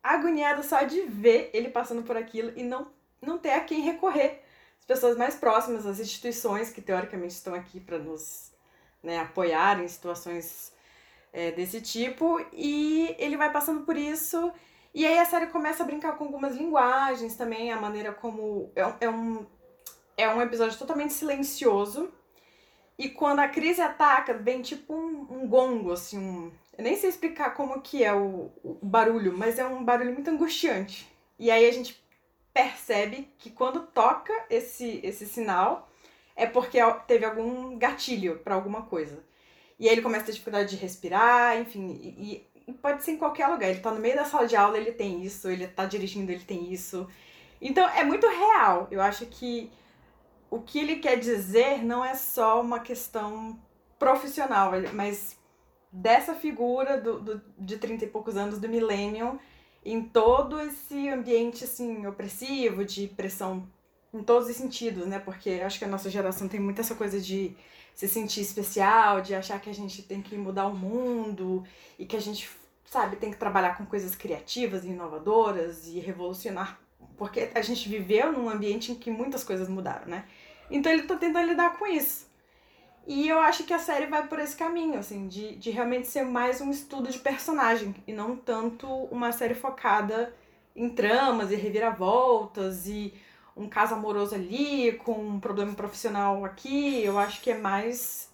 agoniada 0.03 0.61
só 0.61 0.83
de 0.83 1.01
ver 1.01 1.49
ele 1.53 1.69
passando 1.69 2.03
por 2.03 2.15
aquilo 2.15 2.51
e 2.55 2.61
não, 2.61 2.87
não 3.19 3.39
ter 3.39 3.51
a 3.51 3.61
quem 3.61 3.81
recorrer 3.81 4.42
as 4.83 4.85
pessoas 4.85 5.17
mais 5.17 5.35
próximas, 5.35 5.85
as 5.85 5.97
instituições 5.97 6.69
que 6.69 6.81
teoricamente 6.81 7.33
estão 7.33 7.55
aqui 7.55 7.79
para 7.79 7.97
nos 7.97 8.51
né, 9.01 9.17
apoiar 9.19 9.81
em 9.81 9.87
situações 9.87 10.73
é, 11.31 11.51
desse 11.51 11.79
tipo, 11.79 12.45
e 12.51 13.15
ele 13.17 13.37
vai 13.37 13.49
passando 13.49 13.85
por 13.85 13.95
isso. 13.95 14.51
E 14.93 15.05
aí 15.05 15.17
a 15.19 15.25
série 15.25 15.47
começa 15.47 15.83
a 15.83 15.85
brincar 15.85 16.17
com 16.17 16.25
algumas 16.25 16.57
linguagens 16.57 17.37
também, 17.37 17.71
a 17.71 17.79
maneira 17.79 18.11
como. 18.11 18.73
É, 18.75 19.05
é, 19.05 19.09
um, 19.09 19.45
é 20.17 20.27
um 20.27 20.41
episódio 20.41 20.77
totalmente 20.77 21.13
silencioso. 21.13 22.11
E 22.97 23.07
quando 23.07 23.39
a 23.39 23.47
crise 23.47 23.81
ataca, 23.81 24.33
vem 24.33 24.61
tipo 24.61 24.93
um, 24.93 25.27
um 25.29 25.47
gongo, 25.47 25.93
assim, 25.93 26.19
um, 26.19 26.51
eu 26.77 26.83
nem 26.83 26.97
sei 26.97 27.09
explicar 27.09 27.53
como 27.53 27.81
que 27.81 28.03
é 28.03 28.13
o, 28.13 28.51
o, 28.61 28.77
barulho, 28.83 29.35
mas 29.35 29.57
é 29.57 29.65
um 29.65 29.83
barulho 29.83 30.13
muito 30.13 30.29
angustiante. 30.29 31.09
E 31.39 31.49
aí 31.49 31.67
a 31.67 31.71
gente 31.71 32.02
percebe 32.53 33.27
que 33.39 33.49
quando 33.49 33.81
toca 33.87 34.33
esse, 34.49 34.99
esse 35.03 35.25
sinal 35.25 35.89
é 36.35 36.45
porque 36.45 36.79
teve 37.07 37.25
algum 37.25 37.77
gatilho 37.77 38.39
para 38.39 38.55
alguma 38.55 38.83
coisa. 38.83 39.23
E 39.79 39.87
aí 39.87 39.93
ele 39.93 40.01
começa 40.01 40.23
a 40.23 40.25
ter 40.27 40.31
dificuldade 40.33 40.69
de 40.69 40.81
respirar, 40.81 41.59
enfim, 41.59 41.99
e, 42.01 42.47
e, 42.67 42.73
pode 42.73 43.03
ser 43.03 43.11
em 43.11 43.17
qualquer 43.17 43.47
lugar. 43.47 43.69
Ele 43.69 43.79
tá 43.79 43.91
no 43.91 43.99
meio 43.99 44.15
da 44.15 44.25
sala 44.25 44.47
de 44.47 44.55
aula, 44.55 44.77
ele 44.77 44.91
tem 44.91 45.23
isso, 45.23 45.49
ele 45.49 45.67
tá 45.67 45.85
dirigindo, 45.85 46.31
ele 46.31 46.43
tem 46.43 46.71
isso. 46.71 47.07
Então 47.59 47.87
é 47.89 48.03
muito 48.03 48.27
real. 48.27 48.87
Eu 48.91 49.01
acho 49.01 49.25
que 49.25 49.71
o 50.49 50.61
que 50.61 50.79
ele 50.79 50.97
quer 50.97 51.17
dizer 51.17 51.83
não 51.83 52.05
é 52.05 52.13
só 52.13 52.61
uma 52.61 52.79
questão 52.79 53.59
profissional, 53.97 54.71
mas 54.93 55.37
dessa 55.91 56.33
figura 56.35 56.99
do, 56.99 57.19
do, 57.19 57.41
de 57.57 57.77
30 57.77 58.05
e 58.05 58.07
poucos 58.07 58.35
anos 58.35 58.59
do 58.59 58.67
millennium 58.67 59.39
em 59.85 60.01
todo 60.01 60.59
esse 60.59 61.09
ambiente 61.09 61.63
assim 61.63 62.05
opressivo, 62.07 62.85
de 62.85 63.07
pressão 63.07 63.67
em 64.13 64.23
todos 64.23 64.47
os 64.47 64.55
sentidos, 64.55 65.05
né? 65.07 65.19
Porque 65.19 65.61
acho 65.65 65.79
que 65.79 65.85
a 65.85 65.87
nossa 65.87 66.09
geração 66.09 66.47
tem 66.47 66.59
muito 66.59 66.79
essa 66.79 66.95
coisa 66.95 67.19
de 67.19 67.55
se 67.93 68.07
sentir 68.07 68.41
especial, 68.41 69.21
de 69.21 69.35
achar 69.35 69.59
que 69.59 69.69
a 69.69 69.73
gente 69.73 70.01
tem 70.03 70.21
que 70.21 70.35
mudar 70.37 70.67
o 70.67 70.75
mundo 70.75 71.63
e 71.97 72.05
que 72.05 72.15
a 72.15 72.21
gente, 72.21 72.49
sabe, 72.85 73.17
tem 73.17 73.31
que 73.31 73.37
trabalhar 73.37 73.77
com 73.77 73.85
coisas 73.85 74.15
criativas 74.15 74.83
e 74.83 74.89
inovadoras 74.89 75.87
e 75.87 75.99
revolucionar, 75.99 76.79
porque 77.17 77.51
a 77.53 77.61
gente 77.61 77.87
viveu 77.89 78.31
num 78.31 78.49
ambiente 78.49 78.91
em 78.91 78.95
que 78.95 79.11
muitas 79.11 79.43
coisas 79.43 79.67
mudaram, 79.67 80.07
né? 80.07 80.25
Então 80.71 80.91
ele 80.91 81.03
tá 81.03 81.15
tentando 81.15 81.47
lidar 81.47 81.77
com 81.77 81.85
isso. 81.85 82.32
E 83.05 83.27
eu 83.27 83.39
acho 83.39 83.65
que 83.65 83.73
a 83.73 83.79
série 83.79 84.05
vai 84.05 84.27
por 84.27 84.39
esse 84.39 84.55
caminho, 84.55 84.97
assim, 84.97 85.27
de, 85.27 85.55
de 85.55 85.69
realmente 85.69 86.07
ser 86.07 86.23
mais 86.23 86.61
um 86.61 86.71
estudo 86.71 87.11
de 87.11 87.19
personagem 87.19 87.93
e 88.07 88.13
não 88.13 88.35
tanto 88.35 88.87
uma 88.87 89.31
série 89.33 89.55
focada 89.55 90.33
em 90.75 90.89
tramas 90.89 91.51
e 91.51 91.55
reviravoltas 91.55 92.87
e 92.87 93.13
um 93.55 93.67
caso 93.67 93.93
amoroso 93.93 94.33
ali 94.33 94.93
com 95.03 95.13
um 95.13 95.39
problema 95.39 95.73
profissional 95.73 96.45
aqui. 96.45 97.03
Eu 97.03 97.19
acho 97.19 97.41
que 97.41 97.51
é 97.51 97.57
mais 97.57 98.29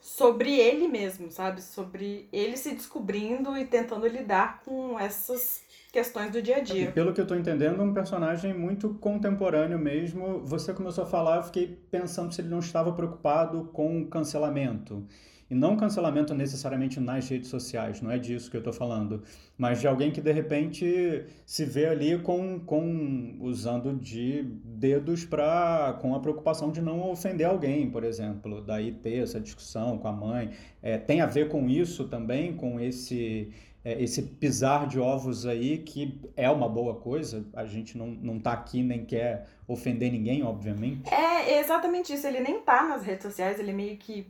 sobre 0.00 0.58
ele 0.58 0.88
mesmo, 0.88 1.30
sabe? 1.30 1.62
Sobre 1.62 2.28
ele 2.32 2.56
se 2.56 2.72
descobrindo 2.74 3.56
e 3.56 3.64
tentando 3.64 4.06
lidar 4.06 4.62
com 4.64 4.98
essas 4.98 5.62
questões 5.92 6.30
do 6.30 6.42
dia 6.42 6.56
a 6.56 6.60
dia. 6.60 6.88
E 6.88 6.92
pelo 6.92 7.12
que 7.12 7.20
eu 7.20 7.24
estou 7.24 7.36
entendendo, 7.36 7.82
um 7.82 7.92
personagem 7.92 8.52
muito 8.52 8.94
contemporâneo 8.94 9.78
mesmo. 9.78 10.40
Você 10.44 10.72
começou 10.72 11.04
a 11.04 11.06
falar, 11.06 11.36
eu 11.36 11.42
fiquei 11.44 11.78
pensando 11.90 12.32
se 12.32 12.40
ele 12.40 12.48
não 12.48 12.58
estava 12.58 12.92
preocupado 12.92 13.64
com 13.72 14.06
cancelamento. 14.06 15.06
E 15.50 15.54
não 15.54 15.78
cancelamento 15.78 16.34
necessariamente 16.34 17.00
nas 17.00 17.26
redes 17.26 17.48
sociais, 17.48 18.02
não 18.02 18.10
é 18.10 18.18
disso 18.18 18.50
que 18.50 18.56
eu 18.56 18.60
estou 18.60 18.72
falando, 18.72 19.22
mas 19.56 19.80
de 19.80 19.86
alguém 19.88 20.10
que 20.10 20.20
de 20.20 20.30
repente 20.30 21.24
se 21.46 21.64
vê 21.64 21.86
ali 21.86 22.18
com, 22.18 22.60
com 22.60 23.38
usando 23.40 23.94
de 23.94 24.42
dedos 24.42 25.24
para 25.24 25.96
com 26.02 26.14
a 26.14 26.20
preocupação 26.20 26.70
de 26.70 26.82
não 26.82 27.00
ofender 27.10 27.46
alguém, 27.46 27.90
por 27.90 28.04
exemplo, 28.04 28.60
daí 28.60 28.92
ter 28.92 29.22
essa 29.22 29.40
discussão 29.40 29.96
com 29.96 30.08
a 30.08 30.12
mãe. 30.12 30.50
É, 30.82 30.98
tem 30.98 31.22
a 31.22 31.26
ver 31.26 31.48
com 31.48 31.66
isso 31.66 32.08
também, 32.08 32.52
com 32.52 32.78
esse 32.78 33.50
é, 33.84 34.02
esse 34.02 34.22
pisar 34.22 34.86
de 34.86 34.98
ovos 34.98 35.46
aí, 35.46 35.78
que 35.78 36.20
é 36.36 36.50
uma 36.50 36.68
boa 36.68 36.96
coisa, 36.96 37.46
a 37.54 37.64
gente 37.64 37.96
não, 37.96 38.08
não 38.08 38.38
tá 38.38 38.52
aqui 38.52 38.82
nem 38.82 39.04
quer 39.04 39.48
ofender 39.66 40.10
ninguém, 40.10 40.42
obviamente. 40.42 41.12
É 41.12 41.60
exatamente 41.60 42.12
isso, 42.12 42.26
ele 42.26 42.40
nem 42.40 42.60
tá 42.60 42.82
nas 42.82 43.02
redes 43.02 43.22
sociais, 43.22 43.58
ele 43.58 43.70
é 43.70 43.74
meio 43.74 43.96
que 43.96 44.26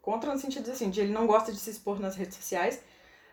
contra 0.00 0.32
no 0.32 0.38
sentido 0.38 0.70
assim, 0.70 0.88
de 0.88 1.00
ele 1.00 1.12
não 1.12 1.26
gosta 1.26 1.52
de 1.52 1.58
se 1.58 1.70
expor 1.70 1.98
nas 1.98 2.14
redes 2.14 2.36
sociais, 2.36 2.80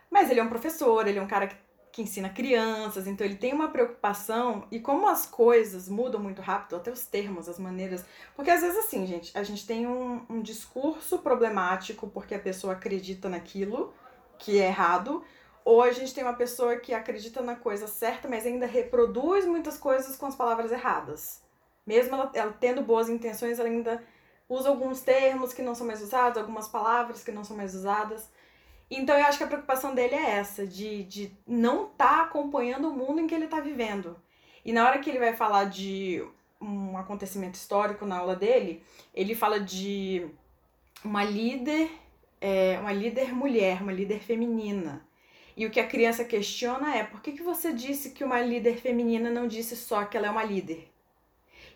mas 0.09 0.29
ele 0.29 0.39
é 0.39 0.43
um 0.43 0.49
professor, 0.49 1.07
ele 1.07 1.19
é 1.19 1.21
um 1.21 1.27
cara 1.27 1.47
que, 1.47 1.55
que 1.91 2.01
ensina 2.01 2.29
crianças, 2.29 3.05
então 3.05 3.25
ele 3.25 3.35
tem 3.35 3.53
uma 3.53 3.67
preocupação, 3.67 4.65
e 4.71 4.79
como 4.79 5.07
as 5.07 5.27
coisas 5.27 5.87
mudam 5.87 6.19
muito 6.19 6.41
rápido, 6.41 6.77
até 6.77 6.91
os 6.91 7.05
termos, 7.05 7.47
as 7.47 7.59
maneiras, 7.59 8.03
porque 8.35 8.49
às 8.49 8.61
vezes 8.61 8.77
assim, 8.77 9.05
gente, 9.05 9.37
a 9.37 9.43
gente 9.43 9.67
tem 9.67 9.85
um, 9.85 10.25
um 10.27 10.41
discurso 10.41 11.19
problemático 11.19 12.07
porque 12.07 12.33
a 12.33 12.39
pessoa 12.39 12.73
acredita 12.73 13.29
naquilo, 13.29 13.93
que 14.39 14.59
é 14.59 14.67
errado, 14.67 15.23
ou 15.65 15.81
a 15.81 15.91
gente 15.91 16.13
tem 16.13 16.23
uma 16.23 16.33
pessoa 16.33 16.77
que 16.77 16.93
acredita 16.93 17.41
na 17.41 17.55
coisa 17.55 17.87
certa, 17.87 18.27
mas 18.27 18.45
ainda 18.45 18.65
reproduz 18.65 19.45
muitas 19.45 19.77
coisas 19.77 20.15
com 20.15 20.25
as 20.25 20.35
palavras 20.35 20.71
erradas. 20.71 21.41
Mesmo 21.85 22.15
ela, 22.15 22.31
ela, 22.33 22.53
tendo 22.59 22.81
boas 22.81 23.09
intenções, 23.09 23.59
ela 23.59 23.69
ainda 23.69 24.03
usa 24.47 24.69
alguns 24.69 25.01
termos 25.01 25.53
que 25.53 25.61
não 25.61 25.73
são 25.73 25.87
mais 25.87 26.01
usados, 26.01 26.37
algumas 26.37 26.67
palavras 26.67 27.23
que 27.23 27.31
não 27.31 27.43
são 27.43 27.55
mais 27.55 27.73
usadas. 27.75 28.29
Então 28.89 29.17
eu 29.17 29.25
acho 29.25 29.37
que 29.37 29.43
a 29.43 29.47
preocupação 29.47 29.95
dele 29.95 30.15
é 30.15 30.31
essa, 30.31 30.67
de, 30.67 31.03
de 31.03 31.31
não 31.47 31.87
estar 31.87 32.17
tá 32.17 32.21
acompanhando 32.23 32.89
o 32.89 32.93
mundo 32.93 33.19
em 33.19 33.27
que 33.27 33.33
ele 33.33 33.45
está 33.45 33.59
vivendo. 33.59 34.15
E 34.63 34.71
na 34.71 34.85
hora 34.85 34.99
que 34.99 35.09
ele 35.09 35.19
vai 35.19 35.33
falar 35.33 35.65
de 35.65 36.23
um 36.61 36.97
acontecimento 36.97 37.55
histórico 37.55 38.05
na 38.05 38.17
aula 38.17 38.35
dele, 38.35 38.83
ele 39.13 39.35
fala 39.35 39.59
de 39.59 40.27
uma 41.03 41.23
líder, 41.23 41.91
é, 42.39 42.77
uma 42.79 42.93
líder 42.93 43.33
mulher, 43.33 43.81
uma 43.81 43.91
líder 43.91 44.19
feminina. 44.19 45.05
E 45.55 45.65
o 45.65 45.71
que 45.71 45.79
a 45.79 45.87
criança 45.87 46.25
questiona 46.25 46.95
é 46.95 47.03
por 47.03 47.21
que, 47.21 47.31
que 47.31 47.43
você 47.43 47.71
disse 47.71 48.11
que 48.11 48.23
uma 48.23 48.41
líder 48.41 48.77
feminina 48.77 49.29
não 49.29 49.47
disse 49.47 49.75
só 49.75 50.03
que 50.05 50.17
ela 50.17 50.27
é 50.27 50.29
uma 50.29 50.43
líder? 50.43 50.89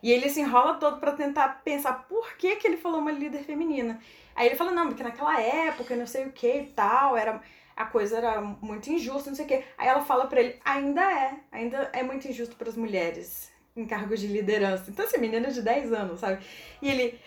E 0.01 0.11
ele 0.11 0.29
se 0.29 0.41
enrola 0.41 0.75
todo 0.75 0.99
para 0.99 1.11
tentar 1.11 1.61
pensar 1.63 2.07
por 2.07 2.35
que, 2.37 2.55
que 2.55 2.67
ele 2.67 2.77
falou 2.77 2.99
uma 2.99 3.11
líder 3.11 3.43
feminina. 3.43 3.99
Aí 4.35 4.47
ele 4.47 4.55
fala, 4.55 4.71
não, 4.71 4.87
porque 4.87 5.03
naquela 5.03 5.39
época, 5.41 5.95
não 5.95 6.05
sei 6.05 6.25
o 6.25 6.31
que 6.31 6.61
e 6.61 6.65
tal, 6.67 7.17
era, 7.17 7.41
a 7.75 7.85
coisa 7.85 8.17
era 8.17 8.41
muito 8.41 8.91
injusta, 8.91 9.29
não 9.29 9.35
sei 9.35 9.45
o 9.45 9.47
que. 9.47 9.63
Aí 9.77 9.87
ela 9.87 10.01
fala 10.03 10.27
para 10.27 10.39
ele, 10.39 10.59
ainda 10.63 11.01
é, 11.01 11.39
ainda 11.51 11.89
é 11.93 12.03
muito 12.03 12.27
injusto 12.27 12.55
para 12.55 12.69
as 12.69 12.77
mulheres 12.77 13.51
em 13.75 13.85
cargos 13.85 14.19
de 14.19 14.27
liderança. 14.27 14.89
Então, 14.89 15.05
assim, 15.05 15.19
menina 15.19 15.51
de 15.51 15.61
10 15.61 15.93
anos, 15.93 16.19
sabe? 16.19 16.43
E 16.81 16.89
ele, 16.89 17.19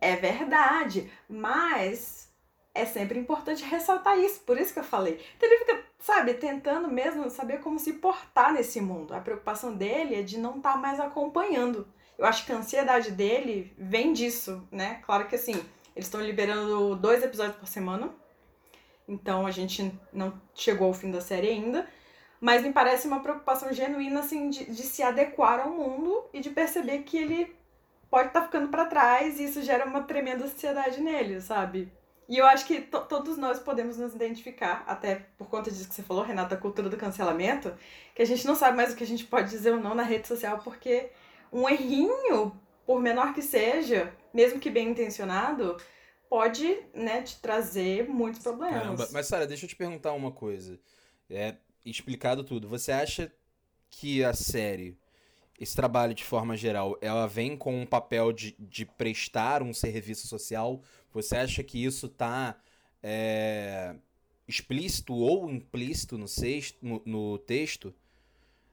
é 0.00 0.16
verdade, 0.16 1.10
mas 1.28 2.27
é 2.78 2.86
sempre 2.86 3.18
importante 3.18 3.64
ressaltar 3.64 4.18
isso, 4.18 4.40
por 4.40 4.58
isso 4.58 4.72
que 4.72 4.78
eu 4.78 4.84
falei. 4.84 5.20
Então 5.36 5.48
ele 5.48 5.58
fica, 5.58 5.84
sabe, 5.98 6.34
tentando 6.34 6.88
mesmo 6.88 7.28
saber 7.30 7.60
como 7.60 7.78
se 7.78 7.94
portar 7.94 8.52
nesse 8.52 8.80
mundo. 8.80 9.14
A 9.14 9.20
preocupação 9.20 9.74
dele 9.74 10.14
é 10.14 10.22
de 10.22 10.38
não 10.38 10.56
estar 10.56 10.72
tá 10.72 10.78
mais 10.78 11.00
acompanhando. 11.00 11.86
Eu 12.16 12.24
acho 12.24 12.46
que 12.46 12.52
a 12.52 12.56
ansiedade 12.56 13.10
dele 13.10 13.72
vem 13.76 14.12
disso, 14.12 14.66
né? 14.70 15.00
Claro 15.04 15.26
que 15.26 15.34
assim, 15.34 15.54
eles 15.94 16.06
estão 16.06 16.20
liberando 16.20 16.96
dois 16.96 17.22
episódios 17.22 17.56
por 17.56 17.66
semana. 17.66 18.10
Então 19.06 19.46
a 19.46 19.50
gente 19.50 19.92
não 20.12 20.40
chegou 20.54 20.88
ao 20.88 20.94
fim 20.94 21.10
da 21.10 21.20
série 21.20 21.48
ainda. 21.48 21.88
Mas 22.40 22.62
me 22.62 22.72
parece 22.72 23.08
uma 23.08 23.20
preocupação 23.20 23.72
genuína, 23.72 24.20
assim, 24.20 24.48
de, 24.48 24.64
de 24.66 24.82
se 24.82 25.02
adequar 25.02 25.60
ao 25.60 25.70
mundo 25.70 26.24
e 26.32 26.40
de 26.40 26.50
perceber 26.50 26.98
que 26.98 27.18
ele 27.18 27.56
pode 28.08 28.28
estar 28.28 28.40
tá 28.40 28.46
ficando 28.46 28.68
para 28.68 28.86
trás 28.86 29.40
e 29.40 29.44
isso 29.44 29.60
gera 29.62 29.84
uma 29.84 30.02
tremenda 30.02 30.44
ansiedade 30.44 31.00
nele, 31.00 31.40
sabe? 31.40 31.92
E 32.28 32.36
eu 32.36 32.46
acho 32.46 32.66
que 32.66 32.82
todos 32.82 33.38
nós 33.38 33.58
podemos 33.58 33.96
nos 33.96 34.14
identificar, 34.14 34.84
até 34.86 35.26
por 35.38 35.48
conta 35.48 35.70
disso 35.70 35.88
que 35.88 35.94
você 35.94 36.02
falou, 36.02 36.22
Renata, 36.22 36.54
a 36.54 36.58
cultura 36.58 36.90
do 36.90 36.96
cancelamento, 36.96 37.74
que 38.14 38.20
a 38.20 38.26
gente 38.26 38.46
não 38.46 38.54
sabe 38.54 38.76
mais 38.76 38.92
o 38.92 38.96
que 38.96 39.02
a 39.02 39.06
gente 39.06 39.24
pode 39.24 39.48
dizer 39.48 39.72
ou 39.72 39.80
não 39.80 39.94
na 39.94 40.02
rede 40.02 40.28
social, 40.28 40.58
porque 40.58 41.10
um 41.50 41.66
errinho, 41.66 42.54
por 42.84 43.00
menor 43.00 43.32
que 43.32 43.40
seja, 43.40 44.12
mesmo 44.34 44.60
que 44.60 44.68
bem 44.68 44.90
intencionado, 44.90 45.78
pode, 46.28 46.78
né, 46.92 47.22
te 47.22 47.40
trazer 47.40 48.06
muitos 48.06 48.42
problemas. 48.42 48.82
Caramba. 48.82 49.08
Mas, 49.10 49.26
Sara, 49.26 49.46
deixa 49.46 49.64
eu 49.64 49.68
te 49.70 49.76
perguntar 49.76 50.12
uma 50.12 50.30
coisa. 50.30 50.78
É, 51.30 51.56
explicado 51.82 52.44
tudo, 52.44 52.68
você 52.68 52.92
acha 52.92 53.32
que 53.90 54.22
a 54.22 54.34
série, 54.34 54.98
esse 55.58 55.74
trabalho 55.74 56.14
de 56.14 56.24
forma 56.24 56.56
geral, 56.56 56.96
ela 57.00 57.26
vem 57.26 57.56
com 57.56 57.80
um 57.80 57.86
papel 57.86 58.32
de, 58.32 58.54
de 58.58 58.86
prestar 58.86 59.62
um 59.62 59.74
serviço 59.74 60.26
social? 60.26 60.80
Você 61.12 61.36
acha 61.36 61.62
que 61.64 61.84
isso 61.84 62.06
está 62.06 62.56
é, 63.02 63.96
explícito 64.46 65.14
ou 65.14 65.50
implícito 65.50 66.16
no, 66.16 66.28
sexto, 66.28 66.78
no, 66.80 67.02
no 67.04 67.38
texto? 67.38 67.92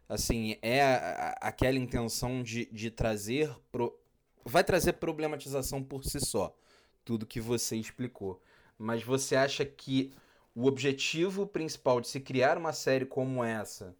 Assim, 0.08 0.58
é 0.62 0.84
a, 0.84 0.96
a, 0.96 1.48
aquela 1.48 1.78
intenção 1.78 2.44
de, 2.44 2.66
de 2.68 2.92
trazer. 2.92 3.50
Pro, 3.72 3.98
vai 4.44 4.64
trazer 4.64 4.94
problematização 4.94 5.84
por 5.84 6.04
si 6.04 6.20
só, 6.20 6.56
tudo 7.04 7.26
que 7.26 7.42
você 7.42 7.76
explicou. 7.76 8.40
Mas 8.78 9.02
você 9.02 9.36
acha 9.36 9.66
que 9.66 10.14
o 10.54 10.68
objetivo 10.68 11.48
principal 11.48 12.00
de 12.00 12.08
se 12.08 12.20
criar 12.20 12.58
uma 12.58 12.74
série 12.74 13.06
como 13.06 13.44
essa, 13.44 13.96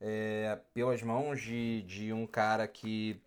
é, 0.00 0.58
pelas 0.74 1.02
mãos 1.02 1.40
de, 1.40 1.82
de 1.82 2.12
um 2.12 2.26
cara 2.26 2.66
que 2.66 3.20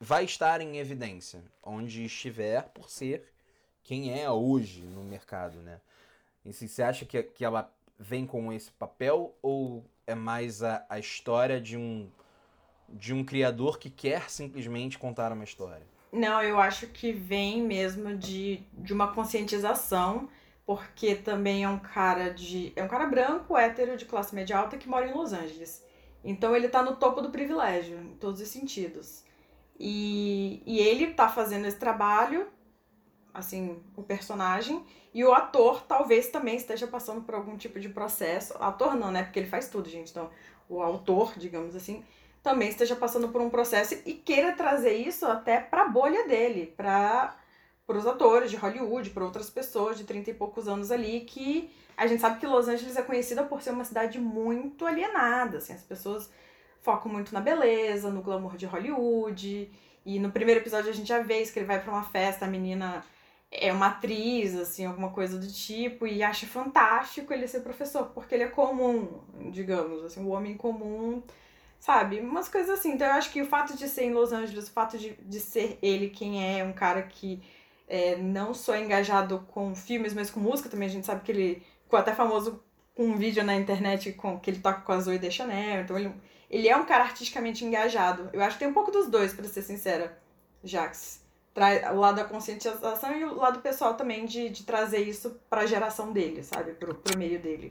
vai 0.00 0.24
estar 0.24 0.60
em 0.60 0.78
evidência, 0.78 1.42
onde 1.62 2.04
estiver 2.04 2.62
por 2.70 2.90
ser 2.90 3.32
quem 3.82 4.20
é 4.20 4.28
hoje 4.30 4.82
no 4.82 5.02
mercado, 5.04 5.58
né? 5.58 5.80
E 6.44 6.50
assim, 6.50 6.66
você 6.66 6.82
acha 6.82 7.04
que, 7.04 7.22
que 7.22 7.44
ela 7.44 7.72
vem 7.98 8.26
com 8.26 8.52
esse 8.52 8.70
papel 8.72 9.34
ou 9.40 9.84
é 10.06 10.14
mais 10.14 10.62
a, 10.62 10.84
a 10.88 10.98
história 10.98 11.60
de 11.60 11.76
um, 11.76 12.10
de 12.88 13.14
um 13.14 13.24
criador 13.24 13.78
que 13.78 13.88
quer 13.88 14.28
simplesmente 14.28 14.98
contar 14.98 15.32
uma 15.32 15.44
história? 15.44 15.86
Não, 16.12 16.42
eu 16.42 16.60
acho 16.60 16.88
que 16.88 17.12
vem 17.12 17.62
mesmo 17.62 18.16
de, 18.16 18.62
de 18.74 18.92
uma 18.92 19.14
conscientização 19.14 20.28
porque 20.64 21.14
também 21.14 21.64
é 21.64 21.68
um 21.68 21.78
cara 21.78 22.30
de. 22.30 22.72
É 22.76 22.82
um 22.82 22.88
cara 22.88 23.06
branco, 23.06 23.56
hétero, 23.56 23.96
de 23.96 24.04
classe 24.04 24.34
média 24.34 24.58
alta 24.58 24.76
que 24.76 24.88
mora 24.88 25.06
em 25.06 25.14
Los 25.14 25.32
Angeles. 25.32 25.84
Então 26.24 26.54
ele 26.54 26.68
tá 26.68 26.82
no 26.82 26.96
topo 26.96 27.20
do 27.20 27.30
privilégio, 27.30 27.98
em 27.98 28.14
todos 28.14 28.40
os 28.40 28.48
sentidos. 28.48 29.24
E, 29.78 30.62
e 30.64 30.78
ele 30.78 31.14
tá 31.14 31.28
fazendo 31.28 31.66
esse 31.66 31.78
trabalho, 31.78 32.46
assim, 33.34 33.82
o 33.96 34.02
personagem, 34.02 34.84
e 35.12 35.24
o 35.24 35.32
ator 35.32 35.82
talvez 35.82 36.28
também 36.28 36.56
esteja 36.56 36.86
passando 36.86 37.22
por 37.22 37.34
algum 37.34 37.56
tipo 37.56 37.80
de 37.80 37.88
processo. 37.88 38.54
Ator 38.60 38.94
não, 38.94 39.10
né? 39.10 39.24
Porque 39.24 39.40
ele 39.40 39.48
faz 39.48 39.68
tudo, 39.68 39.88
gente. 39.88 40.10
Então, 40.10 40.30
o 40.68 40.80
autor, 40.80 41.32
digamos 41.36 41.74
assim, 41.74 42.04
também 42.42 42.68
esteja 42.68 42.94
passando 42.94 43.28
por 43.28 43.40
um 43.40 43.50
processo 43.50 43.94
e 44.06 44.14
queira 44.14 44.52
trazer 44.52 44.94
isso 44.94 45.26
até 45.26 45.60
pra 45.60 45.88
bolha 45.88 46.26
dele, 46.28 46.72
pra 46.76 47.36
para 47.86 47.98
os 47.98 48.06
atores 48.06 48.50
de 48.50 48.56
Hollywood, 48.56 49.10
para 49.10 49.24
outras 49.24 49.50
pessoas 49.50 49.98
de 49.98 50.04
30 50.04 50.30
e 50.30 50.34
poucos 50.34 50.68
anos 50.68 50.90
ali, 50.90 51.20
que 51.20 51.70
a 51.96 52.06
gente 52.06 52.20
sabe 52.20 52.40
que 52.40 52.46
Los 52.46 52.68
Angeles 52.68 52.96
é 52.96 53.02
conhecida 53.02 53.42
por 53.44 53.60
ser 53.62 53.70
uma 53.70 53.84
cidade 53.84 54.18
muito 54.18 54.86
alienada, 54.86 55.58
assim, 55.58 55.72
as 55.72 55.82
pessoas 55.82 56.30
focam 56.80 57.10
muito 57.10 57.32
na 57.32 57.40
beleza, 57.40 58.10
no 58.10 58.22
glamour 58.22 58.56
de 58.56 58.66
Hollywood, 58.66 59.70
e 60.04 60.18
no 60.18 60.32
primeiro 60.32 60.60
episódio 60.60 60.90
a 60.90 60.94
gente 60.94 61.08
já 61.08 61.20
vê 61.20 61.42
isso, 61.42 61.52
que 61.52 61.58
ele 61.58 61.66
vai 61.66 61.80
para 61.80 61.92
uma 61.92 62.02
festa, 62.02 62.44
a 62.44 62.48
menina 62.48 63.04
é 63.50 63.72
uma 63.72 63.88
atriz, 63.88 64.56
assim, 64.56 64.86
alguma 64.86 65.10
coisa 65.10 65.38
do 65.38 65.46
tipo, 65.46 66.06
e 66.06 66.22
acha 66.22 66.46
fantástico 66.46 67.32
ele 67.32 67.46
ser 67.46 67.60
professor, 67.60 68.06
porque 68.06 68.34
ele 68.34 68.44
é 68.44 68.48
comum, 68.48 69.20
digamos, 69.50 70.02
assim, 70.04 70.24
o 70.24 70.28
homem 70.28 70.56
comum, 70.56 71.22
sabe? 71.78 72.20
Umas 72.20 72.48
coisas 72.48 72.78
assim. 72.78 72.92
Então 72.92 73.06
eu 73.06 73.14
acho 73.14 73.30
que 73.30 73.42
o 73.42 73.46
fato 73.46 73.76
de 73.76 73.88
ser 73.88 74.04
em 74.04 74.12
Los 74.12 74.32
Angeles, 74.32 74.68
o 74.68 74.72
fato 74.72 74.96
de, 74.96 75.14
de 75.14 75.40
ser 75.40 75.78
ele 75.82 76.08
quem 76.08 76.58
é, 76.58 76.64
um 76.64 76.72
cara 76.72 77.02
que 77.02 77.42
é, 77.88 78.16
não 78.16 78.54
só 78.54 78.76
engajado 78.76 79.46
com 79.48 79.74
filmes, 79.74 80.14
mas 80.14 80.30
com 80.30 80.40
música 80.40 80.68
também. 80.68 80.88
A 80.88 80.90
gente 80.90 81.06
sabe 81.06 81.22
que 81.22 81.32
ele 81.32 81.62
ficou 81.84 81.98
até 81.98 82.14
famoso 82.14 82.62
com 82.94 83.04
um 83.04 83.16
vídeo 83.16 83.42
na 83.44 83.54
internet 83.54 84.12
com 84.12 84.38
que 84.38 84.50
ele 84.50 84.60
toca 84.60 84.80
com 84.80 84.92
a 84.92 85.00
Zoe 85.00 85.18
de 85.18 85.30
Chanel. 85.30 85.82
Então 85.82 85.98
ele, 85.98 86.12
ele 86.50 86.68
é 86.68 86.76
um 86.76 86.84
cara 86.84 87.04
artisticamente 87.04 87.64
engajado. 87.64 88.30
Eu 88.32 88.42
acho 88.42 88.56
que 88.56 88.60
tem 88.60 88.68
um 88.68 88.74
pouco 88.74 88.90
dos 88.90 89.08
dois, 89.08 89.32
para 89.32 89.44
ser 89.44 89.62
sincera, 89.62 90.18
Jax. 90.64 91.22
Traz 91.54 91.86
o 91.90 91.96
lado 91.96 92.16
da 92.16 92.24
conscientização 92.24 93.14
e 93.14 93.24
o 93.24 93.34
lado 93.34 93.60
pessoal 93.60 93.94
também 93.94 94.24
de, 94.24 94.48
de 94.48 94.62
trazer 94.62 95.00
isso 95.00 95.38
para 95.50 95.62
a 95.62 95.66
geração 95.66 96.10
dele, 96.12 96.42
sabe? 96.42 96.72
Pro, 96.72 96.94
pro 96.94 97.18
meio 97.18 97.38
dele. 97.38 97.70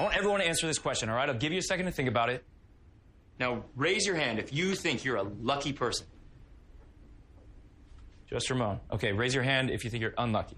I 0.00 0.04
want 0.04 0.16
everyone 0.16 0.42
to 0.42 0.48
answer 0.48 0.66
this 0.66 0.78
question, 0.78 1.10
all 1.10 1.16
right? 1.16 1.28
I'll 1.28 1.38
give 1.38 1.52
you 1.52 1.58
a 1.58 1.62
second 1.62 1.86
to 1.86 1.92
think 1.92 2.08
about 2.08 2.30
it. 2.32 2.44
Now, 3.38 3.64
raise 3.76 4.06
your 4.06 4.16
hand 4.16 4.38
if 4.38 4.52
you 4.52 4.74
think 4.74 5.04
you're 5.04 5.18
a 5.18 5.28
lucky 5.42 5.72
person. 5.72 6.06
Just 8.30 8.50
Ramon. 8.50 8.78
Okay, 8.92 9.12
raise 9.12 9.34
your 9.34 9.42
hand 9.42 9.70
if 9.70 9.84
you 9.84 9.90
think 9.90 10.02
you're 10.02 10.14
unlucky. 10.18 10.56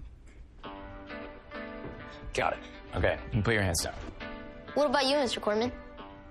Got 2.33 2.53
it. 2.53 2.59
Okay, 2.95 3.17
you 3.25 3.31
can 3.31 3.43
put 3.43 3.53
your 3.53 3.63
hands 3.63 3.83
down. 3.83 3.93
What 4.73 4.87
about 4.87 5.05
you, 5.05 5.15
Mr. 5.15 5.39
Corman? 5.41 5.71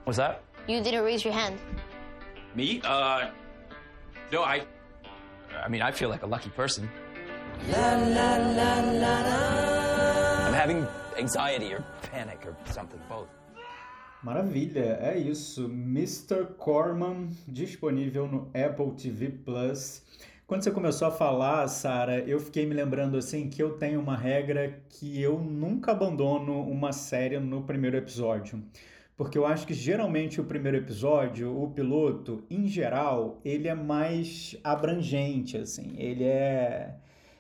What's 0.05 0.19
that? 0.19 0.43
You 0.67 0.83
didn't 0.83 1.03
raise 1.03 1.25
your 1.25 1.33
hand. 1.33 1.59
Me? 2.55 2.81
Uh, 2.85 3.31
no, 4.33 4.43
I. 4.43 4.67
I 5.65 5.69
mean, 5.69 5.83
I 5.83 5.91
feel 5.91 6.09
like 6.11 6.23
a 6.23 6.27
lucky 6.27 6.51
person. 6.51 6.89
La, 7.71 7.97
la, 7.97 8.37
la, 8.37 8.71
I'm 10.47 10.55
having 10.55 10.87
anxiety 11.19 11.73
or 11.73 11.85
panic 12.11 12.45
or 12.47 12.57
something, 12.65 13.01
both. 13.09 13.29
Maravilha, 14.25 14.99
é 15.01 15.17
isso. 15.19 15.69
Mr. 15.69 16.45
Corman 16.59 17.31
disponível 17.49 18.29
no 18.29 18.51
Apple 18.55 18.93
TV 18.93 19.31
Plus. 19.31 20.03
Quando 20.51 20.65
você 20.65 20.73
começou 20.73 21.07
a 21.07 21.13
falar, 21.13 21.69
Sara, 21.69 22.19
eu 22.25 22.41
fiquei 22.41 22.67
me 22.67 22.75
lembrando 22.75 23.17
assim 23.17 23.49
que 23.49 23.63
eu 23.63 23.79
tenho 23.79 24.01
uma 24.01 24.17
regra 24.17 24.83
que 24.89 25.23
eu 25.23 25.39
nunca 25.39 25.93
abandono 25.93 26.63
uma 26.63 26.93
série 26.93 27.39
no 27.39 27.63
primeiro 27.63 27.97
episódio. 27.97 28.61
Porque 29.17 29.39
eu 29.39 29.47
acho 29.47 29.65
que 29.65 29.73
geralmente 29.73 30.41
o 30.41 30.45
primeiro 30.45 30.79
episódio, 30.79 31.57
o 31.57 31.71
piloto, 31.71 32.43
em 32.51 32.67
geral, 32.67 33.41
ele 33.45 33.69
é 33.69 33.77
mais 33.77 34.59
abrangente, 34.65 35.57
assim. 35.57 35.93
Ele 35.97 36.25
é 36.25 36.97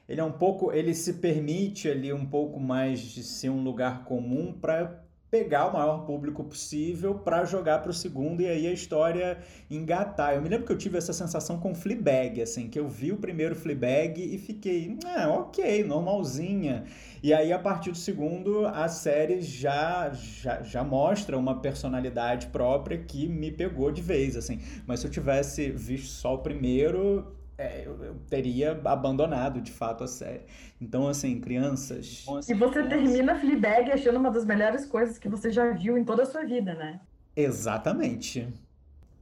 ele 0.08 0.20
é 0.20 0.24
um 0.24 0.30
pouco, 0.30 0.70
ele 0.70 0.94
se 0.94 1.14
permite 1.14 1.88
ali 1.88 2.12
um 2.12 2.24
pouco 2.24 2.60
mais 2.60 3.00
de 3.00 3.24
ser 3.24 3.48
um 3.48 3.64
lugar 3.64 4.04
comum 4.04 4.52
para 4.52 5.02
pegar 5.30 5.68
o 5.68 5.72
maior 5.72 6.04
público 6.04 6.42
possível 6.42 7.14
para 7.14 7.44
jogar 7.44 7.78
para 7.78 7.90
o 7.90 7.94
segundo 7.94 8.40
e 8.40 8.48
aí 8.48 8.66
a 8.66 8.72
história 8.72 9.38
engatar. 9.70 10.34
Eu 10.34 10.42
me 10.42 10.48
lembro 10.48 10.66
que 10.66 10.72
eu 10.72 10.78
tive 10.78 10.98
essa 10.98 11.12
sensação 11.12 11.58
com 11.58 11.74
Fleabag, 11.74 12.42
assim, 12.42 12.68
que 12.68 12.78
eu 12.78 12.88
vi 12.88 13.12
o 13.12 13.16
primeiro 13.16 13.54
Fleabag 13.54 14.20
e 14.20 14.36
fiquei, 14.38 14.98
ah, 15.06 15.28
ok, 15.28 15.84
normalzinha. 15.84 16.84
E 17.22 17.32
aí 17.32 17.52
a 17.52 17.58
partir 17.58 17.92
do 17.92 17.98
segundo 17.98 18.66
a 18.66 18.88
série 18.88 19.40
já, 19.40 20.10
já, 20.12 20.62
já 20.62 20.82
mostra 20.82 21.38
uma 21.38 21.60
personalidade 21.60 22.48
própria 22.48 22.98
que 22.98 23.28
me 23.28 23.52
pegou 23.52 23.92
de 23.92 24.02
vez, 24.02 24.36
assim. 24.36 24.60
Mas 24.86 25.00
se 25.00 25.06
eu 25.06 25.10
tivesse 25.10 25.70
visto 25.70 26.08
só 26.08 26.34
o 26.34 26.38
primeiro, 26.38 27.39
é, 27.60 27.82
eu, 27.84 28.02
eu, 28.02 28.14
teria 28.30 28.72
abandonado 28.86 29.60
de 29.60 29.70
fato 29.70 30.02
a 30.02 30.06
série. 30.06 30.40
Então, 30.80 31.06
assim, 31.06 31.38
crianças. 31.38 32.24
E 32.48 32.54
você 32.54 32.82
termina 32.84 33.38
Fleabag 33.38 33.92
achando 33.92 34.18
uma 34.18 34.30
das 34.30 34.46
melhores 34.46 34.86
coisas 34.86 35.18
que 35.18 35.28
você 35.28 35.50
já 35.50 35.70
viu 35.70 35.98
em 35.98 36.04
toda 36.04 36.22
a 36.22 36.26
sua 36.26 36.42
vida, 36.42 36.74
né? 36.74 37.00
Exatamente. 37.36 38.48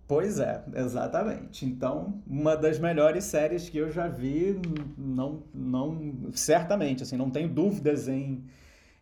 Pois 0.06 0.38
é, 0.38 0.62
exatamente. 0.74 1.66
Então, 1.66 2.22
uma 2.26 2.56
das 2.56 2.78
melhores 2.78 3.24
séries 3.24 3.68
que 3.68 3.76
eu 3.76 3.90
já 3.90 4.06
vi, 4.06 4.58
não, 4.96 5.42
não, 5.52 6.30
certamente, 6.32 7.02
assim, 7.02 7.16
não 7.16 7.30
tenho 7.30 7.48
dúvidas 7.48 8.06
em, 8.06 8.44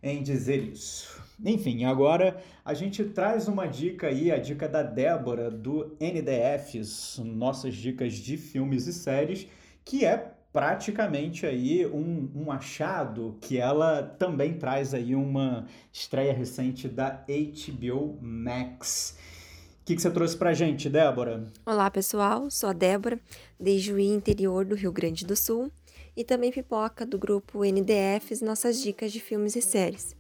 em 0.03 0.23
dizer 0.23 0.63
isso. 0.65 1.16
Enfim, 1.45 1.85
agora 1.85 2.43
a 2.65 2.73
gente 2.73 3.05
traz 3.05 3.47
uma 3.47 3.67
dica 3.67 4.09
aí, 4.09 4.33
a 4.33 4.39
dica 4.39 4.67
da 4.69 4.83
Débora 4.83 5.51
do 5.51 5.97
NDFs, 6.01 7.19
nossas 7.23 7.75
dicas 7.75 8.15
de 8.15 8.39
filmes 8.39 8.87
e 8.87 8.93
séries, 8.93 9.47
que 9.85 10.05
é 10.05 10.33
praticamente 10.51 11.45
aí 11.45 11.85
um, 11.85 12.31
um 12.35 12.51
achado 12.51 13.37
que 13.43 13.59
ela 13.59 14.03
também 14.03 14.55
traz 14.55 14.95
aí 14.95 15.15
uma 15.15 15.67
estreia 15.93 16.33
recente 16.33 16.89
da 16.89 17.11
HBO 17.11 18.19
Max. 18.23 19.19
O 19.83 19.85
que, 19.85 19.95
que 19.95 20.01
você 20.01 20.11
trouxe 20.11 20.35
pra 20.37 20.55
gente, 20.55 20.89
Débora? 20.89 21.47
Olá, 21.67 21.91
pessoal. 21.91 22.51
Sou 22.51 22.71
a 22.71 22.73
Débora, 22.73 23.21
de 23.61 23.79
Juí, 23.79 24.09
interior 24.09 24.65
do 24.65 24.75
Rio 24.75 24.91
Grande 24.91 25.27
do 25.27 25.37
Sul, 25.37 25.71
e 26.17 26.25
também 26.25 26.51
pipoca 26.51 27.05
do 27.05 27.19
grupo 27.19 27.63
NDFs, 27.63 28.41
nossas 28.41 28.81
dicas 28.81 29.13
de 29.13 29.21
filmes 29.21 29.55
e 29.55 29.61
séries. 29.61 30.17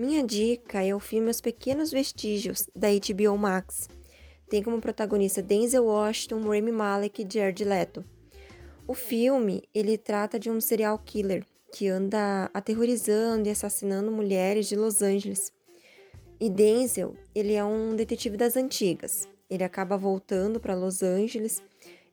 Minha 0.00 0.24
dica 0.24 0.82
é 0.82 0.94
o 0.94 0.98
filme 0.98 1.28
Os 1.28 1.42
Pequenos 1.42 1.90
Vestígios, 1.90 2.66
da 2.74 2.88
HBO 2.88 3.36
Max. 3.36 3.86
Tem 4.48 4.62
como 4.62 4.80
protagonista 4.80 5.42
Denzel 5.42 5.84
Washington, 5.84 6.40
Rami 6.40 6.72
Malek 6.72 7.20
e 7.20 7.28
Jared 7.30 7.62
Leto. 7.62 8.02
O 8.88 8.94
filme, 8.94 9.62
ele 9.74 9.98
trata 9.98 10.38
de 10.38 10.48
um 10.50 10.58
serial 10.58 10.98
killer 11.04 11.44
que 11.70 11.86
anda 11.86 12.50
aterrorizando 12.54 13.46
e 13.46 13.50
assassinando 13.50 14.10
mulheres 14.10 14.68
de 14.68 14.74
Los 14.74 15.02
Angeles. 15.02 15.52
E 16.40 16.48
Denzel, 16.48 17.14
ele 17.34 17.52
é 17.52 17.62
um 17.62 17.94
detetive 17.94 18.38
das 18.38 18.56
antigas. 18.56 19.28
Ele 19.50 19.64
acaba 19.64 19.98
voltando 19.98 20.58
para 20.58 20.74
Los 20.74 21.02
Angeles, 21.02 21.62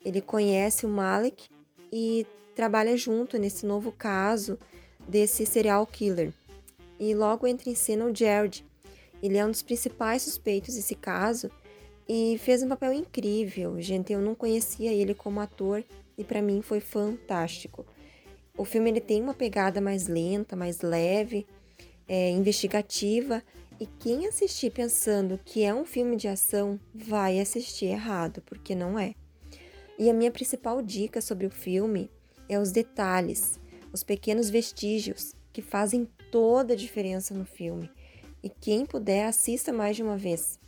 ele 0.03 0.19
conhece 0.19 0.85
o 0.85 0.89
Malek 0.89 1.47
e 1.89 2.27
trabalha 2.53 2.97
junto 2.97 3.37
nesse 3.37 3.65
novo 3.65 3.93
caso 3.93 4.59
desse 5.07 5.45
serial 5.45 5.87
killer 5.87 6.33
e 6.99 7.13
logo 7.13 7.47
entra 7.47 7.69
em 7.69 7.75
cena 7.75 8.05
o 8.05 8.15
Jared. 8.15 8.65
Ele 9.21 9.37
é 9.37 9.45
um 9.45 9.51
dos 9.51 9.61
principais 9.61 10.21
suspeitos 10.21 10.75
desse 10.75 10.95
caso 10.95 11.49
e 12.07 12.37
fez 12.39 12.63
um 12.63 12.69
papel 12.69 12.93
incrível. 12.93 13.79
Gente, 13.81 14.13
eu 14.13 14.21
não 14.21 14.35
conhecia 14.35 14.91
ele 14.93 15.13
como 15.13 15.39
ator 15.39 15.83
e 16.17 16.23
para 16.23 16.41
mim 16.41 16.61
foi 16.61 16.79
fantástico. 16.79 17.85
O 18.57 18.65
filme 18.65 18.89
ele 18.89 19.01
tem 19.01 19.21
uma 19.21 19.33
pegada 19.33 19.81
mais 19.81 20.07
lenta, 20.07 20.55
mais 20.55 20.81
leve, 20.81 21.45
é, 22.07 22.29
investigativa 22.31 23.43
e 23.79 23.85
quem 23.85 24.25
assistir 24.25 24.71
pensando 24.71 25.39
que 25.43 25.63
é 25.63 25.73
um 25.73 25.85
filme 25.85 26.15
de 26.15 26.27
ação 26.27 26.79
vai 26.93 27.39
assistir 27.39 27.85
errado, 27.85 28.41
porque 28.45 28.73
não 28.73 28.97
é. 28.97 29.13
E 29.99 30.09
a 30.09 30.13
minha 30.13 30.31
principal 30.31 30.81
dica 30.81 31.21
sobre 31.21 31.45
o 31.45 31.51
filme 31.51 32.09
é 32.49 32.59
os 32.59 32.71
detalhes, 32.71 33.59
os 33.91 34.03
pequenos 34.03 34.49
vestígios 34.49 35.36
que 35.57 35.61
fazem 35.63 36.07
toda 36.29 36.73
a 36.73 36.77
diferença 36.77 37.33
no 37.33 37.43
filme. 37.43 37.89
E 38.43 38.47
quem 38.47 38.85
puder, 38.85 39.25
assista 39.25 39.73
mais 39.73 39.95
de 39.95 40.03
uma 40.03 40.15
vez. 40.15 40.59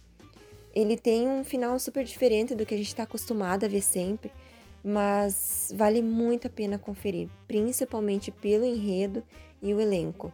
Ele 0.73 0.97
tem 0.97 1.27
um 1.27 1.43
final 1.43 1.77
super 1.77 2.03
diferente 2.03 2.55
do 2.55 2.65
que 2.65 2.73
a 2.73 2.77
gente 2.77 2.87
está 2.87 3.03
acostumado 3.03 3.65
a 3.65 3.69
ver 3.69 3.83
sempre, 3.83 4.31
mas 4.83 5.71
vale 5.77 6.01
muito 6.01 6.47
a 6.47 6.49
pena 6.49 6.79
conferir, 6.79 7.29
principalmente 7.47 8.31
pelo 8.31 8.65
enredo 8.65 9.23
e 9.61 9.75
o 9.75 9.79
elenco. 9.79 10.33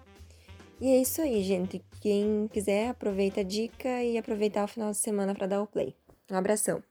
E 0.80 0.88
é 0.88 1.02
isso 1.02 1.22
aí, 1.22 1.44
gente. 1.44 1.84
Quem 2.00 2.48
quiser, 2.48 2.88
aproveita 2.88 3.42
a 3.42 3.44
dica 3.44 4.02
e 4.06 4.18
aproveitar 4.18 4.64
o 4.64 4.70
final 4.70 4.92
de 4.92 4.98
semana 4.98 5.36
para 5.36 5.48
dar 5.48 5.62
o 5.62 5.68
play. 5.68 5.94
Um 6.32 6.38
abração. 6.38 6.82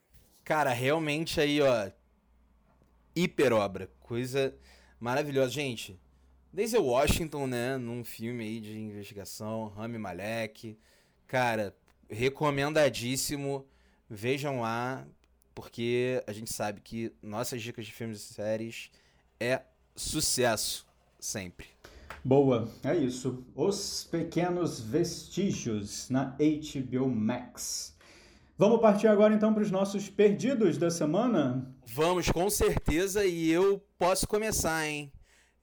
Cara, 0.45 0.71
realmente 0.71 1.41
aí, 1.41 1.63
ó. 1.63 1.91
Hiper 3.17 3.55
obra. 3.55 3.91
Coisa 4.01 4.55
maravilhosa. 5.01 5.51
Gente, 5.51 5.99
Denzel 6.55 6.85
Washington, 6.85 7.49
né, 7.49 7.77
num 7.77 8.05
filme 8.05 8.45
aí 8.45 8.61
de 8.61 8.79
investigação, 8.79 9.73
Rami 9.77 9.99
Malek. 9.99 10.79
Cara, 11.27 11.75
recomendadíssimo. 12.09 13.67
Vejam 14.09 14.61
lá, 14.61 15.05
porque 15.53 16.23
a 16.29 16.33
gente 16.33 16.53
sabe 16.53 16.81
que 16.81 17.13
nossas 17.21 17.61
dicas 17.61 17.85
de 17.85 17.93
filmes 17.93 18.19
e 18.19 18.35
séries 18.35 18.89
é 19.41 19.63
sucesso 19.97 20.87
sempre. 21.19 21.67
Boa, 22.25 22.69
é 22.85 22.95
isso. 22.95 23.45
Os 23.57 24.07
Pequenos 24.09 24.81
Vestígios 24.81 26.09
na 26.09 26.37
HBO 26.39 27.09
Max. 27.09 27.97
Vamos 28.57 28.81
partir 28.81 29.09
agora 29.09 29.35
então 29.35 29.53
para 29.53 29.65
os 29.65 29.73
nossos 29.73 30.09
perdidos 30.09 30.79
da 30.79 30.89
semana? 30.89 31.75
Vamos, 31.85 32.31
com 32.31 32.49
certeza, 32.49 33.27
e 33.27 33.51
eu 33.51 33.83
posso 33.99 34.29
começar, 34.29 34.87
hein? 34.87 35.11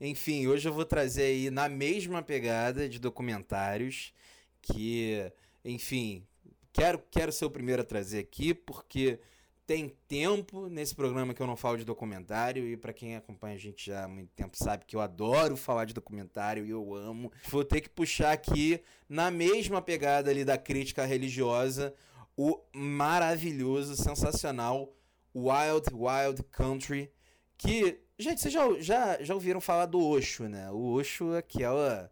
Enfim, 0.04 0.48
hoje 0.48 0.68
eu 0.68 0.74
vou 0.74 0.84
trazer 0.84 1.26
aí 1.26 1.52
na 1.52 1.70
mesma 1.70 2.24
pegada 2.24 2.90
de 2.90 2.98
documentários 2.98 4.12
que, 4.60 5.32
enfim, 5.64 6.26
quero, 6.74 6.98
quero 7.12 7.32
ser 7.32 7.46
o 7.46 7.52
primeiro 7.52 7.84
a 7.84 7.86
trazer 7.86 8.18
aqui 8.18 8.52
porque 8.52 9.20
tem 9.68 9.96
tempo 10.08 10.68
nesse 10.68 10.96
programa 10.96 11.36
que 11.36 11.42
eu 11.42 11.46
não 11.46 11.56
falo 11.56 11.78
de 11.78 11.86
documentário 11.86 12.68
e 12.68 12.76
para 12.76 12.92
quem 12.94 13.16
acompanha 13.16 13.54
a 13.54 13.60
gente 13.60 13.86
já 13.86 14.06
há 14.06 14.08
muito 14.08 14.32
tempo 14.32 14.58
sabe 14.58 14.86
que 14.86 14.96
eu 14.96 15.02
adoro 15.02 15.56
falar 15.56 15.86
de 15.86 15.94
documentário 15.94 16.66
e 16.66 16.72
eu 16.72 16.96
amo. 16.96 17.32
Vou 17.48 17.64
ter 17.64 17.80
que 17.80 17.90
puxar 17.90 18.32
aqui 18.32 18.82
na 19.08 19.30
mesma 19.30 19.84
pegada 19.84 20.32
ali 20.32 20.44
da 20.44 20.58
crítica 20.58 21.06
religiosa 21.06 21.94
o 22.36 22.60
maravilhoso, 22.74 23.96
sensacional 23.96 24.92
Wild 25.36 25.94
Wild 25.94 26.42
Country 26.50 27.12
que 27.56 28.00
Gente, 28.22 28.40
vocês 28.40 28.54
já, 28.54 28.80
já, 28.80 29.24
já 29.24 29.34
ouviram 29.34 29.60
falar 29.60 29.88
do 29.88 30.00
Osho, 30.00 30.48
né? 30.48 30.70
O 30.70 30.94
Osho 30.94 31.34
é 31.34 31.40
aquela 31.40 32.12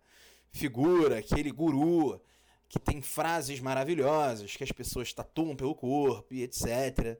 figura, 0.51 1.19
aquele 1.19 1.51
guru 1.51 2.19
que 2.67 2.79
tem 2.79 2.99
frases 2.99 3.59
maravilhosas 3.59 4.55
que 4.55 4.63
as 4.63 4.71
pessoas 4.71 5.13
tatuam 5.13 5.55
pelo 5.55 5.75
corpo 5.75 6.33
e 6.33 6.41
etc. 6.41 7.15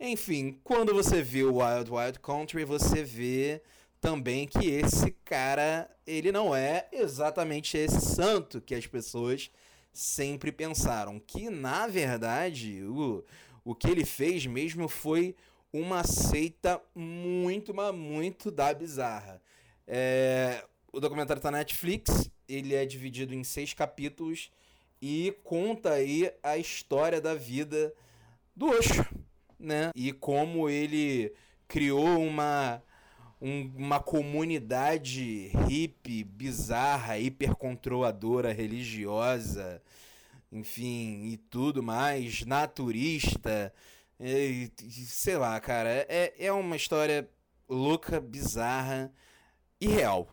Enfim, 0.00 0.58
quando 0.64 0.92
você 0.92 1.22
vê 1.22 1.44
o 1.44 1.58
Wild 1.58 1.88
Wild 1.88 2.18
Country, 2.18 2.64
você 2.64 3.04
vê 3.04 3.62
também 4.00 4.48
que 4.48 4.68
esse 4.68 5.12
cara, 5.24 5.88
ele 6.04 6.32
não 6.32 6.52
é 6.52 6.88
exatamente 6.90 7.78
esse 7.78 8.00
santo 8.00 8.60
que 8.60 8.74
as 8.74 8.88
pessoas 8.88 9.52
sempre 9.92 10.50
pensaram. 10.50 11.20
Que, 11.20 11.48
na 11.48 11.86
verdade, 11.86 12.82
o, 12.82 13.24
o 13.64 13.72
que 13.72 13.88
ele 13.88 14.04
fez 14.04 14.44
mesmo 14.46 14.88
foi 14.88 15.36
uma 15.72 16.04
seita 16.04 16.80
muito, 16.94 17.72
mas 17.72 17.94
muito 17.94 18.50
da 18.50 18.74
bizarra. 18.74 19.40
É, 19.86 20.64
o 20.92 21.00
documentário 21.00 21.38
está 21.38 21.50
na 21.50 21.58
Netflix, 21.58 22.30
ele 22.48 22.74
é 22.74 22.84
dividido 22.84 23.34
em 23.34 23.42
seis 23.42 23.72
capítulos 23.72 24.50
e 25.00 25.34
conta 25.42 25.94
aí 25.94 26.30
a 26.42 26.58
história 26.58 27.20
da 27.20 27.34
vida 27.34 27.94
do 28.54 28.66
Osho, 28.66 29.04
né? 29.58 29.90
E 29.94 30.12
como 30.12 30.68
ele 30.68 31.32
criou 31.66 32.20
uma, 32.20 32.82
um, 33.40 33.72
uma 33.74 33.98
comunidade 33.98 35.50
hippie, 35.66 36.22
bizarra, 36.22 37.18
hipercontroladora, 37.18 38.52
religiosa, 38.52 39.82
enfim, 40.52 41.24
e 41.24 41.38
tudo 41.48 41.82
mais, 41.82 42.44
naturista, 42.44 43.72
sei 45.06 45.36
lá, 45.36 45.58
cara, 45.60 46.06
é, 46.08 46.34
é 46.38 46.52
uma 46.52 46.76
história 46.76 47.28
louca, 47.68 48.20
bizarra 48.20 49.12
e 49.80 49.86
real. 49.86 50.28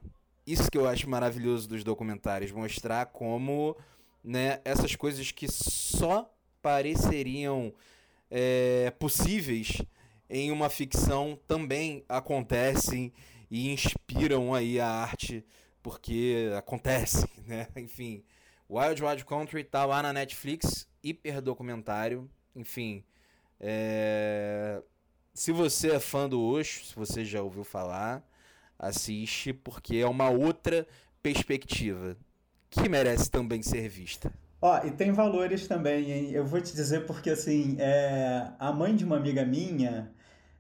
Isso 0.46 0.70
que 0.70 0.78
eu 0.78 0.88
acho 0.88 1.10
maravilhoso 1.10 1.68
dos 1.68 1.84
documentários, 1.84 2.52
mostrar 2.52 3.08
como 3.08 3.76
né, 4.24 4.60
essas 4.66 4.96
coisas 4.96 5.32
que 5.32 5.48
só 5.48 6.32
pareceriam 6.62 7.74
é, 8.30 8.92
possíveis 9.00 9.82
em 10.30 10.52
uma 10.52 10.70
ficção 10.70 11.40
também 11.48 12.04
acontecem 12.08 13.12
e 13.50 13.72
inspiram 13.72 14.54
aí 14.54 14.80
a 14.80 14.88
arte 14.88 15.44
porque 15.82 16.52
acontecem, 16.58 17.30
né? 17.48 17.68
Enfim, 17.76 18.24
Wild 18.70 19.04
Wild 19.04 19.26
Country 19.26 19.64
tá 19.64 19.86
lá 19.86 20.04
na 20.04 20.14
Netflix, 20.14 20.88
hiper 21.04 21.42
documentário. 21.42 22.30
Enfim, 22.56 23.04
é... 23.60 24.82
se 25.34 25.51
você 25.51 25.91
é 25.91 25.99
fã 25.99 26.28
do 26.28 26.41
Osho, 26.41 26.86
se 26.86 26.95
você 26.95 27.26
já 27.26 27.41
ouviu 27.41 27.64
falar, 27.64 28.24
assiste, 28.78 29.53
porque 29.53 29.97
é 29.97 30.07
uma 30.07 30.30
outra 30.30 30.88
perspectiva 31.22 32.16
que 32.70 32.88
merece 32.88 33.30
também 33.30 33.62
ser 33.62 33.89
vista. 33.89 34.32
Ó, 34.62 34.86
e 34.86 34.91
tem 34.91 35.12
valores 35.12 35.68
também, 35.68 36.12
hein? 36.12 36.32
Eu 36.32 36.45
vou 36.45 36.60
te 36.62 36.74
dizer 36.74 37.05
porque, 37.05 37.30
assim, 37.30 37.78
é... 37.80 38.51
a 38.60 38.72
mãe 38.72 38.95
de 38.95 39.05
uma 39.05 39.18
amiga 39.18 39.45
minha, 39.45 40.12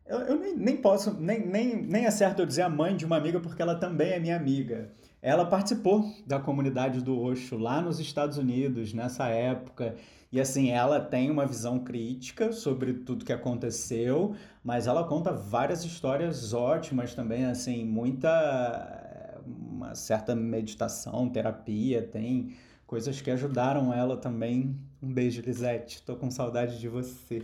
eu, 0.09 0.19
eu 0.21 0.39
nem, 0.39 0.55
nem 0.55 0.77
posso, 0.77 1.13
nem, 1.13 1.45
nem, 1.45 1.75
nem 1.75 2.05
é 2.05 2.11
certo 2.11 2.39
eu 2.39 2.45
dizer 2.45 2.63
a 2.63 2.69
mãe 2.69 2.95
de 2.95 3.05
uma 3.05 3.15
amiga 3.17 3.39
porque 3.39 3.61
ela 3.61 3.75
também 3.75 4.13
é 4.13 4.19
minha 4.19 4.35
amiga. 4.35 4.91
Ela 5.21 5.45
participou 5.45 6.05
da 6.25 6.39
comunidade 6.39 7.01
do 7.01 7.19
Osho 7.19 7.57
lá 7.57 7.81
nos 7.81 7.99
Estados 7.99 8.37
Unidos, 8.37 8.93
nessa 8.93 9.27
época. 9.27 9.95
E 10.31 10.39
assim, 10.39 10.69
ela 10.69 10.99
tem 10.99 11.29
uma 11.29 11.45
visão 11.45 11.79
crítica 11.79 12.51
sobre 12.51 12.93
tudo 12.93 13.25
que 13.25 13.33
aconteceu, 13.33 14.35
mas 14.63 14.87
ela 14.87 15.03
conta 15.03 15.33
várias 15.33 15.83
histórias 15.83 16.53
ótimas 16.53 17.13
também, 17.13 17.45
assim, 17.45 17.83
muita 17.83 18.99
uma 19.45 19.95
certa 19.95 20.35
meditação, 20.35 21.29
terapia, 21.29 22.01
tem 22.03 22.55
coisas 22.85 23.21
que 23.21 23.31
ajudaram 23.31 23.93
ela 23.93 24.17
também. 24.17 24.77
Um 25.01 25.11
beijo, 25.11 25.41
Lisete. 25.41 26.01
Tô 26.03 26.15
com 26.15 26.29
saudade 26.29 26.79
de 26.79 26.87
você. 26.87 27.43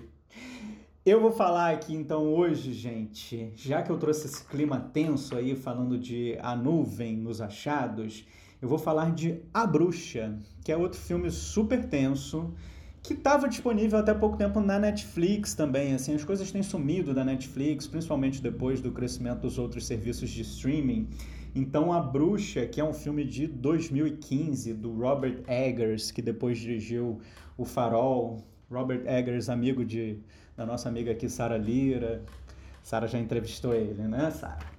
Eu 1.05 1.21
vou 1.21 1.31
falar 1.31 1.71
aqui 1.71 1.93
então 1.93 2.33
hoje, 2.33 2.73
gente, 2.73 3.53
já 3.55 3.83
que 3.83 3.91
eu 3.91 3.97
trouxe 3.99 4.25
esse 4.25 4.43
clima 4.43 4.79
tenso 4.79 5.35
aí 5.35 5.55
falando 5.55 5.99
de 5.99 6.35
A 6.41 6.55
Nuvem 6.55 7.15
nos 7.15 7.39
Achados, 7.39 8.25
eu 8.59 8.67
vou 8.67 8.79
falar 8.79 9.13
de 9.13 9.39
A 9.53 9.67
Bruxa, 9.67 10.35
que 10.63 10.71
é 10.71 10.75
outro 10.75 10.99
filme 10.99 11.29
super 11.29 11.87
tenso, 11.87 12.55
que 13.03 13.13
estava 13.13 13.47
disponível 13.47 13.99
até 13.99 14.15
pouco 14.15 14.35
tempo 14.35 14.59
na 14.59 14.79
Netflix 14.79 15.53
também. 15.53 15.93
Assim, 15.93 16.15
as 16.15 16.23
coisas 16.23 16.51
têm 16.51 16.63
sumido 16.63 17.13
da 17.13 17.23
Netflix, 17.23 17.85
principalmente 17.85 18.41
depois 18.41 18.81
do 18.81 18.91
crescimento 18.91 19.41
dos 19.41 19.59
outros 19.59 19.85
serviços 19.85 20.31
de 20.31 20.41
streaming. 20.41 21.07
Então, 21.53 21.93
A 21.93 21.99
Bruxa, 21.99 22.65
que 22.65 22.81
é 22.81 22.83
um 22.83 22.93
filme 22.93 23.23
de 23.23 23.45
2015 23.45 24.73
do 24.73 24.91
Robert 24.91 25.43
Eggers, 25.47 26.09
que 26.09 26.23
depois 26.23 26.57
dirigiu 26.57 27.19
O 27.55 27.63
Farol. 27.63 28.43
Robert 28.71 29.05
Eggers, 29.05 29.47
amigo 29.47 29.85
de 29.85 30.19
da 30.55 30.65
nossa 30.65 30.89
amiga 30.89 31.11
aqui, 31.11 31.29
Sara 31.29 31.57
Lira. 31.57 32.23
Sara 32.81 33.07
já 33.07 33.19
entrevistou 33.19 33.73
ele, 33.73 34.03
né, 34.03 34.31
Sara? 34.31 34.75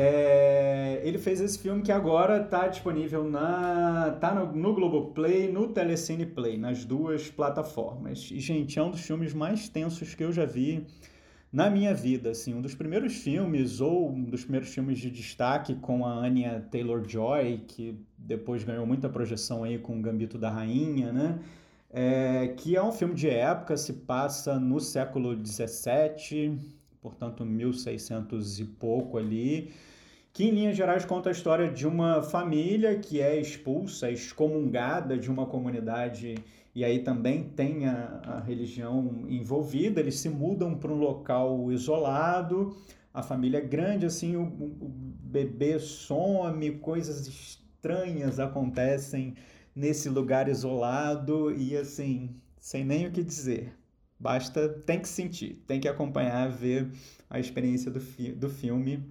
É, 0.00 1.00
ele 1.02 1.18
fez 1.18 1.40
esse 1.40 1.58
filme 1.58 1.82
que 1.82 1.90
agora 1.90 2.42
está 2.42 2.68
disponível 2.68 3.24
na 3.24 4.16
tá 4.20 4.32
no, 4.32 4.52
no 4.52 4.72
Globoplay, 4.72 5.50
no 5.50 5.68
Telecine 5.68 6.24
Play, 6.24 6.56
nas 6.56 6.84
duas 6.84 7.30
plataformas. 7.30 8.30
E, 8.30 8.38
gente, 8.38 8.78
é 8.78 8.82
um 8.82 8.92
dos 8.92 9.00
filmes 9.00 9.34
mais 9.34 9.68
tensos 9.68 10.14
que 10.14 10.22
eu 10.22 10.30
já 10.30 10.44
vi 10.44 10.86
na 11.52 11.70
minha 11.70 11.94
vida, 11.94 12.30
assim, 12.30 12.54
um 12.54 12.60
dos 12.60 12.74
primeiros 12.74 13.16
filmes 13.16 13.80
ou 13.80 14.10
um 14.10 14.22
dos 14.22 14.42
primeiros 14.42 14.68
filmes 14.68 14.98
de 14.98 15.10
destaque 15.10 15.74
com 15.76 16.04
a 16.04 16.12
Anya 16.12 16.60
Taylor-Joy, 16.70 17.64
que 17.66 17.98
depois 18.16 18.62
ganhou 18.62 18.86
muita 18.86 19.08
projeção 19.08 19.64
aí 19.64 19.78
com 19.78 19.98
o 19.98 20.02
Gambito 20.02 20.38
da 20.38 20.50
Rainha, 20.50 21.10
né? 21.10 21.38
É, 21.90 22.48
que 22.56 22.76
é 22.76 22.82
um 22.82 22.92
filme 22.92 23.14
de 23.14 23.28
época, 23.28 23.76
se 23.76 23.92
passa 23.92 24.58
no 24.58 24.80
século 24.80 25.34
XVII, 25.34 26.58
portanto 27.00 27.44
1600 27.44 28.60
e 28.60 28.64
pouco 28.64 29.16
ali, 29.16 29.72
que 30.32 30.44
em 30.44 30.50
linhas 30.50 30.76
gerais 30.76 31.04
conta 31.04 31.30
a 31.30 31.32
história 31.32 31.68
de 31.68 31.86
uma 31.86 32.22
família 32.22 32.98
que 32.98 33.20
é 33.20 33.40
expulsa, 33.40 34.10
excomungada 34.10 35.16
de 35.16 35.30
uma 35.30 35.46
comunidade 35.46 36.36
e 36.74 36.84
aí 36.84 37.00
também 37.00 37.42
tem 37.42 37.86
a, 37.86 38.20
a 38.24 38.40
religião 38.40 39.24
envolvida, 39.28 39.98
eles 39.98 40.16
se 40.16 40.28
mudam 40.28 40.76
para 40.76 40.92
um 40.92 40.98
local 40.98 41.72
isolado, 41.72 42.76
a 43.12 43.22
família 43.22 43.58
é 43.58 43.62
grande, 43.62 44.06
assim, 44.06 44.36
o, 44.36 44.42
o 44.42 44.88
bebê 44.88 45.78
some, 45.80 46.70
coisas 46.78 47.26
estranhas 47.26 48.38
acontecem 48.38 49.34
nesse 49.78 50.08
lugar 50.08 50.48
isolado 50.48 51.52
e 51.54 51.76
assim, 51.76 52.34
sem 52.58 52.84
nem 52.84 53.06
o 53.06 53.12
que 53.12 53.22
dizer. 53.22 53.72
Basta, 54.18 54.68
tem 54.68 54.98
que 54.98 55.08
sentir, 55.08 55.62
tem 55.66 55.78
que 55.78 55.86
acompanhar, 55.86 56.50
ver 56.50 56.90
a 57.30 57.38
experiência 57.38 57.88
do, 57.88 58.00
fi 58.00 58.32
do 58.32 58.50
filme. 58.50 59.08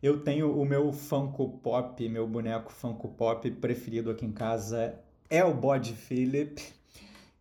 Eu 0.00 0.20
tenho 0.20 0.56
o 0.56 0.64
meu 0.64 0.92
Funko 0.92 1.58
Pop, 1.58 2.08
meu 2.08 2.28
boneco 2.28 2.72
Funko 2.72 3.08
Pop 3.08 3.50
preferido 3.50 4.08
aqui 4.08 4.24
em 4.24 4.30
casa 4.30 4.94
é 5.28 5.44
o 5.44 5.52
Bode 5.52 5.94
Philip, 5.94 6.62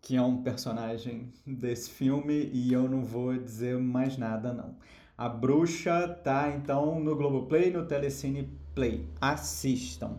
que 0.01 0.15
é 0.15 0.21
um 0.21 0.41
personagem 0.41 1.31
desse 1.45 1.91
filme 1.91 2.49
e 2.51 2.73
eu 2.73 2.89
não 2.89 3.03
vou 3.03 3.37
dizer 3.37 3.77
mais 3.77 4.17
nada 4.17 4.51
não. 4.51 4.75
A 5.15 5.29
Bruxa 5.29 6.07
tá 6.23 6.51
então 6.51 6.99
no 6.99 7.15
Globoplay, 7.15 7.69
no 7.69 7.85
Telecine 7.85 8.49
Play. 8.73 9.07
Assistam. 9.21 10.17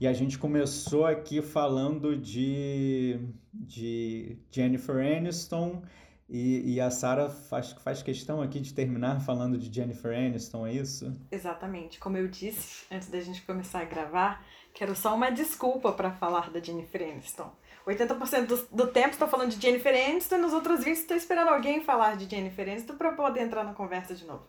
E 0.00 0.08
a 0.08 0.14
gente 0.14 0.38
começou 0.38 1.04
aqui 1.04 1.42
falando 1.42 2.16
de, 2.16 3.20
de 3.52 4.38
Jennifer 4.50 4.96
Aniston 4.96 5.82
e, 6.26 6.74
e 6.74 6.80
a 6.80 6.90
Sarah 6.90 7.28
faz, 7.28 7.72
faz 7.72 8.02
questão 8.02 8.40
aqui 8.40 8.60
de 8.60 8.72
terminar 8.72 9.20
falando 9.20 9.58
de 9.58 9.70
Jennifer 9.70 10.16
Aniston, 10.16 10.66
é 10.66 10.72
isso? 10.72 11.14
Exatamente. 11.30 11.98
Como 11.98 12.16
eu 12.16 12.28
disse 12.28 12.86
antes 12.90 13.08
da 13.08 13.20
gente 13.20 13.42
começar 13.42 13.80
a 13.80 13.84
gravar, 13.84 14.42
quero 14.72 14.96
só 14.96 15.14
uma 15.14 15.28
desculpa 15.28 15.92
para 15.92 16.12
falar 16.12 16.50
da 16.50 16.60
Jennifer 16.60 17.02
Aniston. 17.02 17.52
80% 17.86 18.46
do, 18.46 18.56
do 18.72 18.86
tempo 18.86 19.10
estou 19.10 19.28
falando 19.28 19.50
de 19.50 19.60
Jennifer 19.60 19.92
Aniston, 19.92 20.38
nos 20.38 20.54
outros 20.54 20.82
20 20.82 20.96
estou 20.96 21.16
esperando 21.16 21.48
alguém 21.48 21.84
falar 21.84 22.16
de 22.16 22.24
Jennifer 22.24 22.66
Aniston 22.66 22.96
para 22.96 23.12
poder 23.12 23.40
entrar 23.40 23.64
na 23.64 23.74
conversa 23.74 24.14
de 24.14 24.24
novo. 24.24 24.46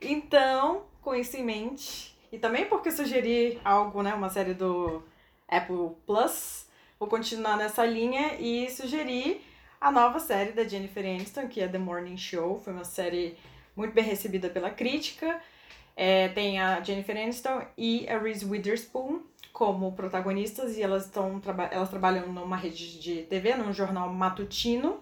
Então, 0.00 0.84
com 1.00 1.12
isso 1.12 1.36
em 1.36 1.44
mente, 1.44 2.11
e 2.32 2.38
também 2.38 2.64
porque 2.64 2.90
sugeri 2.90 3.60
algo, 3.62 4.02
né, 4.02 4.14
uma 4.14 4.30
série 4.30 4.54
do 4.54 5.02
Apple 5.46 5.90
Plus, 6.06 6.66
vou 6.98 7.08
continuar 7.08 7.58
nessa 7.58 7.84
linha 7.84 8.36
e 8.40 8.70
sugerir 8.70 9.42
a 9.78 9.92
nova 9.92 10.18
série 10.18 10.52
da 10.52 10.64
Jennifer 10.64 11.04
Aniston, 11.04 11.46
que 11.46 11.60
é 11.60 11.68
The 11.68 11.78
Morning 11.78 12.16
Show. 12.16 12.58
Foi 12.64 12.72
uma 12.72 12.84
série 12.84 13.36
muito 13.76 13.92
bem 13.92 14.04
recebida 14.04 14.48
pela 14.48 14.70
crítica. 14.70 15.40
É, 15.94 16.28
tem 16.28 16.58
a 16.58 16.80
Jennifer 16.80 17.14
Aniston 17.14 17.66
e 17.76 18.08
a 18.08 18.18
Reese 18.18 18.46
Witherspoon 18.46 19.20
como 19.52 19.92
protagonistas 19.92 20.78
e 20.78 20.82
elas 20.82 21.04
estão 21.04 21.40
elas 21.70 21.90
trabalham 21.90 22.32
numa 22.32 22.56
rede 22.56 22.98
de 22.98 23.22
TV, 23.24 23.54
num 23.54 23.72
jornal 23.74 24.08
matutino, 24.08 25.00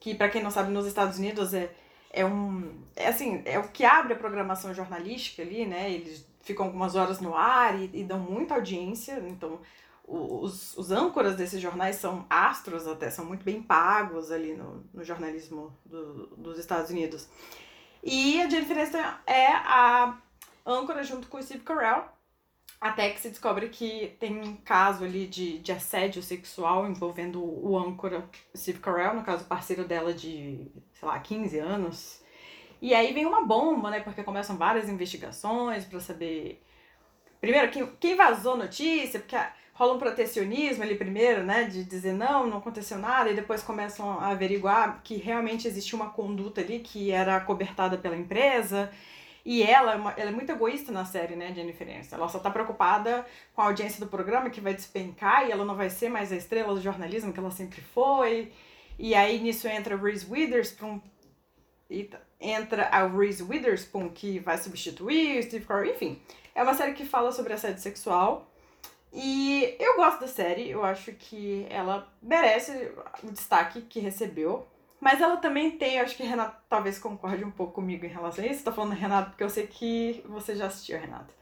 que 0.00 0.12
para 0.12 0.28
quem 0.28 0.42
não 0.42 0.50
sabe 0.50 0.72
nos 0.72 0.86
Estados 0.86 1.18
Unidos 1.18 1.54
é 1.54 1.70
é 2.10 2.24
um 2.24 2.72
é 2.96 3.08
assim, 3.08 3.42
é 3.44 3.58
o 3.58 3.68
que 3.68 3.84
abre 3.84 4.14
a 4.14 4.16
programação 4.16 4.74
jornalística 4.74 5.42
ali, 5.42 5.66
né? 5.66 5.90
Eles 5.92 6.26
ficam 6.44 6.66
algumas 6.66 6.94
horas 6.94 7.20
no 7.20 7.34
ar 7.34 7.78
e, 7.80 7.90
e 7.92 8.04
dão 8.04 8.18
muita 8.18 8.54
audiência. 8.54 9.18
Então, 9.28 9.60
os, 10.06 10.76
os 10.76 10.90
âncoras 10.90 11.34
desses 11.34 11.60
jornais 11.60 11.96
são 11.96 12.26
astros 12.28 12.86
até, 12.86 13.10
são 13.10 13.24
muito 13.24 13.44
bem 13.44 13.62
pagos 13.62 14.30
ali 14.30 14.54
no, 14.54 14.84
no 14.92 15.02
jornalismo 15.02 15.76
do, 15.84 16.26
dos 16.36 16.58
Estados 16.58 16.90
Unidos. 16.90 17.28
E 18.02 18.40
a 18.42 18.48
Jennifer 18.48 18.76
Aniston 18.76 18.98
é 19.26 19.46
a 19.46 20.18
âncora 20.66 21.02
junto 21.02 21.26
com 21.28 21.38
o 21.38 21.42
Steve 21.42 21.64
Carell, 21.64 22.04
até 22.78 23.08
que 23.10 23.20
se 23.20 23.30
descobre 23.30 23.70
que 23.70 24.14
tem 24.20 24.38
um 24.38 24.56
caso 24.56 25.04
ali 25.04 25.26
de, 25.26 25.58
de 25.60 25.72
assédio 25.72 26.22
sexual 26.22 26.86
envolvendo 26.86 27.42
o 27.42 27.78
âncora 27.78 28.28
Steve 28.54 28.80
Carell, 28.80 29.14
no 29.14 29.24
caso 29.24 29.46
parceiro 29.46 29.84
dela 29.84 30.12
de, 30.12 30.70
sei 30.92 31.08
lá, 31.08 31.18
15 31.18 31.58
anos. 31.58 32.23
E 32.84 32.92
aí 32.92 33.14
vem 33.14 33.24
uma 33.24 33.46
bomba, 33.46 33.90
né? 33.90 34.00
Porque 34.00 34.22
começam 34.22 34.58
várias 34.58 34.90
investigações 34.90 35.86
para 35.86 36.00
saber. 36.00 36.62
Primeiro, 37.40 37.70
quem, 37.70 37.86
quem 37.98 38.14
vazou 38.14 38.58
notícia, 38.58 39.20
porque 39.20 39.34
rola 39.72 39.94
um 39.94 39.98
protecionismo 39.98 40.82
ali 40.82 40.94
primeiro, 40.94 41.42
né? 41.44 41.64
De 41.64 41.82
dizer 41.82 42.12
não, 42.12 42.46
não 42.46 42.58
aconteceu 42.58 42.98
nada, 42.98 43.30
e 43.30 43.34
depois 43.34 43.62
começam 43.62 44.20
a 44.20 44.28
averiguar 44.28 45.00
que 45.02 45.16
realmente 45.16 45.66
existia 45.66 45.96
uma 45.96 46.10
conduta 46.10 46.60
ali 46.60 46.80
que 46.80 47.10
era 47.10 47.40
cobertada 47.40 47.96
pela 47.96 48.18
empresa. 48.18 48.92
E 49.46 49.62
ela, 49.62 49.94
é 49.94 50.20
ela 50.20 50.30
é 50.30 50.34
muito 50.34 50.52
egoísta 50.52 50.92
na 50.92 51.06
série, 51.06 51.36
né, 51.36 51.54
Jennifer 51.54 51.88
Aniston. 51.88 52.16
Ela 52.16 52.28
só 52.28 52.38
tá 52.38 52.50
preocupada 52.50 53.24
com 53.54 53.62
a 53.62 53.64
audiência 53.64 53.98
do 53.98 54.10
programa 54.10 54.50
que 54.50 54.60
vai 54.60 54.74
despencar 54.74 55.48
e 55.48 55.52
ela 55.52 55.64
não 55.64 55.74
vai 55.74 55.88
ser 55.88 56.10
mais 56.10 56.30
a 56.30 56.36
estrela 56.36 56.74
do 56.74 56.82
jornalismo 56.82 57.32
que 57.32 57.38
ela 57.38 57.50
sempre 57.50 57.80
foi. 57.80 58.52
E 58.98 59.14
aí 59.14 59.40
nisso 59.40 59.66
entra 59.68 59.96
Reese 59.96 60.30
Witherspoon, 60.30 61.00
Eita. 61.88 62.20
Entra 62.46 62.88
a 62.88 63.06
Reese 63.06 63.42
Witherspoon, 63.42 64.10
que 64.10 64.38
vai 64.38 64.58
substituir 64.58 65.38
o 65.38 65.42
Steve 65.42 65.64
Carell, 65.64 65.92
enfim. 65.92 66.20
É 66.54 66.62
uma 66.62 66.74
série 66.74 66.92
que 66.92 67.04
fala 67.04 67.32
sobre 67.32 67.52
assédio 67.52 67.80
sexual. 67.80 68.50
E 69.12 69.76
eu 69.78 69.96
gosto 69.96 70.20
da 70.20 70.28
série, 70.28 70.68
eu 70.68 70.84
acho 70.84 71.12
que 71.12 71.66
ela 71.70 72.06
merece 72.20 72.92
o 73.22 73.30
destaque 73.30 73.80
que 73.82 74.00
recebeu. 74.00 74.66
Mas 75.00 75.20
ela 75.20 75.36
também 75.36 75.70
tem, 75.72 76.00
acho 76.00 76.16
que 76.16 76.22
Renato 76.22 76.56
talvez 76.68 76.98
concorde 76.98 77.44
um 77.44 77.50
pouco 77.50 77.74
comigo 77.74 78.04
em 78.04 78.08
relação 78.08 78.44
a 78.44 78.48
isso. 78.48 78.64
Tô 78.64 78.72
falando 78.72 78.92
Renato 78.92 79.30
porque 79.30 79.44
eu 79.44 79.50
sei 79.50 79.66
que 79.66 80.24
você 80.26 80.54
já 80.56 80.66
assistiu, 80.66 80.98
Renato. 80.98 81.32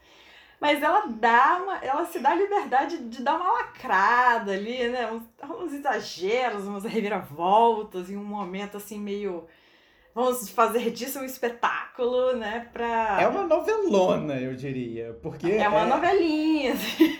Mas 0.63 0.81
ela 0.81 1.07
dá 1.07 1.59
uma. 1.61 1.77
Ela 1.79 2.05
se 2.05 2.19
dá 2.19 2.31
a 2.31 2.35
liberdade 2.35 2.97
de 3.09 3.21
dar 3.21 3.35
uma 3.35 3.51
lacrada 3.51 4.53
ali, 4.53 4.87
né? 4.87 5.11
Uns, 5.11 5.23
uns 5.49 5.73
exageros, 5.73 6.65
umas 6.65 6.85
reviravoltas 6.85 8.09
em 8.09 8.15
um 8.15 8.23
momento 8.23 8.77
assim 8.77 8.99
meio. 8.99 9.45
Vamos 10.15 10.49
fazer 10.49 10.91
disso 10.91 11.19
um 11.19 11.23
espetáculo, 11.23 12.35
né? 12.35 12.69
Pra... 12.71 13.21
É 13.21 13.27
uma 13.27 13.47
novelona, 13.47 14.35
eu 14.35 14.55
diria. 14.55 15.13
Porque 15.21 15.51
é 15.51 15.67
uma 15.67 15.85
novelinha. 15.85 16.73
Assim. 16.73 17.17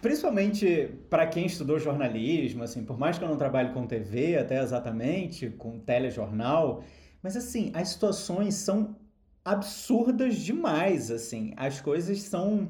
Principalmente 0.00 0.90
para 1.08 1.26
quem 1.26 1.46
estudou 1.46 1.78
jornalismo, 1.78 2.62
assim, 2.62 2.84
por 2.84 2.98
mais 2.98 3.18
que 3.18 3.24
eu 3.24 3.28
não 3.28 3.36
trabalhe 3.36 3.72
com 3.72 3.86
TV 3.86 4.36
até 4.36 4.60
exatamente, 4.60 5.50
com 5.50 5.78
telejornal, 5.78 6.82
mas 7.22 7.36
assim, 7.36 7.70
as 7.74 7.90
situações 7.90 8.54
são 8.54 8.96
absurdas 9.44 10.36
demais, 10.36 11.10
assim. 11.10 11.52
As 11.56 11.80
coisas 11.80 12.20
são 12.22 12.68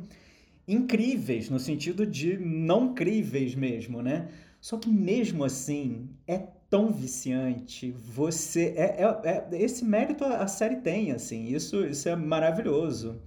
incríveis 0.66 1.48
no 1.50 1.58
sentido 1.58 2.06
de 2.06 2.38
não 2.38 2.94
críveis 2.94 3.54
mesmo, 3.54 4.02
né? 4.02 4.28
Só 4.60 4.78
que 4.78 4.88
mesmo 4.88 5.42
assim 5.42 6.10
é 6.26 6.38
tão 6.72 6.90
viciante. 6.90 7.90
Você 7.90 8.72
é, 8.78 9.02
é, 9.02 9.46
é 9.52 9.62
esse 9.62 9.84
mérito 9.84 10.24
a 10.24 10.46
série 10.46 10.76
tem, 10.76 11.12
assim. 11.12 11.44
Isso 11.44 11.84
isso 11.84 12.08
é 12.08 12.16
maravilhoso 12.16 13.20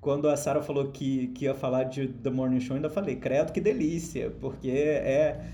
quando 0.00 0.28
a 0.28 0.36
Sarah 0.36 0.62
falou 0.62 0.90
que, 0.90 1.28
que 1.28 1.44
ia 1.44 1.54
falar 1.54 1.84
de 1.84 2.08
The 2.08 2.28
Morning 2.28 2.60
Show, 2.60 2.74
ainda 2.74 2.90
falei, 2.90 3.14
credo 3.16 3.52
que 3.52 3.60
delícia, 3.60 4.32
porque 4.40 4.68
é, 4.68 5.46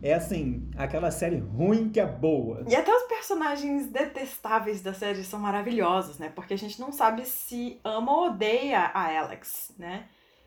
é 0.00 0.14
assim, 0.14 0.70
aquela 0.76 1.10
série 1.10 1.38
ruim 1.38 1.90
que 1.90 1.98
é 1.98 2.06
boa. 2.06 2.64
E 2.68 2.76
até 2.76 2.94
os 2.94 3.02
personagens 3.02 3.88
detestáveis 3.88 4.80
da 4.80 4.94
série 4.94 5.24
são 5.24 5.40
maravilhosos, 5.40 6.18
né? 6.18 6.32
Porque 6.34 6.54
a 6.54 6.58
gente 6.58 6.80
não 6.80 6.92
sabe 6.92 7.24
se 7.24 7.80
ama 7.82 8.12
ou 8.12 8.26
odeia 8.26 8.78
a 8.78 9.18
Alex, 9.18 9.74
né? 9.76 10.06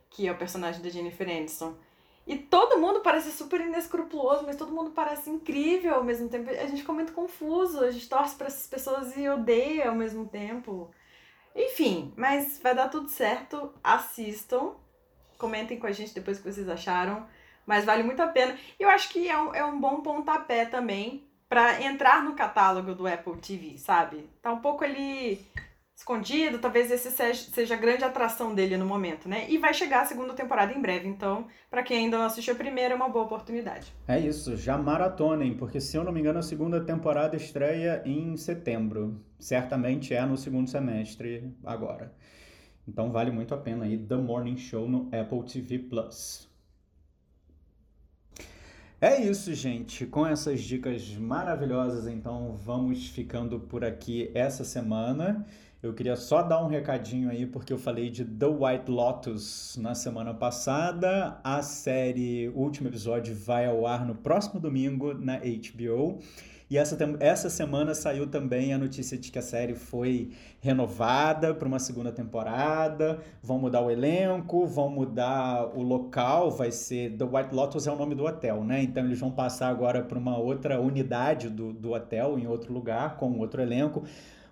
Que 0.10 0.26
é 0.28 0.32
o 0.32 0.38
personagem 0.38 0.82
da 0.82 0.90
Jennifer 0.90 1.28
Aniston. 1.28 1.76
E 2.30 2.38
todo 2.38 2.78
mundo 2.78 3.00
parece 3.00 3.32
super 3.32 3.60
inescrupuloso, 3.60 4.46
mas 4.46 4.56
todo 4.56 4.72
mundo 4.72 4.92
parece 4.92 5.32
incrível 5.32 5.96
ao 5.96 6.04
mesmo 6.04 6.30
tempo. 6.30 6.48
A 6.52 6.68
gente 6.68 6.82
fica 6.82 6.94
muito 6.94 7.12
confuso, 7.12 7.84
a 7.84 7.90
gente 7.90 8.08
torce 8.08 8.36
para 8.36 8.46
essas 8.46 8.68
pessoas 8.68 9.18
e 9.18 9.28
odeia 9.28 9.90
ao 9.90 9.96
mesmo 9.96 10.28
tempo. 10.28 10.92
Enfim, 11.56 12.14
mas 12.16 12.60
vai 12.62 12.76
dar 12.76 12.88
tudo 12.88 13.10
certo. 13.10 13.74
Assistam. 13.84 14.76
Comentem 15.40 15.80
com 15.80 15.88
a 15.88 15.92
gente 15.92 16.14
depois 16.14 16.38
o 16.38 16.44
que 16.44 16.52
vocês 16.52 16.70
acharam. 16.70 17.26
Mas 17.66 17.84
vale 17.84 18.04
muito 18.04 18.22
a 18.22 18.28
pena. 18.28 18.56
E 18.80 18.84
eu 18.84 18.90
acho 18.90 19.10
que 19.10 19.28
é 19.28 19.36
um, 19.36 19.56
é 19.56 19.66
um 19.66 19.82
bom 19.82 20.02
pontapé 20.02 20.66
também 20.66 21.28
para 21.50 21.82
entrar 21.82 22.24
no 22.24 22.36
catálogo 22.36 22.94
do 22.94 23.08
Apple 23.08 23.38
TV, 23.38 23.76
sabe? 23.80 24.30
Tá 24.40 24.52
um 24.52 24.60
pouco 24.60 24.84
ali 24.84 25.44
escondido, 26.00 26.60
talvez 26.60 26.90
esse 26.90 27.12
seja, 27.12 27.74
a 27.74 27.78
grande 27.78 28.06
atração 28.06 28.56
dele 28.56 28.78
no 28.78 28.86
momento, 28.86 29.28
né? 29.28 29.46
E 29.50 29.58
vai 29.58 29.74
chegar 29.74 30.02
a 30.02 30.06
segunda 30.06 30.34
temporada 30.34 30.74
em 30.74 30.82
breve, 30.82 31.10
então, 31.10 31.46
para 31.70 31.84
quem 31.84 32.06
ainda 32.06 32.18
não 32.18 32.26
assistiu 32.26 32.54
a 32.54 32.58
primeira, 32.58 32.94
é 32.94 32.96
uma 32.96 33.10
boa 33.10 33.26
oportunidade. 33.26 33.94
É 34.08 34.18
isso, 34.18 34.56
já 34.56 34.78
maratonem, 34.78 35.58
porque 35.58 35.82
se 35.82 35.98
eu 35.98 36.04
não 36.06 36.14
me 36.14 36.22
engano, 36.22 36.40
a 36.40 36.42
segunda 36.42 36.80
temporada 36.80 37.36
estreia 37.36 38.02
em 38.06 38.38
setembro. 38.38 39.22
Certamente 39.38 40.14
é 40.14 40.26
no 40.26 40.38
segundo 40.38 40.70
semestre 40.70 41.54
agora. 41.66 42.14
Então 42.88 43.12
vale 43.12 43.30
muito 43.30 43.54
a 43.54 43.58
pena 43.58 43.84
aí 43.84 43.98
The 43.98 44.16
Morning 44.16 44.58
Show 44.58 44.88
no 44.88 45.10
Apple 45.14 45.44
TV 45.44 45.80
Plus. 45.80 46.50
É 49.02 49.22
isso, 49.22 49.54
gente. 49.54 50.06
Com 50.06 50.26
essas 50.26 50.62
dicas 50.62 51.10
maravilhosas, 51.16 52.08
então 52.08 52.54
vamos 52.66 53.08
ficando 53.08 53.60
por 53.60 53.84
aqui 53.84 54.32
essa 54.34 54.64
semana. 54.64 55.46
Eu 55.82 55.94
queria 55.94 56.18
só 56.18 56.44
dar 56.44 56.62
um 56.62 56.68
recadinho 56.68 57.30
aí, 57.30 57.46
porque 57.46 57.72
eu 57.72 57.78
falei 57.78 58.10
de 58.10 58.26
The 58.26 58.48
White 58.48 58.92
Lotus 58.92 59.78
na 59.80 59.96
semana 59.96 60.34
passada. 60.34 61.40
A 61.42 61.62
série, 61.62 62.50
o 62.50 62.60
último 62.60 62.90
episódio, 62.90 63.34
vai 63.34 63.66
ao 63.66 63.88
ar 63.88 64.06
no 64.06 64.14
próximo 64.14 64.60
domingo 64.60 65.14
na 65.14 65.38
HBO. 65.38 66.20
E 66.70 66.78
essa, 66.78 66.98
essa 67.22 67.50
semana 67.50 67.96
saiu 67.96 68.28
também 68.28 68.74
a 68.74 68.78
notícia 68.78 69.18
de 69.18 69.32
que 69.32 69.40
a 69.40 69.42
série 69.42 69.74
foi 69.74 70.32
renovada 70.60 71.56
para 71.56 71.68
uma 71.68 71.80
segunda 71.80 72.12
temporada. 72.12 73.18
Vão 73.42 73.58
mudar 73.58 73.80
o 73.80 73.90
elenco, 73.90 74.68
vão 74.68 74.90
mudar 74.90 75.66
o 75.74 75.82
local. 75.82 76.52
Vai 76.52 76.74
ser. 76.74 77.16
The 77.16 77.24
White 77.24 77.56
Lotus 77.56 77.88
é 77.88 77.92
o 77.92 77.96
nome 77.96 78.16
do 78.16 78.26
hotel, 78.26 78.66
né? 78.66 78.84
Então 78.84 79.06
eles 79.06 79.18
vão 79.18 79.32
passar 79.32 79.70
agora 79.70 80.04
para 80.04 80.20
uma 80.20 80.38
outra 80.38 80.78
unidade 80.78 81.50
do, 81.50 81.72
do 81.72 81.94
hotel, 81.94 82.38
em 82.38 82.48
outro 82.48 82.74
lugar, 82.74 83.16
com 83.16 83.40
outro 83.40 83.62
elenco 83.62 84.04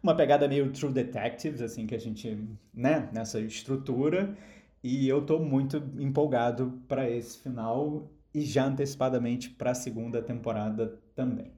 uma 0.01 0.15
pegada 0.15 0.47
meio 0.47 0.71
True 0.71 0.91
Detectives, 0.91 1.61
assim, 1.61 1.85
que 1.85 1.95
a 1.95 1.99
gente, 1.99 2.37
né, 2.73 3.09
nessa 3.11 3.39
estrutura. 3.39 4.35
E 4.83 5.07
eu 5.07 5.25
tô 5.25 5.39
muito 5.39 5.77
empolgado 5.99 6.81
para 6.87 7.09
esse 7.09 7.39
final 7.39 8.09
e 8.33 8.41
já 8.41 8.65
antecipadamente 8.65 9.49
para 9.49 9.71
a 9.71 9.75
segunda 9.75 10.21
temporada 10.21 10.99
também. 11.15 11.51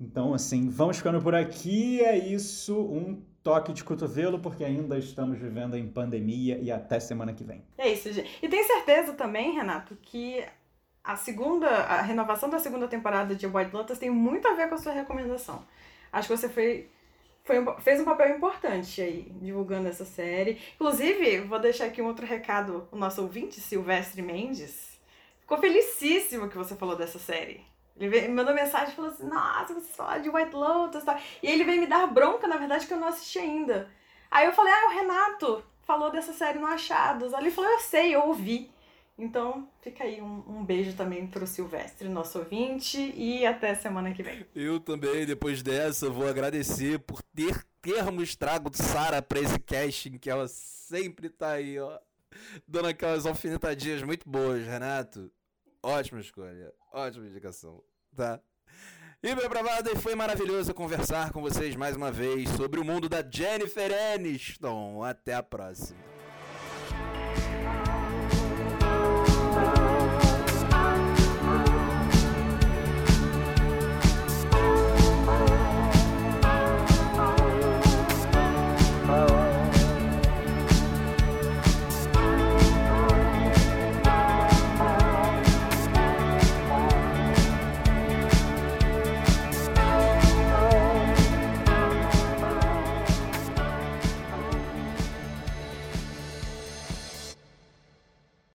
Então, 0.00 0.32
assim, 0.34 0.68
vamos 0.68 0.98
ficando 0.98 1.20
por 1.20 1.34
aqui. 1.34 2.00
É 2.00 2.16
isso, 2.16 2.78
um 2.78 3.22
toque 3.42 3.72
de 3.72 3.82
cotovelo, 3.82 4.38
porque 4.38 4.64
ainda 4.64 4.98
estamos 4.98 5.38
vivendo 5.38 5.76
em 5.76 5.88
pandemia 5.88 6.58
e 6.58 6.70
até 6.70 7.00
semana 7.00 7.32
que 7.32 7.42
vem. 7.42 7.64
É 7.76 7.90
isso, 7.90 8.12
gente. 8.12 8.28
E 8.42 8.48
tem 8.48 8.62
certeza 8.64 9.14
também, 9.14 9.54
Renato, 9.54 9.96
que 10.02 10.44
a 11.02 11.16
segunda, 11.16 11.66
a 11.68 12.02
renovação 12.02 12.50
da 12.50 12.58
segunda 12.58 12.86
temporada 12.86 13.34
de 13.34 13.46
White 13.46 13.74
Lotus 13.74 13.98
tem 13.98 14.10
muito 14.10 14.46
a 14.46 14.54
ver 14.54 14.68
com 14.68 14.74
a 14.74 14.78
sua 14.78 14.92
recomendação. 14.92 15.64
Acho 16.12 16.28
que 16.28 16.36
você 16.36 16.48
foi 16.48 16.90
foi 17.48 17.64
fez 17.80 17.98
um 17.98 18.04
papel 18.04 18.36
importante 18.36 19.00
aí, 19.00 19.32
divulgando 19.40 19.88
essa 19.88 20.04
série. 20.04 20.60
Inclusive, 20.74 21.40
vou 21.40 21.58
deixar 21.58 21.86
aqui 21.86 22.02
um 22.02 22.06
outro 22.06 22.26
recado, 22.26 22.86
o 22.92 22.96
nosso 22.96 23.22
ouvinte, 23.22 23.58
Silvestre 23.58 24.20
Mendes, 24.20 25.00
ficou 25.40 25.56
felicíssimo 25.56 26.50
que 26.50 26.58
você 26.58 26.76
falou 26.76 26.94
dessa 26.94 27.18
série. 27.18 27.64
Ele 27.96 28.28
me 28.28 28.34
mandou 28.34 28.54
mensagem 28.54 28.92
e 28.92 28.96
falou 28.96 29.10
assim, 29.10 29.26
nossa, 29.26 29.72
você 29.72 29.92
falaram 29.92 30.22
de 30.22 30.28
White 30.28 30.54
Lotus, 30.54 31.02
tá? 31.02 31.18
E 31.42 31.50
ele 31.50 31.64
veio 31.64 31.80
me 31.80 31.86
dar 31.86 32.06
bronca, 32.06 32.46
na 32.46 32.58
verdade, 32.58 32.86
que 32.86 32.92
eu 32.92 32.98
não 33.00 33.08
assisti 33.08 33.38
ainda. 33.38 33.88
Aí 34.30 34.46
eu 34.46 34.52
falei, 34.52 34.72
ah, 34.72 34.86
o 34.86 34.94
Renato 34.94 35.64
falou 35.84 36.10
dessa 36.10 36.34
série 36.34 36.58
no 36.58 36.66
Achados. 36.66 37.32
Aí 37.32 37.42
ele 37.42 37.50
falou, 37.50 37.70
eu 37.70 37.80
sei, 37.80 38.14
eu 38.14 38.28
ouvi. 38.28 38.70
Então, 39.18 39.68
fica 39.80 40.04
aí 40.04 40.22
um, 40.22 40.44
um 40.46 40.64
beijo 40.64 40.94
também 40.94 41.26
pro 41.26 41.44
Silvestre, 41.44 42.08
nosso 42.08 42.38
ouvinte, 42.38 43.12
e 43.16 43.44
até 43.44 43.74
semana 43.74 44.12
que 44.12 44.22
vem. 44.22 44.46
Eu 44.54 44.78
também, 44.78 45.26
depois 45.26 45.60
dessa, 45.60 46.08
vou 46.08 46.28
agradecer 46.28 47.00
por 47.00 47.20
ter 47.38 47.64
termos 47.80 48.34
trago 48.34 48.68
Sara 48.74 49.22
pra 49.22 49.38
esse 49.38 49.60
casting, 49.60 50.18
que 50.18 50.28
ela 50.28 50.48
sempre 50.48 51.30
tá 51.30 51.52
aí, 51.52 51.78
ó, 51.78 51.96
dando 52.66 52.88
aquelas 52.88 53.26
alfinetadinhas 53.26 54.02
muito 54.02 54.28
boas, 54.28 54.66
Renato. 54.66 55.30
Ótima 55.80 56.18
escolha, 56.18 56.72
ótima 56.92 57.28
indicação, 57.28 57.80
tá? 58.16 58.40
E 59.22 59.32
meu 59.36 59.48
bravado, 59.48 59.96
foi 60.00 60.16
maravilhoso 60.16 60.74
conversar 60.74 61.32
com 61.32 61.40
vocês 61.40 61.76
mais 61.76 61.94
uma 61.94 62.10
vez 62.10 62.48
sobre 62.50 62.80
o 62.80 62.84
mundo 62.84 63.08
da 63.08 63.22
Jennifer 63.22 63.92
Aniston. 64.14 65.04
Até 65.04 65.34
a 65.34 65.42
próxima. 65.42 66.17